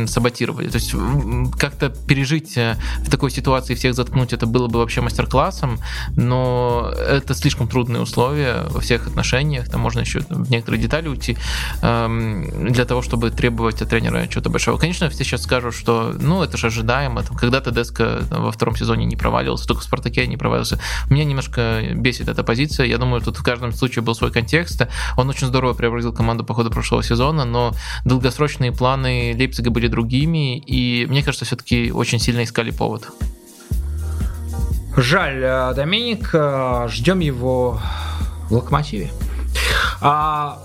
[0.08, 0.70] саботировали.
[0.70, 0.94] То есть
[1.60, 5.80] как-то пережить э, в такой ситуации всех заткнуть, это было бы вообще мастер-классом,
[6.16, 11.38] но это слишком трудные условия во всех отношениях, там можно еще в некоторые детали уйти,
[11.82, 14.78] эм, для того, чтобы требовать от тренера чего-то большого.
[14.78, 19.06] Конечно, все сейчас скажут, что ну это же ожидаемо, там, когда-то Деска во втором сезоне
[19.06, 20.80] не провалился, только в Спартаке не провалился.
[21.10, 24.88] Меня немножко бесит эта позиция, я думаю, тут в каждом случае был свой контекст,
[25.18, 27.74] он очень здорово преобразил команду по ходу прошлого сезона, но
[28.06, 33.08] долгосрочные планы Лейпцига были другими, и мне кажется, все-таки очень сильно искали повод.
[34.98, 37.80] Жаль, э, Доминик, э, ждем его
[38.50, 39.12] в локомотиве.
[40.02, 40.60] А,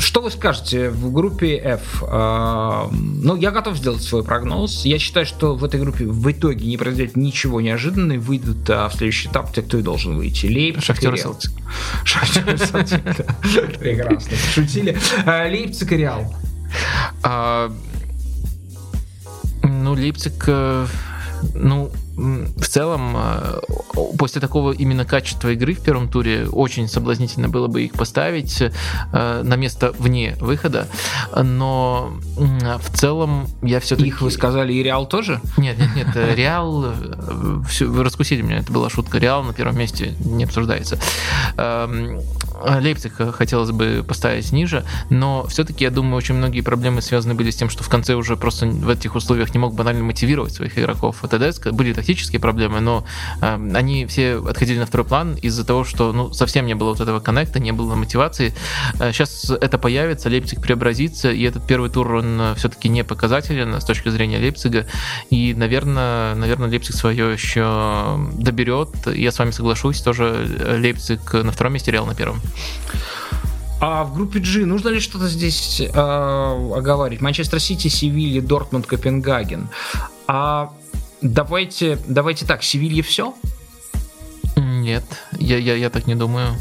[0.00, 2.02] что вы скажете в группе F?
[2.08, 4.84] А, ну, я готов сделать свой прогноз.
[4.84, 8.18] Я считаю, что в этой группе в итоге не произойдет ничего неожиданного.
[8.18, 10.46] Выйдут а, в следующий этап те, кто и должен выйти.
[10.46, 11.52] Лейпциг Шахтер и Селтик.
[12.04, 14.36] Шахтер и Селтик, Прекрасно.
[14.52, 14.98] Шутили.
[15.24, 16.34] А, Лейпциг и Реал.
[19.62, 20.44] Ну, Лейпциг...
[20.48, 20.86] Э,
[21.54, 23.60] ну, в целом, э,
[24.18, 29.42] после такого именно качества игры в первом туре очень соблазнительно было бы их поставить э,
[29.42, 30.88] на место вне выхода,
[31.34, 34.08] но в целом я все-таки...
[34.08, 35.40] Их вы сказали и Реал тоже?
[35.56, 36.92] Нет, нет, нет, э, Реал,
[37.80, 40.98] вы раскусили меня, это была шутка, Реал на первом месте не обсуждается.
[41.56, 42.20] Эм,
[42.62, 47.56] Лейпциг хотелось бы поставить ниже, но все-таки, я думаю, очень многие проблемы связаны были с
[47.56, 51.22] тем, что в конце уже просто в этих условиях не мог банально мотивировать своих игроков.
[51.22, 53.04] ТДСК были такие практические проблемы, но
[53.40, 57.00] э, они все отходили на второй план из-за того, что ну, совсем не было вот
[57.00, 58.52] этого коннекта, не было мотивации.
[58.98, 63.80] Э, сейчас это появится, Лейпциг преобразится, и этот первый тур, он э, все-таки не показателен
[63.80, 64.86] с точки зрения Лейпцига,
[65.30, 68.88] и, наверное, наверное Лейпциг свое еще доберет.
[69.06, 70.48] Я с вами соглашусь, тоже
[70.80, 72.40] Лейпциг на втором месте, Реал на первом.
[73.80, 77.22] А в группе G нужно ли что-то здесь э, оговаривать?
[77.22, 79.68] Манчестер Сити, Севилья, Дортмунд, Копенгаген.
[80.26, 80.72] А
[81.22, 83.34] Давайте, давайте так, Севилье все?
[84.56, 86.56] Нет, я, я, я так не думаю.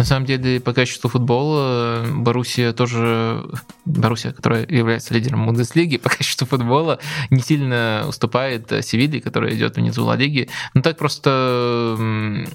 [0.00, 3.44] На самом деле, по качеству футбола Боруссия тоже,
[3.84, 10.06] Боруссия, которая является лидером Бундеслиги, по качеству футбола не сильно уступает Севилье, которая идет внизу
[10.06, 10.48] Ла Лиги.
[10.72, 12.48] Но так просто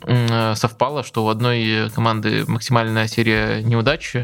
[0.55, 4.15] совпало, что у одной команды максимальная серия неудач.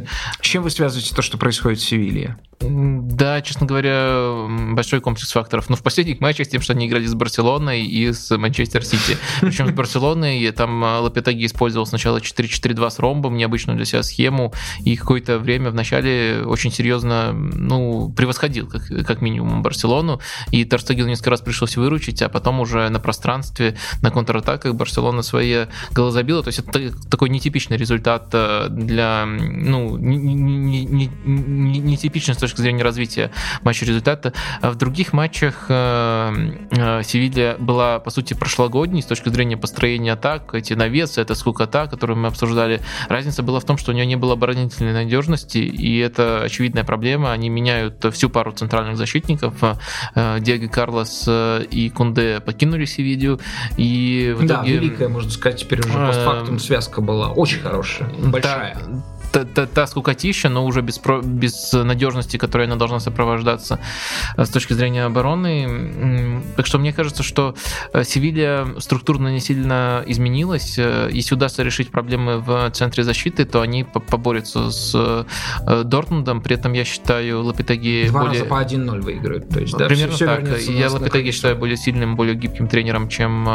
[0.42, 2.40] С чем вы связываете то, что происходит в Севилье?
[2.62, 5.70] Да, честно говоря, большой комплекс факторов.
[5.70, 9.18] Но в последних матчах тем, что они играли с Барселоной и с Манчестер Сити.
[9.42, 14.54] Причем с Барселоной там Лапетаги использовал сначала 4-4-2 с ромбом, необычную для себя схему,
[14.86, 20.22] и какое-то время в начале очень серьезно ну, превосходил, как, как минимум, Барселону.
[20.52, 25.66] И Торстегил несколько раз пришлось выручить, а потом уже на пространстве, на контратаках Барселона свои
[25.92, 26.42] голы забила.
[26.44, 29.98] То есть это такой нетипичный результат э, для, ну,
[31.92, 33.32] нетипичный с точки зрения развития
[33.64, 34.34] матча результата.
[34.62, 36.34] А в других матчах э,
[36.72, 41.88] э, Севилья была, по сути, прошлогодней с точки зрения построения атак, эти навесы, это скукота,
[41.88, 42.82] которую мы обсуждали.
[43.10, 47.32] Разница была в том, что у нее не было оборонительной надежности, и это очевидная проблема.
[47.32, 49.54] Они меняют всю пару центральных защитников.
[50.16, 53.40] Э, Диего Карлос и Кунде покинули Севилью,
[53.78, 54.48] и в итоге...
[54.48, 58.76] Да, великая, можно сказать, теперь уже постфактум связка была очень хорошая, большая.
[58.76, 63.80] Да, та, та, та скукотища, но уже без, без надежности, которой она должна сопровождаться
[64.38, 66.42] э, с точки зрения обороны.
[66.56, 67.56] Так что мне кажется, что
[67.94, 70.78] э, Севилья структурно не сильно изменилась.
[70.78, 75.26] Э, если удастся решить проблемы в центре защиты, то они поборются с
[75.84, 76.42] Дортмундом.
[76.42, 78.44] При этом я считаю Лапитаги Два более...
[78.44, 79.50] раза по 1-0 выиграют.
[79.50, 80.58] То есть, да, Примерно все, так.
[80.58, 83.46] Все я Лапитаги считаю более сильным, более гибким тренером, чем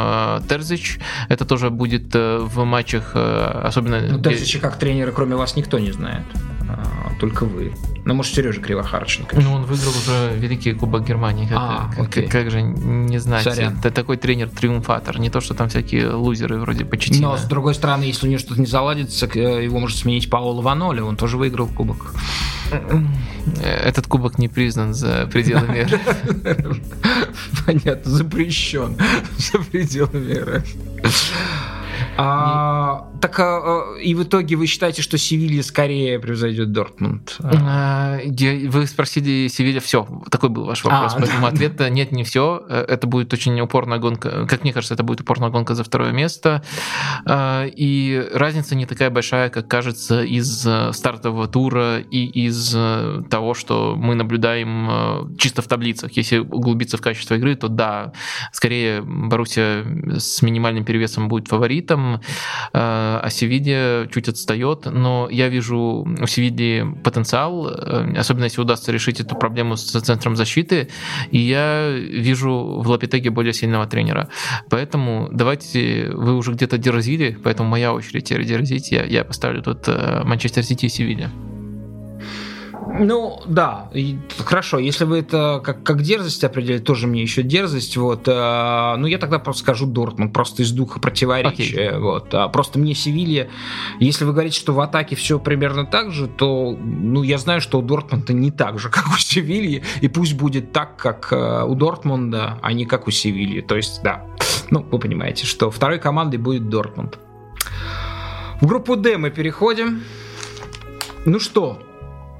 [0.48, 0.98] Терзич.
[1.28, 4.00] Это тоже будет в матчах, особенно...
[4.00, 6.24] Ну, Терзича как тренера, кроме вас, никто не знает,
[6.68, 7.72] а, только вы.
[8.04, 9.36] Ну, может, Сережа Кривохарченко.
[9.40, 11.46] Ну, он выиграл уже Великий Кубок Германии.
[11.46, 13.42] Как, а, как, как, как же не знать.
[13.42, 13.78] Сорян.
[13.78, 15.18] Это такой тренер-триумфатор.
[15.18, 17.28] Не то, что там всякие лузеры вроде Почетина.
[17.28, 20.62] Но, с другой стороны, если у него что-то не заладится, э, его может сменить Паоло
[20.62, 21.00] Ваноли.
[21.00, 22.14] Он тоже выиграл Кубок.
[23.62, 26.00] Этот кубок не признан за пределы меры.
[27.66, 28.96] Понятно, запрещен
[29.38, 30.64] за пределы меры.
[32.18, 37.36] А, так а, и в итоге вы считаете, что Севилья скорее превзойдет Дортмунд?
[37.40, 40.06] А, вы спросили Севилья все.
[40.30, 41.14] Такой был ваш вопрос.
[41.14, 41.48] А, Поэтому да.
[41.48, 42.64] ответ нет, не все.
[42.68, 44.46] Это будет очень упорная гонка.
[44.46, 46.62] Как мне кажется, это будет упорная гонка за второе место.
[47.24, 53.22] А, и разница не такая большая, как кажется из э, стартового тура и из э,
[53.30, 56.12] того, что мы наблюдаем э, чисто в таблицах.
[56.12, 58.12] Если углубиться в качество игры, то да,
[58.52, 59.84] скорее Боруссия
[60.18, 62.18] с минимальным перевесом будет фаворитом, Э,
[62.72, 69.20] а Севилья чуть отстает, но я вижу у Севильи потенциал, э, особенно если удастся решить
[69.20, 70.88] эту проблему с центром защиты,
[71.30, 74.28] и я вижу в Лапитеге более сильного тренера.
[74.70, 80.22] Поэтому давайте, вы уже где-то дерзили, поэтому моя очередь дерзить, я, я поставлю тут э,
[80.24, 81.30] Манчестер Сити и Севилья.
[83.00, 87.96] Ну, да, и, хорошо, если вы это как, как дерзость определяете, тоже мне еще дерзость,
[87.96, 91.98] вот, э, ну, я тогда просто скажу Дортмунд, просто из духа противоречия, okay.
[91.98, 93.48] вот, а просто мне Севилья,
[94.00, 97.78] если вы говорите, что в атаке все примерно так же, то, ну, я знаю, что
[97.78, 101.74] у Дортмунда не так же, как у Севильи, и пусть будет так, как э, у
[101.74, 104.26] Дортмунда, а не как у Севильи, то есть, да,
[104.70, 107.18] ну, вы понимаете, что второй командой будет Дортмунд.
[108.60, 110.02] В группу D мы переходим.
[111.26, 111.78] Ну что,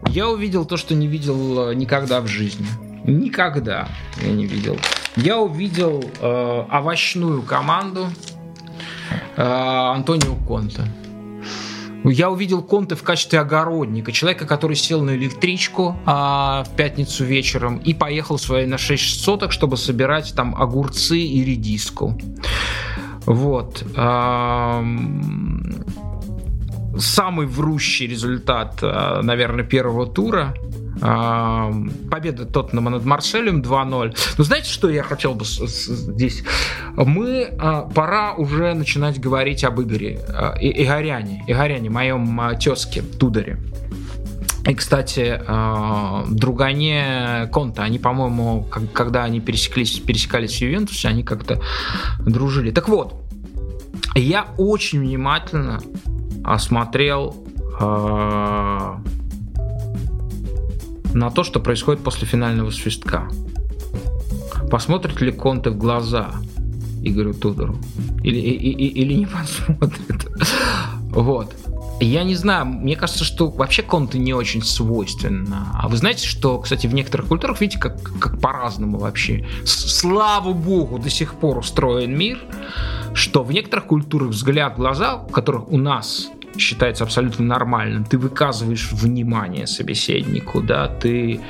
[0.08, 2.66] я увидел то, что не видел э, никогда в жизни.
[3.04, 3.88] Никогда
[4.22, 4.78] я не видел.
[5.16, 8.08] Я увидел э, овощную команду
[9.36, 10.88] э, Антонио Конта.
[12.04, 17.78] Я увидел Конте в качестве огородника, человека, который сел на электричку а, в пятницу вечером
[17.78, 22.16] и поехал свои на 6 соток, чтобы собирать там огурцы и редиску.
[23.24, 23.84] Вот.
[23.96, 24.84] А,
[26.98, 30.54] самый врущий результат, э, наверное, первого тура.
[31.00, 31.72] Э,
[32.10, 34.16] победа Тоттенема над Марселем 2-0.
[34.38, 36.42] Но знаете, что я хотел бы здесь?
[36.96, 40.20] Мы, э, пора уже начинать говорить об Игоре.
[40.60, 43.58] Игоряне, Игоряне, моем тезке Тудоре.
[44.68, 45.40] И, кстати,
[46.28, 51.60] другане Конта, они, по-моему, когда они пересеклись, пересекались в Ювентусе, они как-то
[52.18, 52.72] дружили.
[52.72, 53.25] Так вот,
[54.18, 55.80] я очень внимательно
[56.44, 57.36] осмотрел
[57.80, 58.94] э,
[61.14, 63.28] на то, что происходит после финального свистка.
[64.70, 66.32] Посмотрит ли Конте в глаза
[67.02, 67.76] Игорю Тудору?
[68.22, 69.26] Или, и, и, или не
[69.76, 70.28] посмотрит?
[71.10, 71.54] Вот.
[72.00, 75.68] Я не знаю, мне кажется, что вообще конты не очень свойственно.
[75.74, 79.46] А вы знаете, что, кстати, в некоторых культурах, видите, как, как по-разному вообще.
[79.64, 82.38] Слава богу, до сих пор устроен мир,
[83.14, 86.28] что в некоторых культурах взгляд в глаза, которых у нас
[86.58, 88.04] считается абсолютно нормальным.
[88.04, 91.40] Ты выказываешь внимание собеседнику, да, ты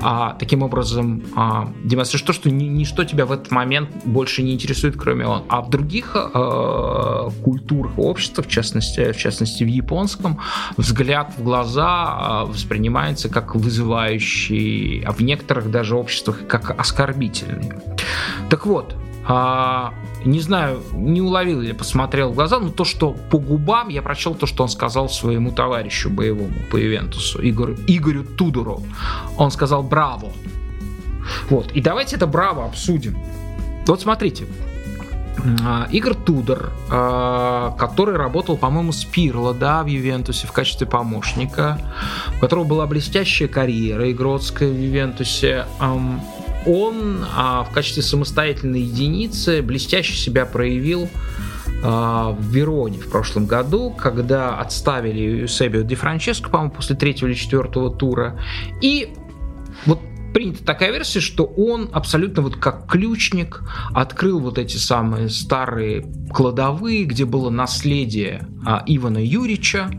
[0.00, 4.54] а, таким образом а, демонстрируешь то, что ни, ничто тебя в этот момент больше не
[4.54, 5.44] интересует, кроме он.
[5.48, 10.40] А в других а, культурах общества, в частности, в частности в японском,
[10.76, 17.72] взгляд в глаза а, воспринимается как вызывающий, а в некоторых даже обществах как оскорбительный.
[18.48, 18.94] Так вот,
[19.30, 19.92] а,
[20.30, 24.34] не знаю, не уловил или посмотрел в глаза, но то, что по губам, я прочел
[24.34, 28.82] то, что он сказал своему товарищу боевому по Ивентусу, Игорю, Игорю Тудору.
[29.36, 30.32] Он сказал «Браво!».
[31.50, 33.16] Вот, и давайте это «Браво» обсудим.
[33.86, 34.46] Вот смотрите,
[35.64, 41.78] а, Игорь Тудор, а, который работал, по-моему, с Пирло, да, в Ювентусе в качестве помощника,
[42.36, 45.66] у которого была блестящая карьера игротская в Ювентусе
[46.68, 51.08] он а, в качестве самостоятельной единицы блестяще себя проявил
[51.82, 57.34] а, в Вероне в прошлом году, когда отставили Юсебио Ди Франческо, по-моему, после третьего или
[57.34, 58.38] четвертого тура.
[58.82, 59.14] И
[59.86, 60.00] вот
[60.32, 63.62] принята такая версия, что он абсолютно вот как ключник
[63.94, 69.90] открыл вот эти самые старые кладовые, где было наследие а, Ивана Юрича,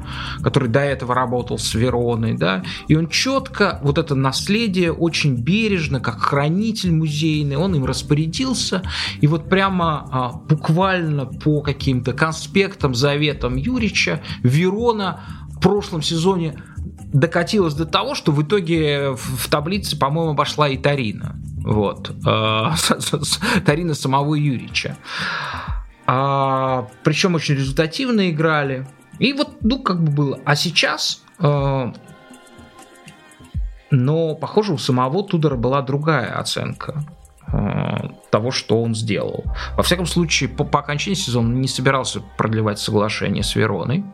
[0.43, 5.99] который до этого работал с Вероной, да, и он четко вот это наследие очень бережно,
[5.99, 8.83] как хранитель музейный, он им распорядился,
[9.21, 16.61] и вот прямо а, буквально по каким-то конспектам, заветам Юрича Верона в прошлом сезоне
[17.13, 21.35] докатилась до того, что в итоге в таблице, по-моему, обошла и Тарина.
[21.63, 22.11] Вот.
[22.25, 22.71] Э,
[23.65, 24.97] Тарина самого Юрича.
[26.05, 28.87] А, причем очень результативно играли.
[29.19, 30.39] И вот, ну, как бы было.
[30.45, 31.93] А сейчас э,
[33.91, 37.03] Но, похоже, у самого Тудора была другая оценка
[37.51, 39.43] э, того, что он сделал.
[39.75, 44.05] Во всяком случае, по, по окончании сезона он не собирался продлевать соглашение с Вероной.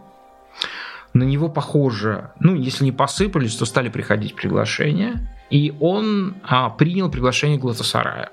[1.16, 5.34] На него, похоже, ну, если не посыпались, то стали приходить приглашения.
[5.50, 8.32] И он а, принял приглашение Глатасарая.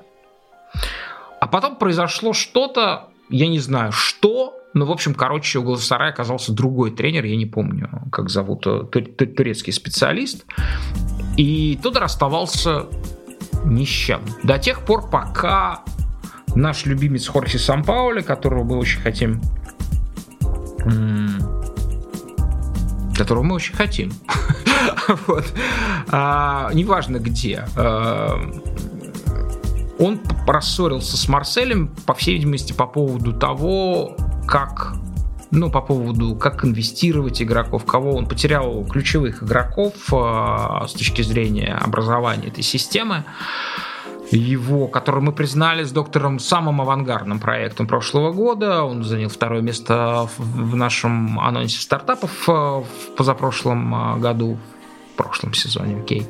[1.41, 6.53] А потом произошло что-то, я не знаю, что, ну, в общем, короче, у Галасарая оказался
[6.53, 10.45] другой тренер, я не помню, как зовут, э, турецкий специалист.
[11.37, 12.87] И Тодор оставался
[13.65, 14.23] ни с чем.
[14.43, 15.85] До тех пор, пока
[16.57, 19.41] наш любимец Хорхе Сампаули, которого мы очень хотим
[23.23, 24.12] которого мы очень хотим.
[25.27, 25.44] вот.
[26.09, 27.66] а, неважно где.
[27.77, 28.40] А,
[29.99, 34.16] он рассорился с Марселем, по всей видимости, по поводу того,
[34.47, 34.94] как
[35.53, 41.74] ну, по поводу, как инвестировать игроков, кого он потерял ключевых игроков э, с точки зрения
[41.74, 43.24] образования этой системы
[44.37, 48.83] его, который мы признали с доктором самым авангардным проектом прошлого года.
[48.85, 52.87] Он занял второе место в нашем анонсе стартапов э, в
[53.17, 54.59] позапрошлом э, году,
[55.13, 56.27] в прошлом сезоне, окей.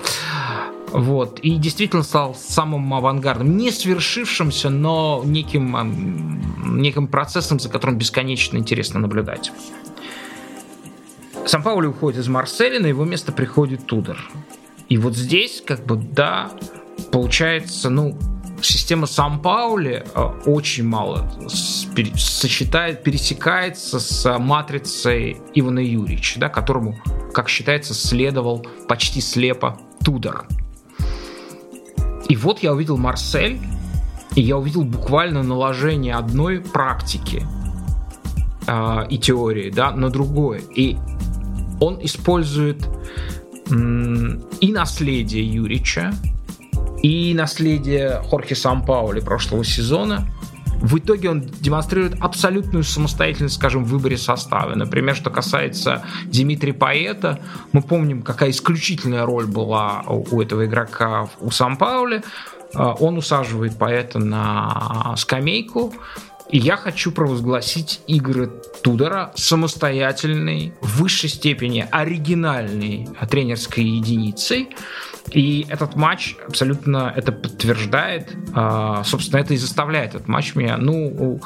[0.93, 1.39] Вот.
[1.41, 3.57] И действительно стал самым авангардным.
[3.57, 9.53] Не свершившимся, но неким, неким процессом, за которым бесконечно интересно наблюдать.
[11.47, 14.19] Сам Паули уходит из Марселя, на его место приходит Тудор.
[14.89, 16.51] И вот здесь, как бы, да,
[17.11, 18.19] получается, ну,
[18.61, 26.97] система Сан-Паули э, очень мало сочетает, пересекается с матрицей Ивана Юрьевича, да, которому,
[27.33, 30.47] как считается, следовал почти слепо Тудор.
[32.29, 33.61] И вот я увидел Марсель,
[34.35, 37.47] и я увидел буквально наложение одной практики
[38.67, 40.61] э, и теории да, на другое.
[40.75, 40.97] И
[41.81, 42.87] он использует
[43.71, 46.13] и наследие Юрича,
[47.03, 50.29] и наследие Хорхе Сан-Паули прошлого сезона.
[50.81, 54.75] В итоге он демонстрирует абсолютную самостоятельность, скажем, в выборе состава.
[54.75, 57.39] Например, что касается Димитрия Паэта,
[57.71, 62.23] мы помним, какая исключительная роль была у этого игрока у Сан-Паули.
[62.75, 65.95] А, он усаживает Паэта на скамейку,
[66.51, 68.51] и я хочу провозгласить игры
[68.83, 74.71] Тудора самостоятельной, в высшей степени оригинальной тренерской единицей.
[75.31, 78.37] И этот матч абсолютно это подтверждает.
[78.55, 80.77] А, собственно, это и заставляет этот матч меня.
[80.77, 81.41] Ну,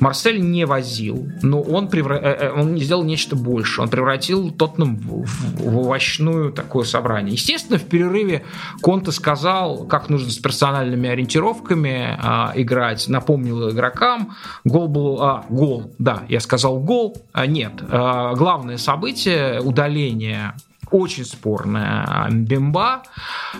[0.00, 2.14] Марсель не возил, но он, превра...
[2.14, 3.80] Э, э, он сделал нечто больше.
[3.80, 7.32] Он превратил Тоттенхэм в, в овощную такое собрание.
[7.32, 8.44] Естественно, в перерыве
[8.82, 13.08] Конте сказал, как нужно с персональными ориентировками а, играть.
[13.08, 14.34] Напомнил игрокам.
[14.64, 15.22] Гол был...
[15.22, 17.16] А, гол, да, я сказал гол.
[17.32, 17.72] А, нет.
[17.88, 20.54] А, главное событие удаление
[20.94, 23.02] очень спорная Бимба,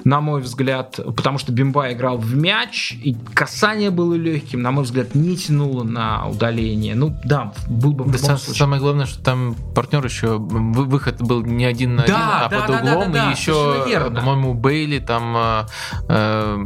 [0.05, 4.85] на мой взгляд, потому что Бимба играл в мяч, и касание было легким, на мой
[4.85, 6.95] взгляд, не тянуло на удаление.
[6.95, 8.59] Ну да, был бы в да любом случае.
[8.59, 12.61] Самое главное, что там партнер еще, выход был не один на да, один, а да,
[12.61, 15.37] под углом, да, да, да, и еще, по-моему, Бейли там...
[15.37, 15.67] Э,
[16.09, 16.65] э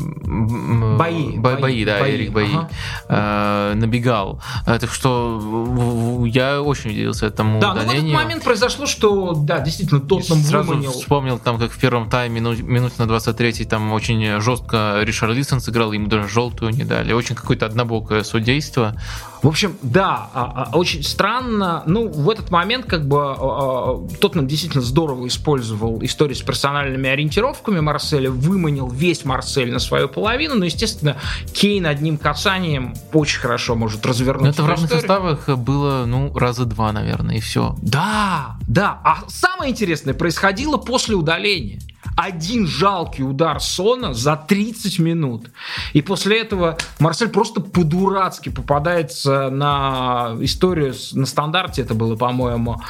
[0.98, 2.68] бои, бои, бои, да, бои, Эрик Бои ага.
[3.08, 4.42] э, набегал.
[4.66, 7.94] Э, так что я очень удивился этому да, удалению.
[7.94, 10.92] Да, ну в этот момент произошло, что, да, действительно, тот нам сразу выманил.
[10.92, 15.60] вспомнил, там, как в первом тайме, минут, минут на 23 там очень жестко Ришар Лисон
[15.60, 17.12] сыграл, ему даже желтую не дали.
[17.12, 18.94] Очень какое-то однобокое судейство.
[19.42, 21.84] В общем, да, а, а, очень странно.
[21.86, 27.80] Ну, в этот момент, как бы, а, Тоттенхэм действительно здорово использовал историю с персональными ориентировками
[27.80, 31.16] Марселя, выманил весь Марсель на свою половину, но, естественно,
[31.52, 34.42] Кейн одним касанием очень хорошо может развернуть.
[34.42, 37.76] Но это в равных составах было, ну, раза два, наверное, и все.
[37.80, 39.00] Да, да.
[39.04, 40.47] А самое интересное происходило
[40.78, 41.80] после удаления
[42.18, 45.50] один жалкий удар Сона за 30 минут.
[45.92, 52.82] И после этого Марсель просто по-дурацки попадается на историю, на стандарте это было, по-моему,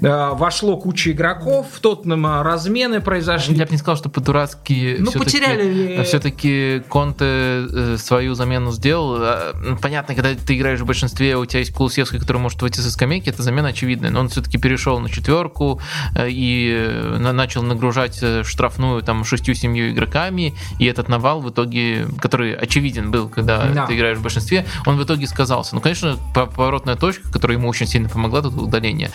[0.00, 3.56] вошло куча игроков, в Тоттенхэм размены произошли.
[3.56, 9.16] Я бы не сказал, что по-дурацки ну, потеряли все-таки Конте э, свою замену сделал.
[9.20, 12.80] Э, ну, понятно, когда ты играешь в большинстве, у тебя есть Кулусевский, который может выйти
[12.80, 15.80] со скамейки, это замена очевидная, но он все-таки перешел на четверку
[16.18, 23.28] и начал нагружать штрафную там шестью-семью игроками, и этот навал в итоге, который очевиден был,
[23.28, 23.86] когда да.
[23.86, 25.74] ты играешь в большинстве, он в итоге сказался.
[25.74, 29.10] Ну, конечно, поворотная точка, которая ему очень сильно помогла, тут удаление.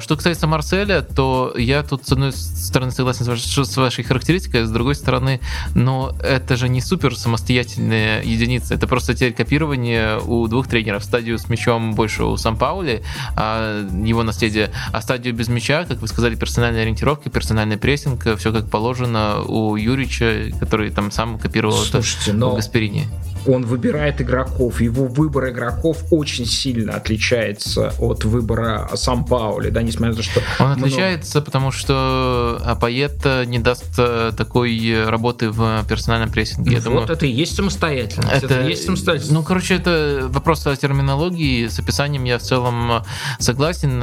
[0.00, 4.70] Что что касается Марселя, то я тут, с одной стороны, согласен с вашей характеристикой, с
[4.70, 5.40] другой стороны,
[5.74, 8.74] но это же не супер самостоятельная единица.
[8.74, 11.02] Это просто теперь копирование у двух тренеров.
[11.02, 13.02] Стадию с мячом больше у Сан-Паули,
[13.36, 18.52] а его наследие, а стадию без мяча, как вы сказали, персональная ориентировка, персональный прессинг, все
[18.52, 22.50] как положено у Юрича, который там сам копировал Слушайте, это но...
[22.52, 23.08] в Гасперине
[23.46, 30.10] он выбирает игроков, его выбор игроков очень сильно отличается от выбора Сан Паули, да, несмотря
[30.10, 30.40] на то, что...
[30.58, 30.86] Он много...
[30.86, 36.70] отличается, потому что Апоет не даст э, такой работы в персональном прессинге.
[36.70, 38.32] Ну, вот думаю, это и есть самостоятельность.
[38.32, 39.32] Это, это есть самостоятельность.
[39.32, 43.04] Ну, короче, это вопрос о терминологии, с описанием я в целом
[43.38, 44.02] согласен.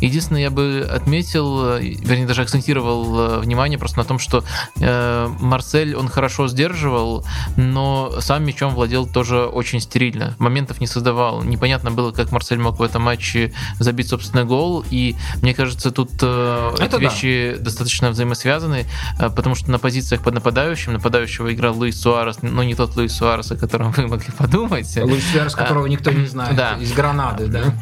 [0.00, 4.44] Единственное, я бы отметил, вернее, даже акцентировал э, внимание просто на том, что
[4.80, 7.24] э, Марсель, он хорошо сдерживал,
[7.56, 10.34] но сам мячом владел тоже очень стерильно.
[10.38, 11.42] Моментов не создавал.
[11.42, 14.82] Непонятно было, как Марсель мог в этом матче забить собственный гол.
[14.90, 16.96] И мне кажется, тут э, эти да.
[16.96, 18.86] вещи достаточно взаимосвязаны,
[19.18, 23.12] э, потому что на позициях под нападающим нападающего играл Луис Суарес, но не тот Луис
[23.12, 24.96] Суарес, о котором вы могли подумать.
[24.96, 26.56] Луис Суарес, которого никто не знает.
[26.56, 26.78] Да.
[26.80, 27.74] Из Гранады, да.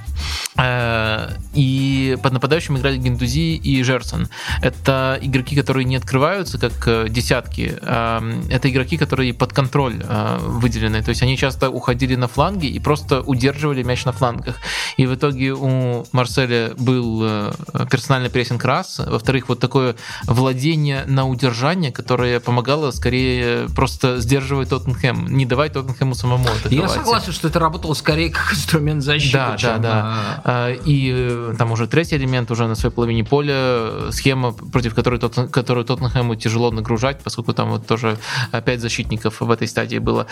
[0.57, 4.29] Э, и под нападающим играли Гендузи и Жерсон.
[4.63, 7.79] Это игроки, которые не открываются как десятки.
[7.79, 10.03] Это игроки, которые под контроль
[10.41, 11.05] выделены выделены.
[11.05, 14.57] То есть они часто уходили на фланги и просто удерживали мяч на флангах.
[14.97, 17.53] И в итоге у Марселя был э,
[17.91, 18.99] персональный прессинг раз.
[18.99, 19.95] Во-вторых, вот такое
[20.25, 26.73] владение на удержание, которое помогало скорее просто сдерживать Тоттенхэм, не давать Тоттенхэму самому атаковать.
[26.73, 29.33] Я согласен, что это работало скорее как инструмент защиты.
[29.33, 30.43] Да, да, да.
[30.45, 35.21] А, и э, там уже третий элемент, уже на своей половине поля, схема, против которой,
[35.21, 38.19] Тоттен, которую Тоттенхэму тяжело нагружать, поскольку там вот тоже
[38.65, 40.27] пять защитников в этой стадии было.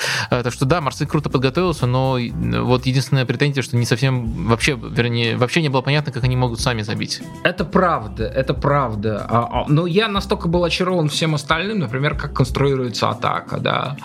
[0.47, 2.19] Э, так что да, Марсель круто подготовился, но
[2.63, 6.61] вот единственная претензия, что не совсем вообще, вернее, вообще не было понятно, как они могут
[6.61, 7.21] сами забить.
[7.43, 9.27] Это правда, это правда.
[9.29, 13.97] А, а, но я настолько был очарован всем остальным, например, как конструируется атака, да,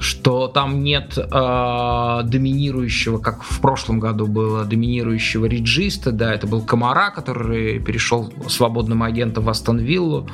[0.00, 6.62] что там нет э, доминирующего, как в прошлом году было, доминирующего реджиста, да, это был
[6.62, 10.28] Комара, который перешел свободным агентом в Астон Виллу,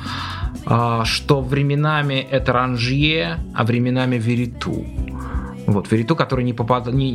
[0.65, 4.85] э, что временами это Ранжье, а временами Вериту.
[5.71, 7.11] Вот, Вериту, который не, попад, не,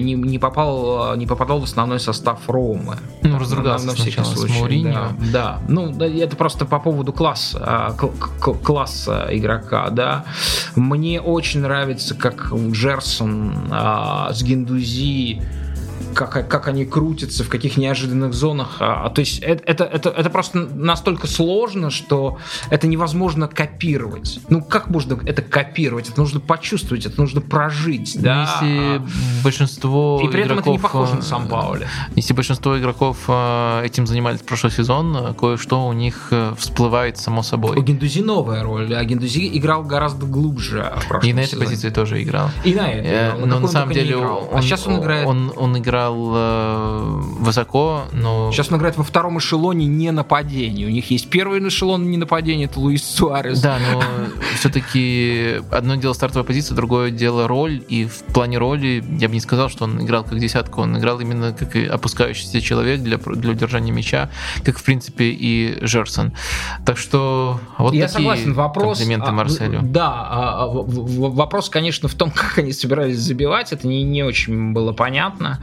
[0.00, 2.96] не, не, попал, не попадал в основной состав Ромы.
[3.22, 4.84] Ну, разругался на, на всякий случай.
[4.84, 10.24] Да, да, ну, это просто по поводу класса, а, класса игрока, да.
[10.74, 15.42] Мне очень нравится, как Джерсон а, с Гендузи
[16.16, 18.76] как, как они крутятся, в каких неожиданных зонах.
[18.80, 22.38] А, а то есть это, это, это, это просто настолько сложно, что
[22.70, 24.40] это невозможно копировать.
[24.48, 26.08] Ну, как можно это копировать?
[26.08, 28.16] Это нужно почувствовать, это нужно прожить.
[28.20, 28.60] Да?
[28.62, 29.02] Если
[29.42, 31.86] большинство И при этом игроков, это не похоже на сам Паули.
[32.14, 37.42] Если большинство игроков э, этим занимались в прошлый сезон, кое-что у них э, всплывает само
[37.42, 37.76] собой.
[37.76, 41.90] У Гендузи новая роль, а Гендузи играл гораздо глубже в прошлом И на этой позиции
[41.90, 42.50] тоже играл.
[42.64, 43.10] И на этой.
[43.10, 45.26] Э, но на самом деле он, а сейчас он играет...
[45.26, 48.50] Он, он играл играл э, высоко, но...
[48.52, 50.86] Сейчас он играет во втором эшелоне не нападения.
[50.86, 53.60] У них есть первый эшелон не нападения, это Луис Суарес.
[53.60, 54.02] Да, но
[54.56, 57.84] все-таки одно дело стартовая позиция, другое дело роль.
[57.88, 60.80] И в плане роли я бы не сказал, что он играл как десятка.
[60.80, 64.30] Он играл именно как опускающийся человек для, для удержания мяча,
[64.64, 66.32] как, в принципе, и Жерсон.
[66.84, 68.54] Так что вот я такие согласен.
[68.54, 69.80] Вопрос, комплименты а, Марселю.
[69.82, 73.72] Да, а, а, вопрос, конечно, в том, как они собирались забивать.
[73.72, 75.60] Это не, не очень было понятно.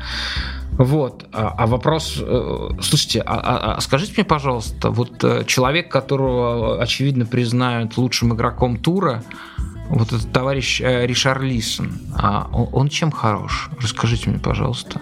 [0.77, 1.27] Вот.
[1.31, 6.81] А, а вопрос, э, слушайте, а, а, а скажите мне, пожалуйста, вот э, человек, которого
[6.81, 9.23] очевидно признают лучшим игроком тура,
[9.89, 13.69] вот этот товарищ э, Ришар Лисон, а он, он чем хорош?
[13.79, 14.99] Расскажите мне, пожалуйста.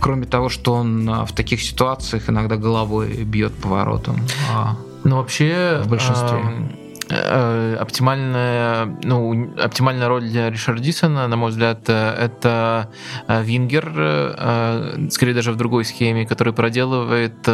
[0.00, 4.20] Кроме того, что он в таких ситуациях иногда головой бьет поворотом.
[4.52, 4.76] А
[5.06, 6.40] ну, вообще, в большинстве.
[6.42, 12.90] Э, оптимальная, ну, оптимальная роль для Ришардисона, на мой взгляд, э, это
[13.28, 13.86] э, Вингер,
[15.10, 17.48] скорее даже в другой схеме, который проделывает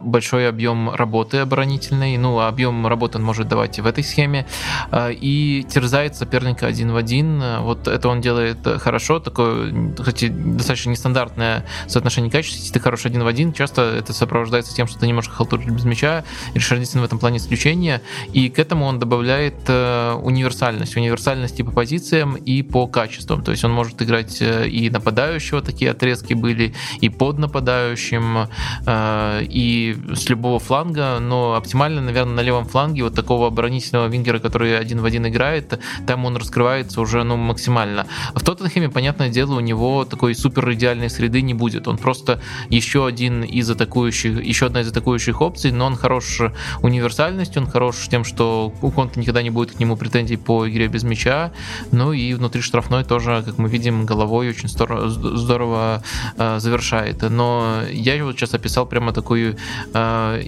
[0.00, 4.46] большой объем работы оборонительной, ну, объем работы он может давать и в этой схеме,
[4.92, 7.42] и терзает соперника один в один.
[7.60, 13.22] Вот это он делает хорошо, такое, хоть достаточно нестандартное соотношение качества, если ты хороший один
[13.22, 16.24] в один, часто это сопровождается тем, что ты немножко халтуришь без мяча,
[16.54, 18.00] Ришардисон в этом плане исключение,
[18.32, 20.96] и к этому он он добавляет э, универсальность.
[20.96, 23.42] Универсальность и по позициям, и по качествам.
[23.42, 28.48] То есть он может играть э, и нападающего, такие отрезки были, и под нападающим,
[28.86, 31.18] э, и с любого фланга.
[31.20, 35.78] Но оптимально, наверное, на левом фланге вот такого оборонительного вингера, который один в один играет,
[36.06, 38.06] там он раскрывается уже ну, максимально.
[38.34, 41.88] В Тоттенхэме, понятное дело, у него такой супер идеальной среды не будет.
[41.88, 42.40] Он просто
[42.70, 46.40] еще один из атакующих, еще одна из атакующих опций, но он хорош
[46.82, 50.88] универсальностью, он хорош тем, что у Конта никогда не будет к нему претензий по игре
[50.88, 51.52] без мяча.
[51.92, 56.02] Ну и внутри штрафной тоже, как мы видим, головой очень здорово, здорово
[56.36, 57.22] э, завершает.
[57.22, 59.56] Но я вот сейчас описал прямо такую
[59.94, 60.42] э,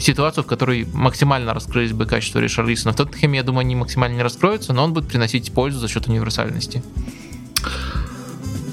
[0.00, 2.92] ситуацию, в которой максимально раскрылись бы качества Ришарлисона.
[2.92, 6.08] В Тоттенхэме, я думаю, они максимально не раскроются, но он будет приносить пользу за счет
[6.08, 6.82] универсальности.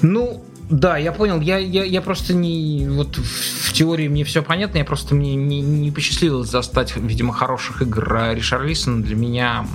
[0.02, 1.40] Ну, да, я понял.
[1.40, 2.88] Я, я, я просто не...
[2.88, 7.82] Вот в теории мне все понятно, я просто мне не, не посчастливилось застать, видимо, хороших
[7.82, 9.02] игр Ришарлисона.
[9.02, 9.66] Для меня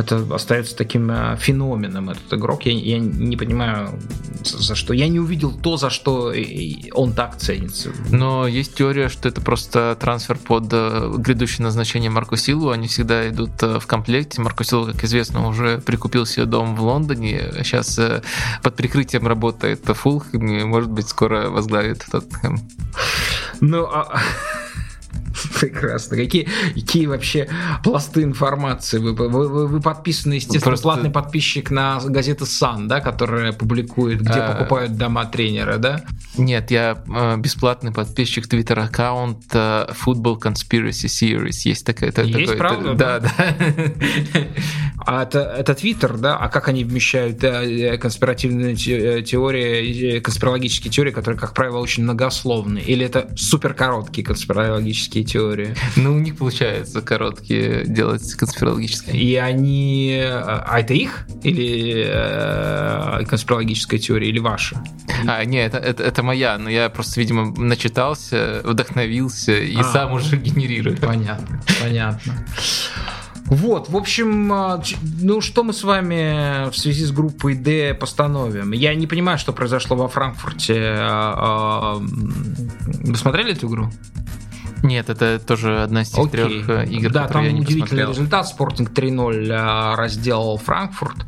[0.00, 2.62] это остается таким э, феноменом, этот игрок.
[2.66, 3.98] Я, я не понимаю,
[4.42, 4.92] за что.
[4.92, 6.32] Я не увидел то, за что
[6.92, 7.90] он так ценится.
[8.10, 12.70] Но есть теория, что это просто трансфер под э, грядущее назначение Марко Силу.
[12.70, 14.40] Они всегда идут э, в комплекте.
[14.40, 17.52] Марко Силу, как известно, уже прикупил себе дом в Лондоне.
[17.62, 18.00] Сейчас
[18.62, 22.58] под прикрытием работает Фулхэм и, может быть, скоро возглавит Тоттенхэм.
[23.60, 24.18] Ну, а...
[25.60, 26.16] Прекрасно.
[26.16, 27.48] Какие, какие вообще
[27.82, 28.98] пласты информации?
[28.98, 30.82] Вы, вы, вы, вы подписаны, естественно, Просто...
[30.82, 34.52] платный подписчик на газету Sun, да, которая публикует, где а...
[34.52, 36.02] покупают дома тренера, да?
[36.36, 41.62] Нет, я э, бесплатный подписчик твиттер аккаунта э, Football Conspiracy Series.
[41.64, 42.10] Есть такая.
[42.10, 42.94] Это, Есть, такой, правда?
[42.94, 43.30] да, да.
[45.06, 46.36] А это, это Твиттер, да?
[46.36, 52.84] А как они вмещают э, конспиративные теории, конспирологические теории, которые, как правило, очень многословные?
[52.84, 55.74] Или это супер короткие конспирологические теории?
[55.96, 59.16] Ну, у них получается короткие делать конспирологические.
[59.16, 60.20] И они...
[60.22, 61.26] А это их?
[61.42, 64.28] Или э, конспирологическая теория?
[64.28, 64.82] Или ваша?
[65.26, 70.12] А, нет, это, это, это моя, но я просто, видимо, начитался, вдохновился и а, сам
[70.12, 70.96] уже генерирую.
[70.96, 72.46] Понятно, понятно.
[73.50, 74.80] Вот, в общем, а,
[75.20, 78.70] ну что мы с вами в связи с группой D постановим?
[78.70, 80.80] Я не понимаю, что произошло во Франкфурте.
[80.98, 83.90] А, вы смотрели эту игру?
[84.84, 86.62] Нет, это тоже одна из тех Окей.
[86.62, 88.10] трех э, игр, да, которые я не удивительный посмотрел.
[88.10, 88.48] результат.
[88.48, 91.26] Спортинг 3-0 разделал Франкфурт.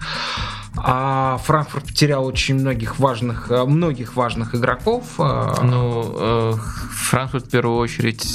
[0.84, 5.04] А Франкфурт потерял очень многих важных, э, многих важных игроков.
[5.18, 5.54] Э.
[5.62, 6.54] Ну, э,
[6.90, 8.32] Франкфурт в первую очередь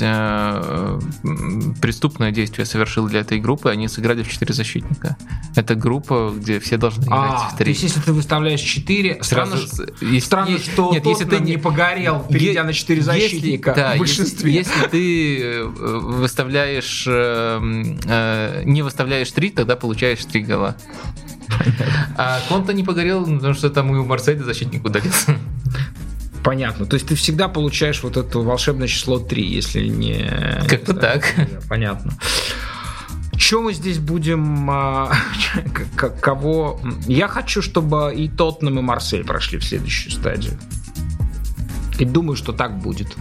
[1.82, 3.70] преступное действие совершил для этой группы.
[3.70, 5.18] Они сыграли в 4 защитника.
[5.56, 7.66] Это группа, где все должны играть а, в 3.
[7.66, 11.58] То есть, если ты выставляешь 4, странно, Сразу, если, странно что нет, если ты не
[11.58, 14.54] погорел, перейдя на 4 защитника если, да, в большинстве.
[14.54, 17.06] Если, если ты выставляешь,
[18.66, 20.78] не выставляешь 3, тогда получаешь 3 гола.
[22.18, 25.38] А Конта не погорел, потому что там и у Марселя защитник удалился.
[26.44, 26.86] Понятно.
[26.86, 30.32] То есть ты всегда получаешь вот это волшебное число 3, если не...
[30.68, 31.36] Как-то так.
[31.68, 32.14] Понятно.
[33.38, 34.70] Что мы здесь будем...
[34.72, 35.12] А,
[36.22, 36.80] кого...
[37.06, 40.58] Я хочу, чтобы и Тоттенхэм, и Марсель прошли в следующую стадию.
[42.00, 43.16] И думаю, что так будет.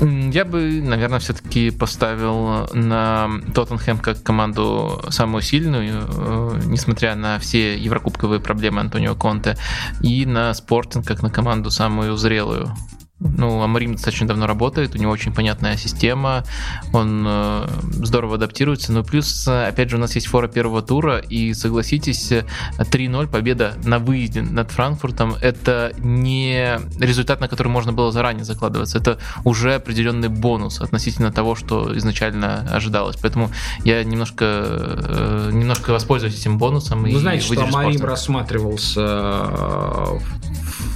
[0.00, 7.76] Я бы, наверное, все-таки поставил на Тоттенхэм как команду самую сильную, э, несмотря на все
[7.76, 9.56] еврокубковые проблемы Антонио Конте,
[10.00, 12.72] и на Спортинг как на команду самую зрелую.
[13.20, 16.44] Ну, Амарим достаточно давно работает, у него очень понятная система,
[16.92, 18.92] он э, здорово адаптируется.
[18.92, 22.30] Но плюс, опять же, у нас есть фора первого тура, и согласитесь,
[22.78, 28.98] 3-0 победа на выезде над Франкфуртом это не результат, на который можно было заранее закладываться.
[28.98, 33.16] Это уже определенный бонус относительно того, что изначально ожидалось.
[33.16, 33.50] Поэтому
[33.84, 37.02] я немножко, э, немножко воспользуюсь этим бонусом.
[37.02, 40.18] Вы знаете, что Амарим рассматривался, э,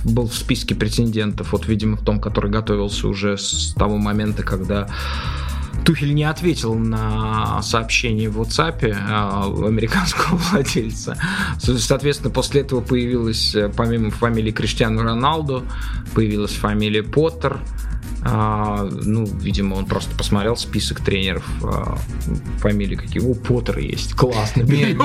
[0.05, 4.43] был в списке претендентов, вот, видимо, в том том, который готовился уже с того момента,
[4.43, 4.87] когда
[5.85, 11.17] Тухель не ответил на сообщение в WhatsApp а, американского владельца.
[11.59, 15.65] Соответственно, после этого появилась, э, помимо фамилии Криштиану Роналду,
[16.15, 17.59] появилась фамилия Поттер,
[18.25, 21.97] а, ну, видимо, он просто посмотрел список тренеров, а,
[22.59, 23.21] фамилии какие.
[23.21, 24.15] У Поттера есть.
[24.15, 24.63] Классно.
[24.63, 24.99] Не, не,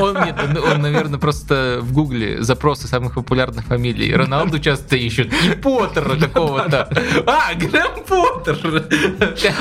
[0.00, 4.14] он, нет, он, наверное, просто в гугле запросы самых популярных фамилий.
[4.14, 5.32] Роналду часто ищут.
[5.44, 6.88] И Поттера какого-то.
[7.26, 8.88] А, Грэм Поттер.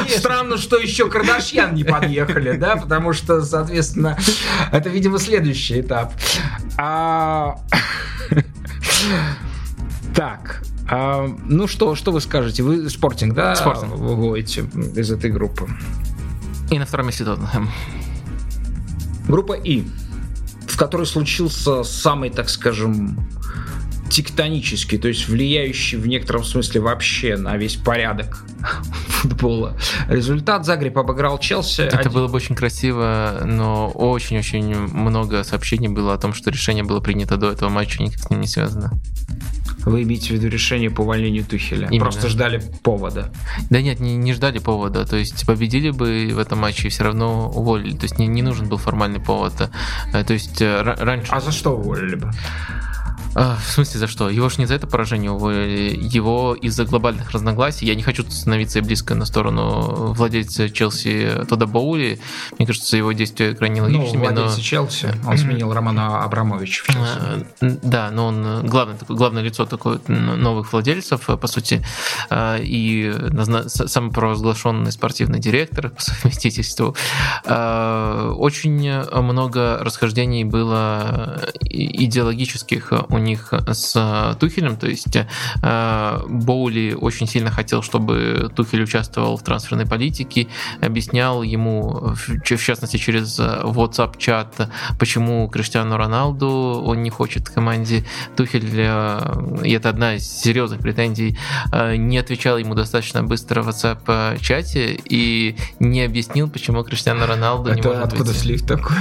[0.07, 4.17] Странно, что еще Кардашьян не подъехали, да, потому что, соответственно,
[4.71, 6.13] это, видимо, следующий этап.
[6.77, 7.57] А...
[10.15, 12.63] Так, а, ну что, что вы скажете?
[12.63, 13.55] Вы спортинг, да?
[13.55, 13.93] Спортинг.
[13.95, 15.67] Выводите из этой группы.
[16.69, 17.69] И на втором месте Тоттенхэм.
[19.27, 19.83] Группа И,
[20.67, 23.17] в которой случился самый, так скажем,
[24.09, 28.45] тектонический, то есть влияющий в некотором смысле вообще на весь порядок
[29.07, 29.77] футбола.
[30.07, 31.81] Результат Загреб обыграл Челси.
[31.81, 32.11] Это один...
[32.11, 37.37] было бы очень красиво, но очень-очень много сообщений было о том, что решение было принято
[37.37, 38.91] до этого матча, никак с ним не связано.
[39.85, 41.87] Вы имеете в виду решение по увольнению Тухеля?
[41.87, 42.05] Именно.
[42.05, 43.31] Просто ждали повода.
[43.69, 45.05] Да нет, не, не ждали повода.
[45.05, 47.95] То есть победили бы в этом матче и все равно уволили.
[47.95, 49.69] То есть не, не нужен был формальный повод.
[50.13, 51.31] Э, то есть э, раньше...
[51.31, 52.31] А за что уволили бы?
[53.35, 54.29] А, в смысле за что?
[54.29, 57.85] Его ж не за это поражение уволили, его из-за глобальных разногласий.
[57.85, 62.19] Я не хочу становиться близко на сторону владельца Челси Тода Баули.
[62.57, 64.25] Мне кажется, его действия крайне ну, логичными.
[64.25, 64.63] Ну, владельца но...
[64.63, 67.09] Челси, он сменил Романа Абрамовича в Челси.
[67.19, 67.45] А,
[67.83, 71.85] да, но он главное, главное лицо такое новых владельцев, по сути,
[72.29, 73.13] а, и
[73.67, 76.95] самопровозглашенный спортивный директор по совместительству.
[77.45, 87.27] Очень много расхождений было идеологических у них с э, Тухелем, то есть э, Боули очень
[87.27, 90.47] сильно хотел, чтобы Тухель участвовал в трансферной политике,
[90.81, 94.69] объяснял ему, в частности через WhatsApp-чат,
[94.99, 98.05] почему Криштиану Роналду он не хочет команде.
[98.35, 101.37] Тухель, э, и это одна из серьезных претензий,
[101.73, 107.87] не отвечал ему достаточно быстро в WhatsApp-чате и не объяснил, почему Криштиану Роналду это не
[107.87, 108.39] может откуда быть.
[108.39, 108.95] слив такой?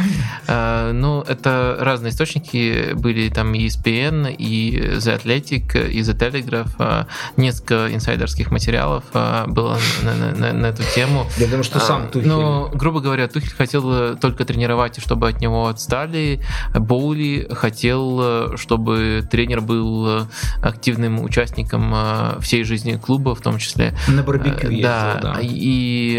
[0.93, 6.71] Ну, это разные источники были, там ESPN, ESPN, и The Athletic, и The Telegraph.
[6.79, 11.27] А, несколько инсайдерских материалов а, было на, на, на, на эту тему.
[11.37, 12.29] Я думаю, что сам а, Тухель.
[12.29, 16.41] Но, грубо говоря, Тухель хотел только тренировать, и чтобы от него отстали.
[16.75, 20.27] Боули хотел, чтобы тренер был
[20.63, 21.95] активным участником
[22.41, 23.95] всей жизни клуба, в том числе.
[24.09, 25.21] На барбекю ездил, да.
[25.23, 25.39] да.
[25.41, 26.17] И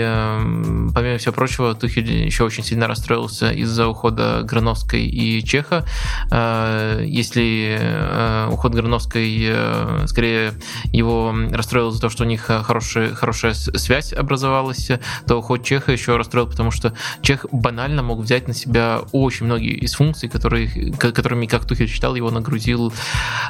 [0.93, 5.85] помимо всего прочего, Тухель еще очень сильно расстроился из-за ухода Грановской и Чеха.
[7.05, 7.84] Если Э,
[8.51, 10.53] уход Грановской э, скорее
[10.91, 14.89] его расстроил за то, что у них хорошая, хорошая связь образовалась,
[15.27, 19.73] то уход Чеха еще расстроил, потому что Чех банально мог взять на себя очень многие
[19.73, 22.93] из функций, которые, которыми, как Тухель считал, его нагрузил,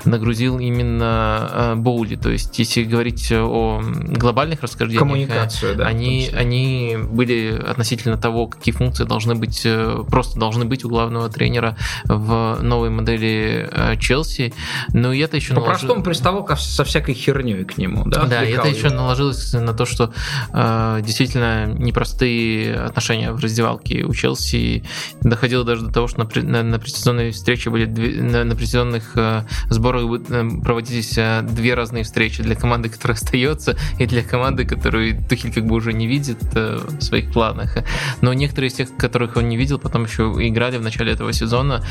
[0.06, 2.16] нагрузил именно э, Боули.
[2.16, 8.74] То есть, если говорить о глобальных расхождениях, Коммуникацию, да, они, они были относительно того, какие
[8.74, 9.66] функции должны быть,
[10.10, 14.54] просто должны быть у главного тренера в новой модели Челси Челси,
[14.94, 16.04] но это еще По-простому наложил...
[16.04, 18.24] приставал со всякой херней к нему, да?
[18.24, 18.78] Да, это его.
[18.78, 20.14] еще наложилось на то, что
[20.54, 24.84] э, действительно непростые отношения в раздевалке у Челси.
[25.22, 29.12] Доходило даже до того, что на, на, на предсезонной встрече были две, на, на предсезонных
[29.16, 34.66] э, сборах э, проводились э, две разные встречи для команды, которая остается, и для команды,
[34.66, 37.78] которую Тухель как бы уже не видит э, в своих планах.
[38.22, 41.84] Но некоторые из тех, которых он не видел, потом еще играли в начале этого сезона.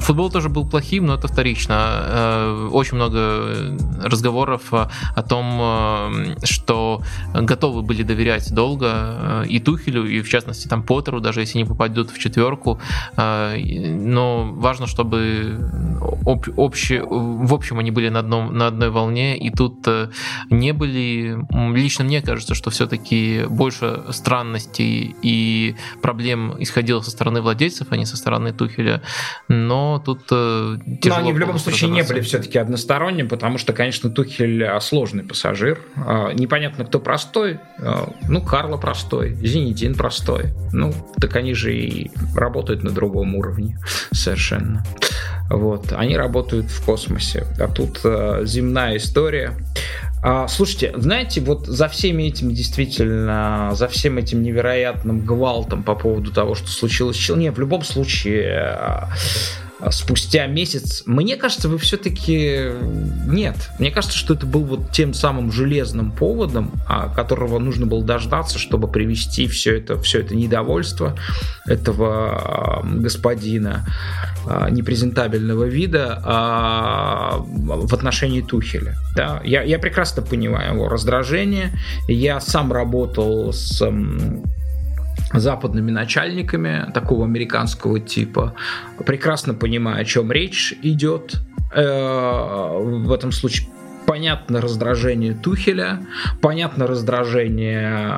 [0.00, 6.36] Футбол тоже был плохим, но это вторично конечно, э, очень много разговоров о том, э,
[6.44, 7.02] что
[7.34, 11.64] готовы были доверять долго э, и Тухелю, и в частности там Поттеру, даже если не
[11.64, 12.80] попадут в четверку.
[13.16, 15.58] Но важно, чтобы
[16.26, 19.86] об, общий, в общем они были на, одном, на одной волне, и тут
[20.50, 21.38] не были.
[21.74, 28.06] Лично мне кажется, что все-таки больше странностей и проблем исходило со стороны владельцев, а не
[28.06, 29.02] со стороны Тухеля.
[29.48, 31.16] Но тут тяжело.
[31.16, 35.24] Но они в любом случае не были все-таки односторонним, потому что, конечно, Тухель а, сложный
[35.24, 35.80] пассажир.
[35.96, 37.58] А, непонятно, кто простой.
[37.78, 40.52] А, ну, Карло простой, Зенитин простой.
[40.72, 43.78] Ну, так они же и работают на другом уровне
[44.12, 44.84] совершенно.
[45.50, 48.00] Вот, они работают в космосе, а тут
[48.46, 49.56] земная история.
[50.22, 56.30] А, слушайте, знаете, вот за всеми этими действительно, за всем этим невероятным гвалтом по поводу
[56.30, 59.08] того, что случилось в Челне, в любом случае
[59.90, 61.02] спустя месяц.
[61.06, 62.70] Мне кажется, вы все-таки
[63.26, 63.56] нет.
[63.78, 68.58] Мне кажется, что это был вот тем самым железным поводом, а, которого нужно было дождаться,
[68.58, 71.16] чтобы привести все это, все это недовольство
[71.66, 73.86] этого господина
[74.70, 78.96] непрезентабельного вида в отношении Тухеля.
[79.14, 79.40] Да?
[79.44, 81.72] Я, я прекрасно понимаю его раздражение.
[82.08, 83.82] Я сам работал с
[85.32, 88.54] западными начальниками такого американского типа,
[89.06, 91.40] прекрасно понимая, о чем речь идет.
[91.72, 93.68] Э, в этом случае
[94.06, 96.04] понятно раздражение Тухеля,
[96.40, 98.12] понятно раздражение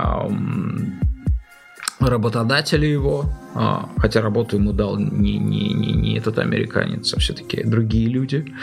[2.00, 7.62] работодателя его, а, хотя работу ему дал не, не, не, не этот американец, а все-таки
[7.62, 8.54] другие люди.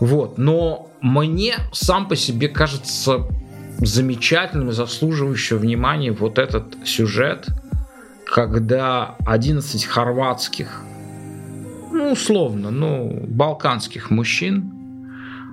[0.00, 0.38] Вот.
[0.38, 3.26] Но мне сам по себе кажется
[3.78, 7.46] замечательным и заслуживающим внимания вот этот сюжет–
[8.26, 10.82] когда 11 хорватских,
[11.92, 14.70] ну, условно, ну, балканских мужчин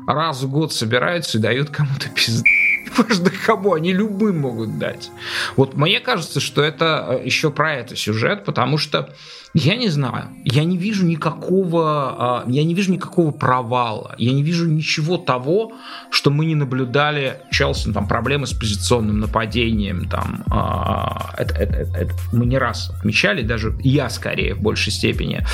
[0.07, 2.43] раз в год собираются и дают кому-то пизду.
[2.97, 5.11] Важно кому, они любым могут дать.
[5.55, 9.13] Вот мне кажется, что это э, еще про это сюжет, потому что
[9.53, 14.43] я не знаю, я не вижу никакого, а, я не вижу никакого провала, я не
[14.43, 15.73] вижу ничего того,
[16.09, 21.97] что мы не наблюдали Челси, там проблемы с позиционным нападением, там а, это, это, это,
[21.97, 25.45] это мы не раз отмечали, даже я скорее в большей степени,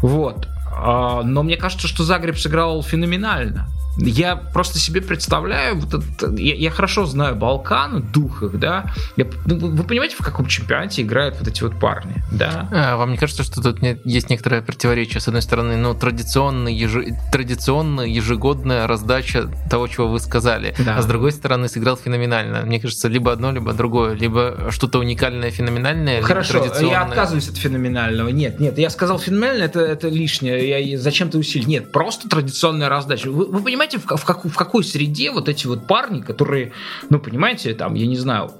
[0.00, 0.46] вот.
[0.72, 3.68] А, но мне кажется, что Загреб сыграл феноменально.
[3.98, 8.86] Я просто себе представляю, вот это, я, я хорошо знаю Балкан, дух их, да.
[9.16, 12.68] Я, ну, вы понимаете, в каком чемпионате играют вот эти вот парни, да?
[12.72, 15.20] А, вам не кажется, что тут есть некоторое противоречие?
[15.20, 16.92] С одной стороны, ну, традиционная, еж...
[17.32, 20.74] традиционная ежегодная раздача того, чего вы сказали.
[20.78, 20.96] Да.
[20.96, 22.62] А с другой стороны, сыграл феноменально.
[22.62, 24.14] Мне кажется, либо одно, либо другое.
[24.14, 28.28] Либо что-то уникальное, феноменальное, Хорошо, я отказываюсь от феноменального.
[28.28, 30.59] Нет, нет, я сказал феноменально, это, это лишнее.
[30.60, 31.66] Я, зачем ты усилить?
[31.66, 33.30] Нет, просто традиционная раздача.
[33.30, 36.72] Вы, вы понимаете, в, в, как, в какой среде вот эти вот парни, которые,
[37.08, 38.50] ну, понимаете, там, я не знаю,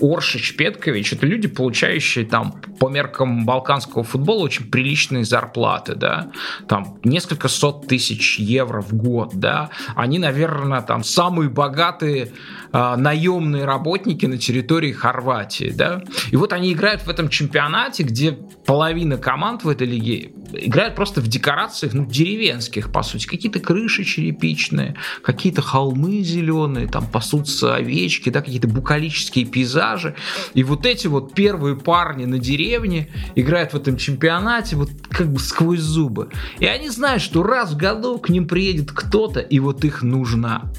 [0.00, 6.30] Оршич, Петкович, это люди, получающие там по меркам балканского футбола очень приличные зарплаты, да,
[6.68, 12.32] там несколько сот тысяч евро в год, да, они, наверное, там самые богатые
[12.72, 18.32] э, наемные работники на территории Хорватии, да, и вот они играют в этом чемпионате, где
[18.66, 24.04] половина команд в этой лиге играют просто в декорациях, ну, деревенских, по сути, какие-то крыши
[24.04, 30.14] черепичные, какие-то холмы зеленые, там пасутся овечки, да, какие-то букалические пейзажи,
[30.54, 35.38] и вот эти вот первые парни на деревне играют в этом чемпионате вот как бы
[35.38, 39.84] сквозь зубы, и они знают, что раз в году к ним приедет кто-то, и вот
[39.84, 40.72] их нужно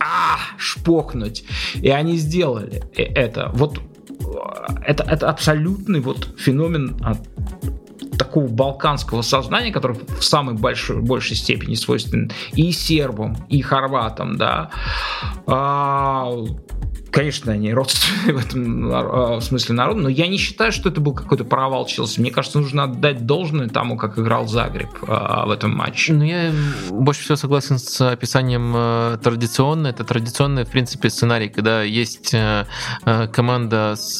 [0.00, 1.44] а, шпохнуть.
[1.74, 3.50] И они сделали э, это.
[3.54, 3.80] Вот
[4.84, 6.96] это, это абсолютный вот феномен
[8.18, 14.70] такого балканского сознания, которое в самой большой, большей степени свойственно и сербам, и хорватам, да.
[15.46, 16.30] А,
[17.12, 21.12] Конечно, они родственные в этом а, смысле народу, но я не считаю, что это был
[21.12, 22.20] какой-то провал Челси.
[22.20, 26.14] Мне кажется, нужно отдать должное тому, как играл Загреб а, в этом матче.
[26.14, 26.50] Ну, я
[26.90, 29.88] больше всего согласен с описанием э, традиционно.
[29.88, 32.64] Это традиционный, в принципе, сценарий, когда есть э,
[33.04, 34.18] э, команда с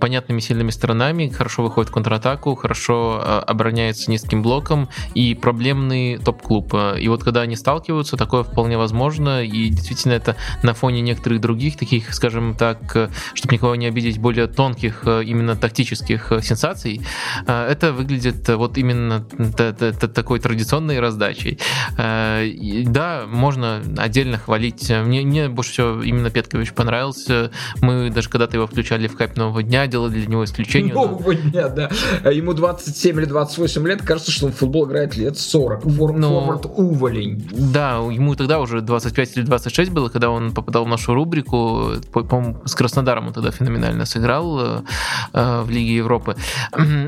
[0.00, 6.74] понятными сильными сторонами, хорошо выходит в контратаку, хорошо обороняется низким блоком и проблемный топ-клуб.
[6.98, 11.40] И вот когда они сталкиваются, такое вполне возможно, и действительно это на фоне некоторых некоторых
[11.40, 16.42] других таких, скажем так, э, чтобы никого не обидеть, более тонких э, именно тактических э,
[16.42, 17.00] сенсаций,
[17.46, 19.26] это выглядит вот именно
[20.14, 21.58] такой традиционной раздачей.
[21.96, 24.90] Да, можно отдельно хвалить.
[24.90, 27.50] Мне, мне больше всего именно Петкович понравился.
[27.80, 30.94] Мы даже когда-то его включали в кайп Нового дня, делали для него исключение.
[30.94, 31.50] Нового но...
[31.50, 31.90] дня, да.
[32.30, 35.82] Ему 27 или 28 лет, кажется, что он в футбол играет лет 40.
[35.82, 36.12] Фор...
[36.12, 36.40] Но...
[36.40, 37.48] Форвард уволень.
[37.52, 41.92] Да, ему тогда уже 25 или 26 было, когда он попадал в нашу рубрику.
[42.12, 44.82] По-моему, с Краснодаром он тогда феноменально сыграл э,
[45.32, 46.36] э, в Лиге Европы.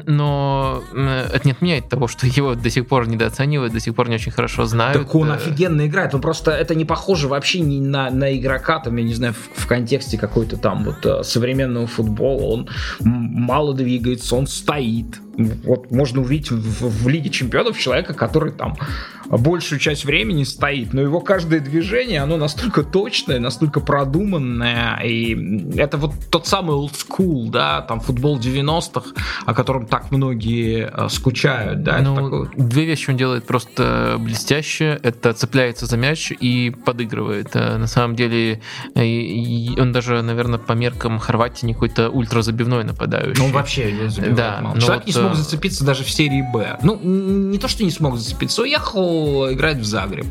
[0.07, 4.09] Но э, это не отменяет того, что его до сих пор недооценивают, до сих пор
[4.09, 5.03] не очень хорошо знают.
[5.03, 6.15] Так он офигенно играет.
[6.15, 9.63] Он просто это не похоже вообще ни на, на игрока, там, я не знаю, в,
[9.63, 12.43] в контексте какой-то там вот современного футбола.
[12.55, 12.69] Он
[13.01, 18.77] мало двигается, он стоит вот можно увидеть в, в Лиге Чемпионов человека, который там
[19.29, 25.99] большую часть времени стоит, но его каждое движение, оно настолько точное, настолько продуманное, и это
[25.99, 29.11] вот тот самый old school, да, там футбол 90-х,
[29.45, 31.99] о котором так многие э, скучают, да.
[31.99, 32.49] Ну, такой...
[32.57, 37.55] Две вещи он делает просто блестяще, это цепляется за мяч и подыгрывает.
[37.55, 38.61] Э, на самом деле
[38.95, 43.43] он даже, наверное, по меркам Хорватии не какой-то ультразабивной нападающий.
[43.43, 44.81] Ну, вообще не забивает да, мало.
[44.81, 46.79] Человек вот, не смог зацепиться даже в серии Б.
[46.83, 50.27] Ну, не то, что не смог зацепиться, уехал играть в Загреб.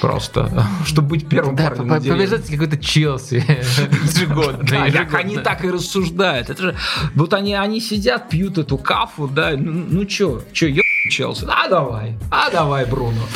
[0.00, 3.34] Просто, чтобы быть первым да, парнем по Побежать какой-то Челси
[4.04, 4.64] ежегодно.
[4.64, 4.82] Да,
[5.18, 6.50] они так и рассуждают.
[6.50, 6.76] Это же,
[7.14, 11.46] вот они, они сидят, пьют эту кафу, да, ну, ну чё, чё, ё Челси.
[11.48, 13.20] А давай, а давай, Бруно.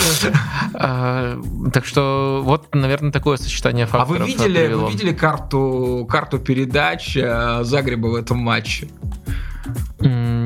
[0.75, 1.39] А,
[1.73, 4.23] так что вот, наверное, такое сочетание факторов.
[4.23, 8.89] А вы видели, вы видели карту, карту передач э, Загреба в этом матче?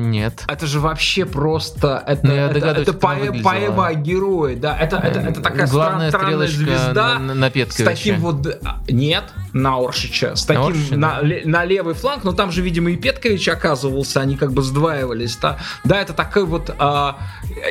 [0.07, 0.43] Нет.
[0.47, 4.77] Это же вообще просто это, ну, это, это поэ, поэма о герое, да.
[4.77, 9.23] Это, это, это такая Главная странная звезда на, на с таким вот нет
[9.53, 11.27] на Оршича, с таким на, Оршича, на, да.
[11.45, 15.57] на левый фланг, но там же, видимо, и Петкович оказывался, они как бы сдваивались, да.
[15.83, 17.17] Да, это такой вот а,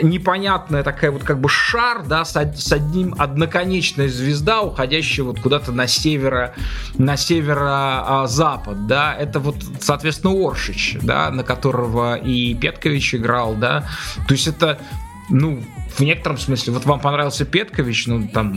[0.03, 2.37] непонятная такая вот как бы шар, да, с,
[2.73, 6.55] одним одноконечная звезда, уходящая вот куда-то на северо,
[6.99, 13.87] на северо-запад, да, это вот, соответственно, Оршич, да, на которого и Петкович играл, да,
[14.27, 14.79] то есть это
[15.29, 15.61] ну,
[15.97, 18.53] в некотором смысле, вот вам понравился Петкович, ну, там,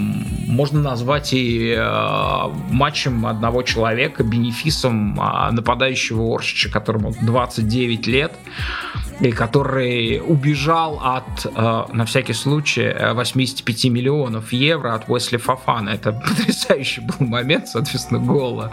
[0.47, 8.34] можно назвать и э, матчем одного человека, бенефисом э, нападающего Оршича, которому 29 лет,
[9.19, 15.89] и который убежал от, э, на всякий случай, 85 миллионов евро от Уэсли Фафана.
[15.89, 18.71] Это потрясающий был момент, соответственно, гола.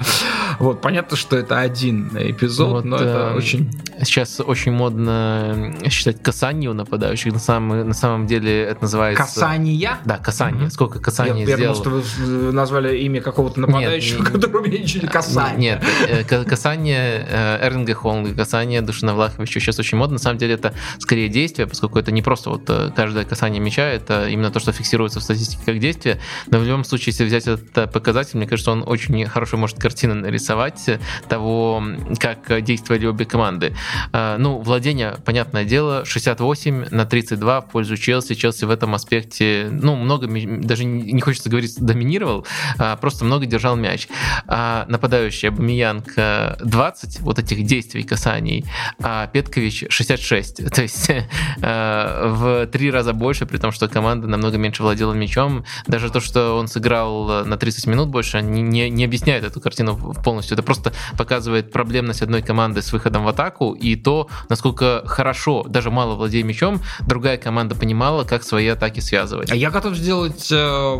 [0.58, 3.70] Вот, понятно, что это один эпизод, вот, но это э, очень...
[4.02, 7.32] Сейчас очень модно считать касание у нападающих.
[7.32, 9.22] На самом, на самом деле это называется...
[9.22, 9.98] Касания?
[10.04, 10.64] Да, касание.
[10.64, 10.70] Угу.
[10.70, 11.74] Сколько касаний я, сделал?
[11.76, 15.82] Я думал, что вы назвали имя какого-то нападающего, нет, которого я ничего не касание.
[16.08, 20.14] Нет, э, касание э, Эрнга Холнга, касание Душина Влаховича сейчас очень модно.
[20.14, 23.82] На самом деле это скорее действие, поскольку это не просто вот э, каждое касание мяча,
[23.82, 26.20] это именно то, что фиксируется в статистике как действие.
[26.48, 30.14] Но в любом случае, если взять этот показатель, мне кажется, он очень хорошо может картину
[30.14, 30.88] нарисовать
[31.28, 31.82] того,
[32.18, 33.74] как действовали обе команды.
[34.12, 38.34] Ну, владение, понятное дело, 68 на 32 в пользу Челси.
[38.34, 40.26] Челси в этом аспекте, ну, много,
[40.62, 42.46] даже не хочется говорить, доминировал,
[42.78, 44.08] а просто много держал мяч.
[44.46, 48.64] А нападающий Абамиянг 20 вот этих действий, касаний,
[49.02, 50.25] а Петкович 66.
[50.74, 55.64] То есть э, в три раза больше, при том, что команда намного меньше владела мячом.
[55.86, 60.54] Даже то, что он сыграл на 30 минут больше, не, не объясняет эту картину полностью.
[60.54, 65.90] Это просто показывает проблемность одной команды с выходом в атаку и то, насколько хорошо, даже
[65.90, 69.50] мало владея мячом, другая команда понимала, как свои атаки связывать.
[69.50, 70.96] А я готов сделать э,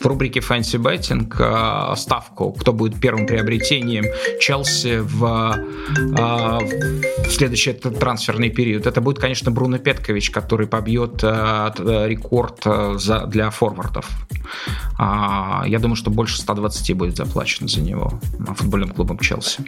[0.00, 4.04] в, рубрике Fancy Betting э, ставку, кто будет первым приобретением
[4.40, 5.58] Челси в,
[5.88, 8.86] э, в следующий трансферный период.
[8.86, 12.64] Это будет, конечно, Бруно Петкович, который побьет э, рекорд
[13.28, 14.08] для форвардов.
[14.98, 18.20] А, я думаю, что больше 120 будет заплачено за него
[18.56, 19.64] футбольным клубом Челси.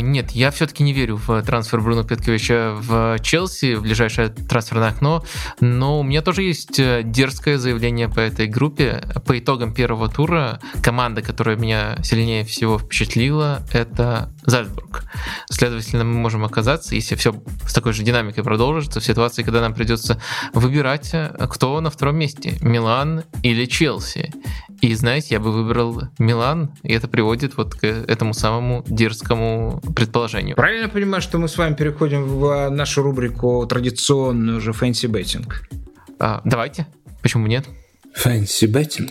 [0.00, 5.24] Нет, я все-таки не верю в трансфер Бруно Петковича в Челси в ближайшее трансферное окно,
[5.60, 11.22] но у меня тоже есть дерзкое заявление по этой группе по итогам первого тура команда,
[11.22, 15.04] которая меня сильнее всего впечатлила, это Зальцбург.
[15.50, 17.34] Следовательно, мы можем оказаться, если все
[17.66, 20.20] с такой же динамикой продолжится, в ситуации, когда нам придется
[20.52, 21.14] выбирать,
[21.50, 24.32] кто на втором месте, Милан или Челси.
[24.80, 30.56] И, знаете, я бы выбрал Милан, и это приводит вот к этому самому дерзкому предположению.
[30.56, 35.68] Правильно понимаю, что мы с вами переходим в нашу рубрику традиционную уже fancy betting?
[36.18, 36.86] А, давайте.
[37.22, 37.66] Почему нет?
[38.14, 39.10] Fancy Betting.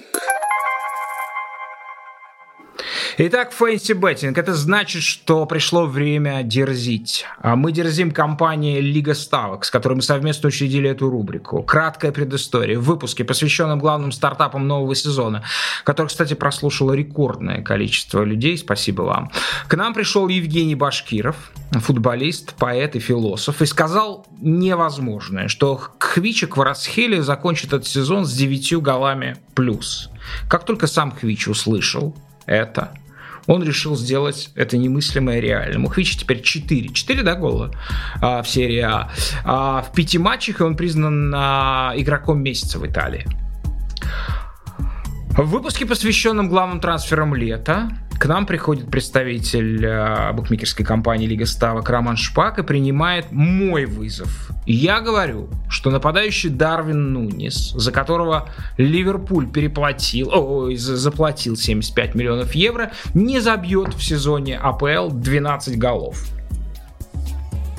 [3.15, 4.33] Итак, Fancy Betting.
[4.35, 7.25] Это значит, что пришло время дерзить.
[7.39, 11.61] А мы дерзим компанией Лига Ставок, с которой мы совместно учредили эту рубрику.
[11.61, 12.79] Краткая предыстория.
[12.79, 15.43] В выпуске, посвященном главным стартапам нового сезона,
[15.83, 18.57] который, кстати, прослушало рекордное количество людей.
[18.57, 19.31] Спасибо вам.
[19.67, 27.19] К нам пришел Евгений Башкиров, футболист, поэт и философ, и сказал невозможное, что Хвичик Кварасхели
[27.19, 30.09] закончит этот сезон с 9 голами плюс.
[30.49, 32.15] Как только сам Хвич услышал
[32.47, 32.91] это,
[33.47, 35.85] он решил сделать это немыслимое реальным.
[35.85, 36.89] У Хвича теперь 4.
[36.89, 37.71] 4, да, гола
[38.21, 39.09] а, в серии А.
[39.43, 39.81] а.
[39.81, 43.25] В пяти матчах он признан а, игроком месяца в Италии.
[45.31, 47.89] В выпуске, посвященном главным трансферам лета,
[48.23, 54.49] к нам приходит представитель э, букмекерской компании Лига Ставок Роман Шпак и принимает мой вызов.
[54.65, 58.47] Я говорю, что нападающий Дарвин Нунис, за которого
[58.77, 66.25] Ливерпуль переплатил, ой, заплатил 75 миллионов евро, не забьет в сезоне АПЛ 12 голов.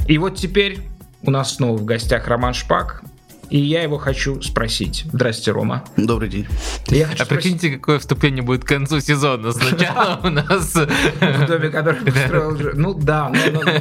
[0.07, 0.81] И вот теперь
[1.23, 3.03] у нас снова в гостях Роман Шпак,
[3.55, 5.05] и я его хочу спросить.
[5.13, 5.85] Здрасте, Рома.
[5.97, 6.49] Добрый день.
[6.89, 7.53] Я хочу а спросить...
[7.53, 9.53] прикиньте, какое вступление будет к концу сезона.
[9.53, 10.75] Сначала у нас...
[10.75, 12.73] В доме, который построил...
[12.75, 13.33] Ну да,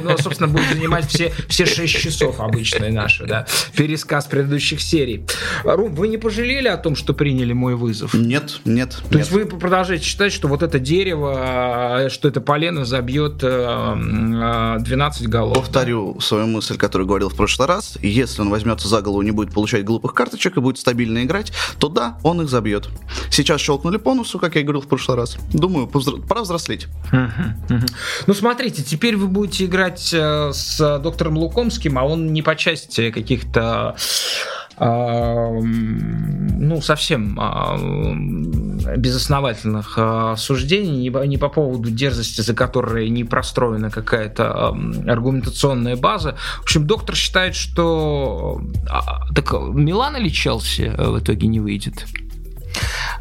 [0.04, 3.48] но, собственно, будет занимать все, все 6 часов обычные наши, да.
[3.76, 5.26] Пересказ предыдущих серий.
[5.64, 8.14] Ром, вы не пожалели о том, что приняли мой вызов?
[8.14, 9.02] Нет, нет.
[9.10, 15.24] То есть вы продолжаете считать, что вот это дерево, что это полено забьет 12 э,
[15.24, 15.56] э, голов?
[15.56, 17.98] Повторю свою мысль, которую говорил в прошлый раз.
[18.00, 21.88] Если он возьмется за голову, не будет получать глупых карточек и будет стабильно играть, то
[21.88, 22.88] да, он их забьет.
[23.30, 25.36] Сейчас щелкнули по носу, как я говорил в прошлый раз.
[25.52, 26.86] Думаю, пора взрослеть.
[28.26, 33.10] Ну, смотрите, теперь вы будете играть э, с доктором Лукомским, а он не по части
[33.10, 33.96] каких-то
[34.78, 37.38] ну, совсем
[38.96, 39.98] безосновательных
[40.36, 44.76] суждений, не по поводу дерзости, за которой не простроена какая-то
[45.06, 46.36] аргументационная база.
[46.60, 48.60] В общем, доктор считает, что...
[49.34, 52.06] Так Милан или Челси в итоге не выйдет?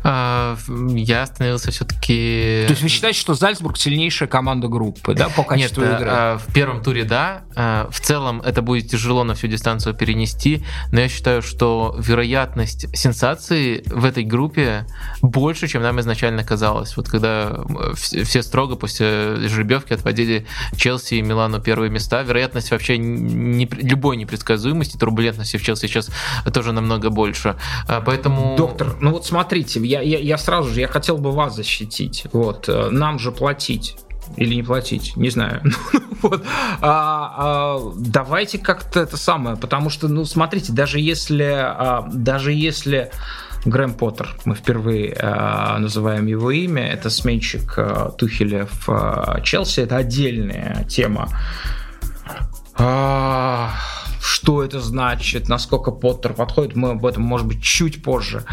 [0.03, 2.63] А, я остановился все-таки...
[2.67, 6.09] То есть вы считаете, что Зальцбург сильнейшая команда группы, да, по качеству Нет, игры?
[6.09, 7.43] А, в первом туре да.
[7.55, 12.95] А, в целом это будет тяжело на всю дистанцию перенести, но я считаю, что вероятность
[12.97, 14.85] сенсации в этой группе
[15.21, 16.97] больше, чем нам изначально казалось.
[16.97, 17.63] Вот когда
[17.95, 24.97] все строго после жеребьевки отводили Челси и Милану первые места, вероятность вообще не, любой непредсказуемости,
[24.97, 26.09] турбулентности в Челси сейчас
[26.53, 27.55] тоже намного больше.
[28.05, 28.55] Поэтому...
[28.57, 32.25] Доктор, ну вот смотрите, я, я, я сразу же, я хотел бы вас защитить.
[32.31, 33.97] Вот, э, нам же платить
[34.37, 35.61] или не платить, не знаю.
[36.21, 36.45] вот.
[36.81, 43.11] а, а, давайте как-то это самое, потому что, ну, смотрите, даже если, а, даже если
[43.65, 49.81] Грэм Поттер, мы впервые а, называем его имя, это сменщик а, Тухеля в а, Челси,
[49.81, 51.27] это отдельная тема.
[52.77, 53.73] А,
[54.23, 58.45] что это значит, насколько Поттер подходит, мы об этом, может быть, чуть позже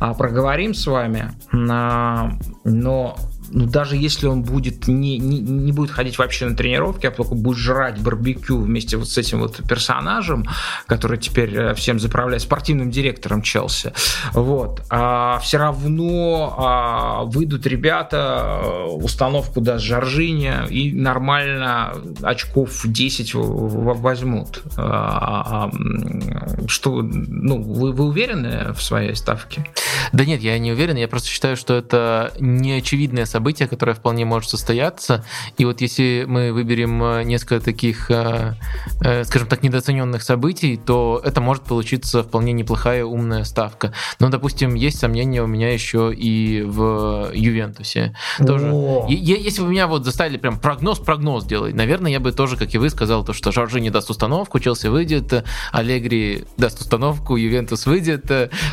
[0.00, 1.30] а, проговорим с вами.
[1.52, 2.32] А,
[2.64, 3.16] но
[3.52, 7.34] ну, даже если он будет не, не, не будет ходить вообще на тренировки, а только
[7.34, 10.46] будет жрать барбекю вместе вот с этим вот персонажем,
[10.86, 13.92] который теперь э, всем заправляет, спортивным директором Челси,
[14.32, 23.34] вот, а все равно а, выйдут ребята, э, установку даст Жоржиня и нормально очков 10
[23.34, 24.62] возьмут.
[24.76, 29.64] А, а, что, ну, вы, вы уверены в своей ставке?
[30.12, 34.24] Да нет, я не уверен, я просто считаю, что это неочевидное событие, событие, которое вполне
[34.24, 35.24] может состояться.
[35.58, 38.54] И вот если мы выберем э, несколько таких, э,
[39.00, 43.92] э, скажем так, недооцененных событий, то это может получиться вполне неплохая умная ставка.
[44.20, 48.14] Но, допустим, есть сомнения у меня еще и в Ювентусе.
[48.38, 48.72] Тоже.
[49.08, 52.90] Если бы меня вот заставили прям прогноз-прогноз делать, наверное, я бы тоже, как и вы,
[52.90, 58.26] сказал, то, что Жоржи не даст установку, Челси выйдет, Алегри даст установку, Ювентус выйдет.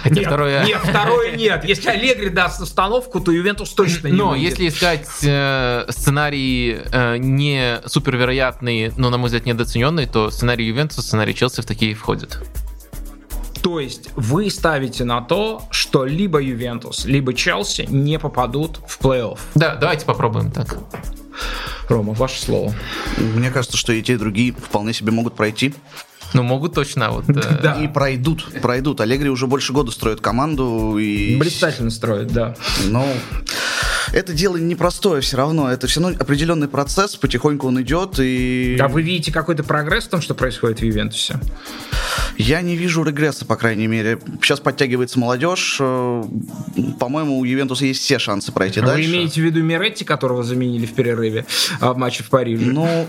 [0.03, 0.63] Хотя нет, второе...
[0.63, 1.65] Нет, второе нет.
[1.65, 4.58] Если Алегри даст установку, то Ювентус точно не Но выйдет.
[4.59, 11.01] Если искать э, сценарии э, не супервероятные, но, на мой взгляд, недооцененные, то сценарий Ювентуса,
[11.01, 12.39] сценарий Челси в такие входят.
[13.61, 19.39] То есть вы ставите на то, что либо Ювентус, либо Челси не попадут в плей-офф.
[19.55, 20.77] Да, давайте попробуем так.
[21.87, 22.73] Рома, ваше слово.
[23.17, 25.73] Мне кажется, что и те, и другие вполне себе могут пройти.
[26.33, 27.11] Ну, могут точно.
[27.11, 27.33] Вот, э...
[27.63, 27.73] да.
[27.81, 29.01] И пройдут, пройдут.
[29.01, 30.97] Аллегри уже больше года строит команду.
[30.97, 31.37] И...
[31.37, 32.55] Блистательно строит, да.
[32.85, 33.05] Ну,
[34.13, 35.71] это дело непростое все равно.
[35.71, 38.19] Это все равно определенный процесс, потихоньку он идет.
[38.19, 38.77] И...
[38.79, 41.39] А вы видите какой-то прогресс в том, что происходит в Ювентусе?
[42.39, 44.17] Я не вижу регресса, по крайней мере.
[44.41, 45.75] Сейчас подтягивается молодежь.
[45.81, 46.23] Э,
[46.97, 49.09] по-моему, у Ювентуса есть все шансы пройти а дальше.
[49.09, 51.45] Вы имеете в виду Миретти, которого заменили в перерыве
[51.81, 52.65] а, в матче в Париже?
[52.65, 53.07] Ну,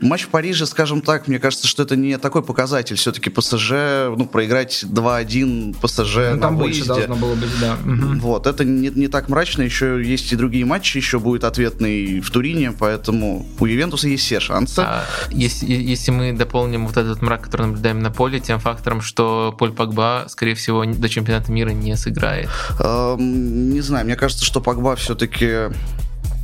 [0.00, 2.94] матч в Париже, скажем так, мне кажется, что это не такой показатель.
[2.94, 3.72] Все-таки ПСЖ,
[4.16, 6.84] ну, проиграть 2-1 ПСЖ ну, на там выезде.
[6.84, 7.76] больше должно было быть, да.
[7.82, 9.62] Вот, это не, не так мрачно.
[9.62, 14.38] Еще есть и другие матчи, еще будет ответный в Турине, поэтому у Ювентуса есть все
[14.38, 14.78] шансы.
[14.78, 19.54] А, если, если мы дополним вот этот мрак, который наблюдаем на поле, тем фактором, что
[19.58, 22.50] Поль Погба, скорее всего, до чемпионата мира не сыграет.
[22.80, 25.70] Эм, не знаю, мне кажется, что Погба все-таки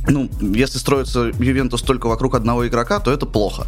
[0.07, 3.67] ну, если строится Ювентус только вокруг одного игрока, то это плохо.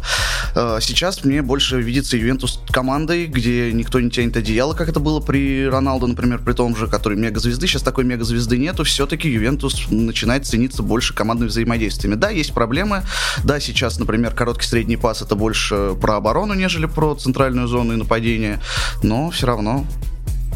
[0.54, 5.20] Э, сейчас мне больше видится Ювентус командой, где никто не тянет одеяло, как это было
[5.20, 7.66] при Роналду, например, при том же, который мегазвезды.
[7.66, 8.84] Сейчас такой мегазвезды нету.
[8.84, 12.16] Все-таки Ювентус начинает цениться больше командными взаимодействиями.
[12.16, 13.02] Да, есть проблемы.
[13.44, 17.96] Да, сейчас, например, короткий средний пас это больше про оборону, нежели про центральную зону и
[17.96, 18.60] нападение.
[19.02, 19.84] Но все равно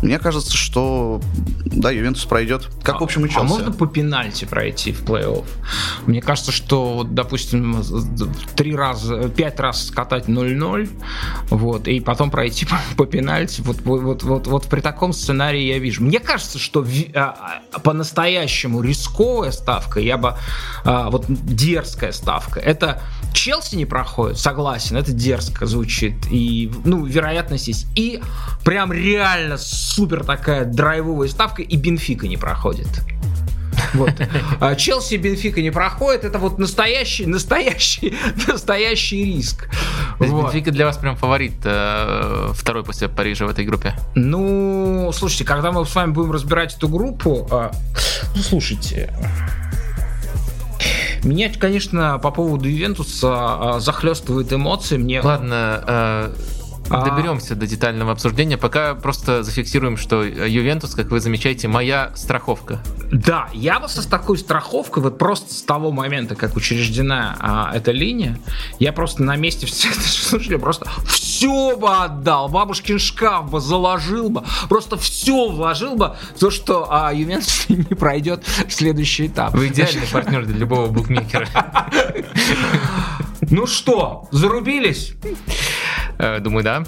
[0.03, 1.21] мне кажется, что
[1.65, 2.69] да, Ювентус пройдет.
[2.83, 3.41] Как, в общем, и Челси.
[3.41, 5.45] А можно по пенальти пройти в плей-офф?
[6.07, 7.83] Мне кажется, что, допустим,
[8.57, 10.91] три раза, пять раз скатать 0-0,
[11.51, 13.61] вот, и потом пройти по, по пенальти.
[13.63, 16.03] Вот, вот, вот, вот при таком сценарии я вижу.
[16.03, 16.85] Мне кажется, что
[17.15, 20.35] а, а, по-настоящему рисковая ставка, я бы,
[20.85, 23.03] а, вот дерзкая ставка, это
[23.33, 27.87] Челси не проходит, согласен, это дерзко звучит, и, ну, вероятность есть.
[27.95, 28.21] И
[28.65, 29.57] прям реально
[29.93, 32.89] супер такая драйвовая ставка, и Бенфика не проходит.
[33.95, 34.13] Вот.
[34.61, 36.25] А Челси и Бенфика не проходит.
[36.25, 38.15] Это вот настоящий, настоящий,
[38.47, 39.69] настоящий риск.
[40.19, 40.47] То есть вот.
[40.47, 43.95] Бенфика для вас прям фаворит э, второй после Парижа в этой группе?
[44.15, 47.71] Ну, слушайте, когда мы с вами будем разбирать эту группу, э,
[48.35, 49.13] ну, слушайте,
[51.23, 54.97] меня, конечно, по поводу Ювентуса э, захлестывают эмоции.
[54.97, 55.21] Мне...
[55.21, 56.33] Ладно,
[56.87, 57.05] э, А.
[57.05, 62.81] Доберемся до детального обсуждения, пока просто зафиксируем, что Ювентус, как вы замечаете, моя страховка.
[63.11, 67.93] Да, я вот с такой страховкой, вот просто с того момента, как учреждена а, эта
[67.93, 68.39] линия,
[68.79, 74.45] я просто на месте всех слушателей просто все бы отдал, бабушкин шкаф бы заложил бы,
[74.69, 79.55] просто все вложил бы, то, что а, Ювентус не пройдет в следующий этап.
[79.55, 81.49] Вы идеальный партнер для любого букмекера.
[83.51, 85.13] Ну что, зарубились?
[86.23, 86.85] Э, думаю, да.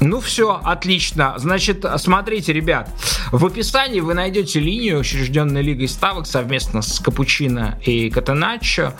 [0.00, 1.34] Ну все, отлично.
[1.38, 2.90] Значит, смотрите, ребят,
[3.32, 8.92] в описании вы найдете линию, учрежденной Лигой Ставок совместно с Капучино и Катеначо,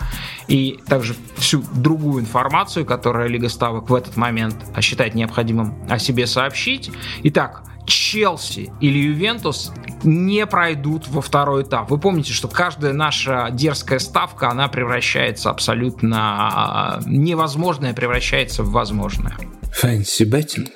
[0.47, 6.27] и также всю другую информацию, которую Лига Ставок в этот момент считает необходимым о себе
[6.27, 6.91] сообщить.
[7.23, 9.71] Итак, Челси или Ювентус
[10.03, 11.89] не пройдут во второй этап.
[11.89, 19.37] Вы помните, что каждая наша дерзкая ставка, она превращается абсолютно а, невозможное, превращается в возможное.
[19.71, 20.69] Фэнси беттинг.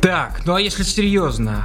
[0.00, 1.64] Так, ну а если серьезно?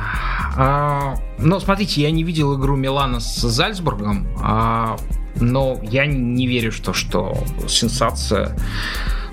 [0.55, 4.97] А, ну, смотрите, я не видел игру Милана с Зальцбургом, а,
[5.35, 7.37] но я не верю, что, что
[7.67, 8.57] сенсация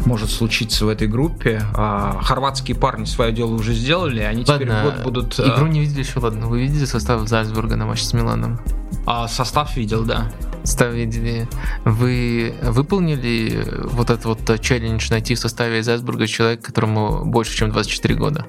[0.05, 1.63] может случиться в этой группе.
[1.75, 5.39] А, хорватские парни свое дело уже сделали, они ладно, теперь вот будут...
[5.39, 6.47] А, игру не видели еще, ладно.
[6.47, 8.61] Вы видели состав Зальцбурга на матче с Миланом?
[9.07, 10.31] А, состав видел, да.
[10.65, 11.49] Состав видели.
[11.85, 18.15] Вы выполнили вот этот вот челлендж найти в составе Зальцбурга человека, которому больше, чем 24
[18.17, 18.47] года?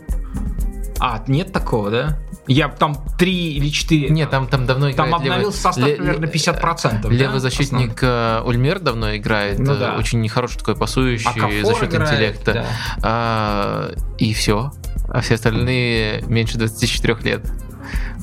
[0.99, 2.19] А, нет такого, да?
[2.47, 4.09] Я там три или четыре.
[4.09, 5.11] Нет, там, там давно играет.
[5.11, 5.97] Там обновился состав лев...
[5.97, 7.09] примерно 50%.
[7.09, 7.39] Левый да?
[7.39, 8.41] защитник Основной.
[8.41, 9.59] Э, Ульмер давно играет.
[9.59, 9.95] Ну, да.
[9.97, 12.53] Очень нехороший такой пасующий а за счет играет, интеллекта.
[12.53, 12.65] Да.
[13.03, 14.71] А, и все.
[15.09, 17.45] А все остальные меньше 24 лет.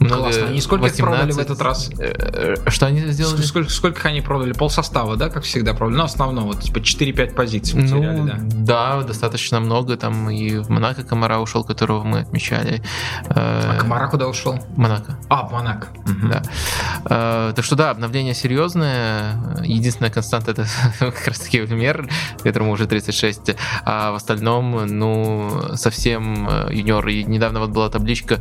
[0.00, 0.46] Много, Классно.
[0.46, 1.00] Они сколько 18...
[1.00, 1.90] продали в этот раз?
[1.98, 3.42] Э, э, что они сделали?
[3.42, 4.52] Сколько, сколько они продали?
[4.52, 5.98] Пол состава, да, как всегда продали?
[5.98, 8.38] Ну, основного, вот, типа 4-5 позиций потеряли, ну, да?
[8.38, 9.96] Да, достаточно много.
[9.96, 12.82] Там и в Монако Комара ушел, которого мы отмечали.
[13.28, 14.58] А Комара куда ушел?
[14.76, 15.18] Монако.
[15.28, 15.88] А, в Монако.
[16.04, 16.28] Угу.
[16.28, 17.52] Да.
[17.54, 19.36] Так что да, обновление серьезное.
[19.62, 20.66] Единственная константа это
[20.98, 22.08] как раз таки Ульмер,
[22.42, 23.56] которому уже 36.
[23.84, 27.06] А в остальном, ну, совсем э, юниор.
[27.08, 28.40] И недавно вот была табличка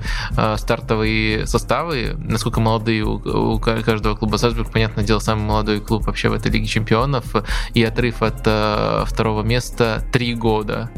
[1.14, 6.30] стартовый составы, насколько молодые у, у каждого клуба Зальцбург, понятное дело, самый молодой клуб вообще
[6.30, 7.26] в этой Лиге Чемпионов,
[7.74, 10.90] и отрыв от э, второго места три года.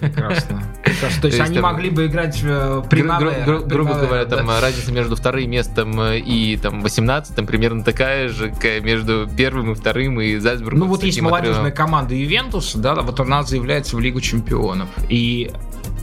[0.00, 0.62] Прекрасно.
[1.20, 6.56] То есть они могли бы играть в Грубо говоря, там разница между вторым местом и
[6.56, 8.52] там 18 примерно такая же,
[8.82, 10.80] между первым и вторым и Зальцбургом.
[10.80, 14.88] Ну вот есть молодежная команда Ювентус, да, вот она заявляется в Лигу Чемпионов.
[15.08, 15.50] И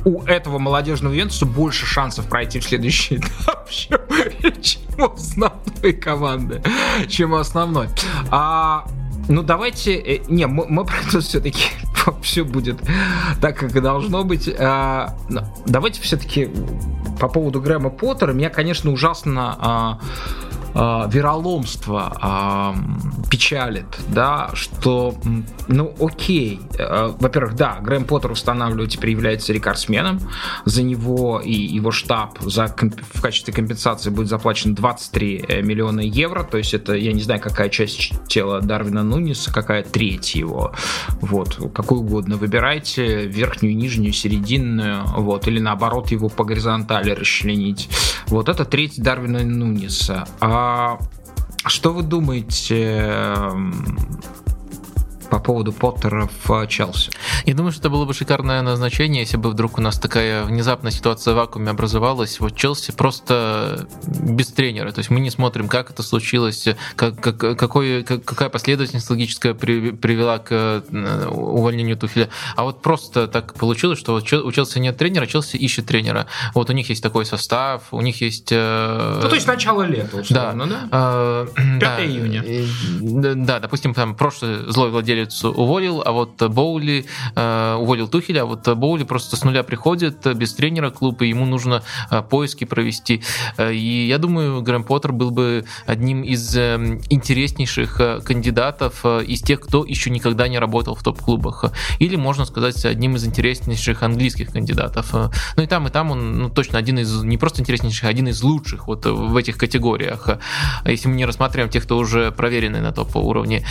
[0.05, 6.61] у этого молодежного Ювентуса больше шансов пройти в следующий этап, чем, у основной команды,
[7.09, 7.89] чем у основной.
[8.29, 8.85] А,
[9.27, 11.65] ну давайте, э, не, мы, мы про это все-таки
[12.21, 12.79] все будет
[13.41, 14.47] так, как и должно быть.
[14.47, 15.17] А,
[15.65, 16.49] давайте все-таки
[17.19, 18.31] по поводу Грэма Поттера.
[18.31, 19.99] Меня, конечно, ужасно а,
[20.75, 25.15] э, вероломство э, печалит, да, что,
[25.67, 30.19] ну, окей, э, во-первых, да, Грэм Поттер устанавливает теперь является рекордсменом,
[30.65, 36.43] за него и его штаб за, в качестве компенсации будет заплачено 23 э, миллиона евро,
[36.43, 40.73] то есть это, я не знаю, какая часть тела Дарвина Нуниса, какая треть его,
[41.21, 47.89] вот, какую угодно выбирайте, верхнюю, нижнюю, серединную, вот, или наоборот его по горизонтали расчленить.
[48.27, 50.27] Вот это треть Дарвина Нуниса.
[50.39, 50.64] А
[51.65, 53.49] что вы думаете
[55.29, 57.11] по поводу Поттера в Челси.
[57.45, 60.91] Я думаю, что это было бы шикарное назначение, если бы вдруг у нас такая внезапная
[60.91, 62.39] ситуация в вакууме образовалась.
[62.39, 64.91] Вот Челси просто без тренера.
[64.91, 69.53] То есть мы не смотрим, как это случилось, как, как, какой, как, какая последовательность логическая
[69.53, 72.29] при, привела к э, увольнению Тухеля.
[72.55, 76.27] А вот просто так получилось, что у Челси нет тренера, Челси ищет тренера.
[76.53, 78.49] Вот у них есть такой состав, у них есть...
[78.51, 81.45] Э, ну, то есть начало лета, условно, да?
[81.45, 81.45] да?
[81.55, 82.43] 5 да, июня.
[83.35, 87.05] Да, допустим, там прошлый злой владелец владелец уволил, а вот Боули
[87.35, 91.45] э, уволил Тухеля, а вот Боули просто с нуля приходит без тренера клуб, и ему
[91.45, 93.21] нужно э, поиски провести.
[93.57, 96.75] Э, и я думаю, Грэм Поттер был бы одним из э,
[97.09, 101.65] интереснейших э, кандидатов э, из тех, кто еще никогда не работал в топ-клубах.
[101.99, 105.13] Или, можно сказать, одним из интереснейших английских кандидатов.
[105.13, 108.27] Ну и там, и там он ну, точно один из, не просто интереснейших, а один
[108.27, 110.29] из лучших вот в этих категориях.
[110.85, 113.65] Если мы не рассматриваем тех, кто уже проверенный на топ-уровне.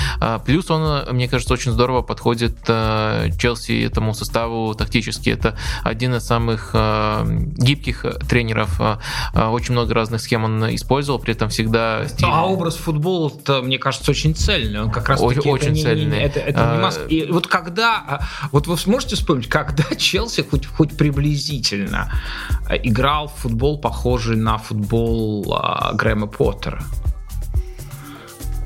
[0.47, 5.31] Плюс он, мне кажется, кажется, очень здорово подходит э, Челси этому составу тактически.
[5.31, 7.25] Это один из самых э,
[7.57, 8.81] гибких тренеров.
[9.35, 12.07] Очень много разных схем он использовал, при этом всегда...
[12.07, 12.29] Стиль...
[12.31, 13.33] А образ футбола,
[13.63, 14.81] мне кажется, очень цельный.
[14.81, 16.19] Он как раз очень, очень цельный.
[16.19, 17.01] Не, это, это не маск...
[17.09, 18.21] И вот когда...
[18.53, 22.13] Вот вы сможете вспомнить, когда Челси хоть, хоть приблизительно
[22.71, 25.61] играл в футбол, похожий на футбол
[25.95, 26.85] Грэма Поттера?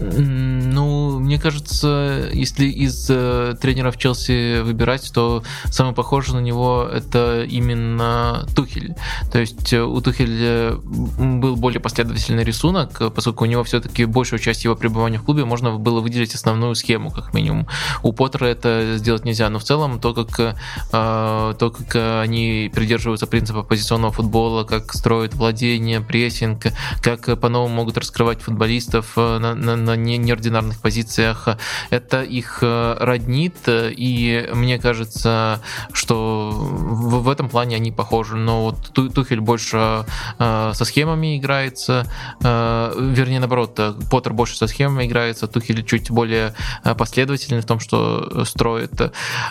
[0.00, 7.42] Ну, мне кажется, если из э, тренеров Челси выбирать, то самый похожий на него это
[7.42, 8.94] именно Тухель.
[9.32, 14.64] То есть э, у Тухеля был более последовательный рисунок, поскольку у него все-таки большую часть
[14.64, 17.66] его пребывания в клубе можно было выделить основную схему, как минимум.
[18.04, 20.54] У Поттера это сделать нельзя, но в целом то, как, э,
[20.92, 26.66] то, как они придерживаются принципа позиционного футбола, как строят владение, прессинг,
[27.02, 31.48] как по-новому могут раскрывать футболистов на, на на неординарных позициях.
[31.90, 35.60] Это их э, роднит, и мне кажется,
[35.92, 38.36] что в, в этом плане они похожи.
[38.36, 40.04] Но вот Тухель больше
[40.38, 42.06] э, со схемами играется,
[42.42, 46.54] э, вернее, наоборот, Поттер больше со схемами играется, Тухель чуть более
[46.96, 48.92] последовательный в том, что строит.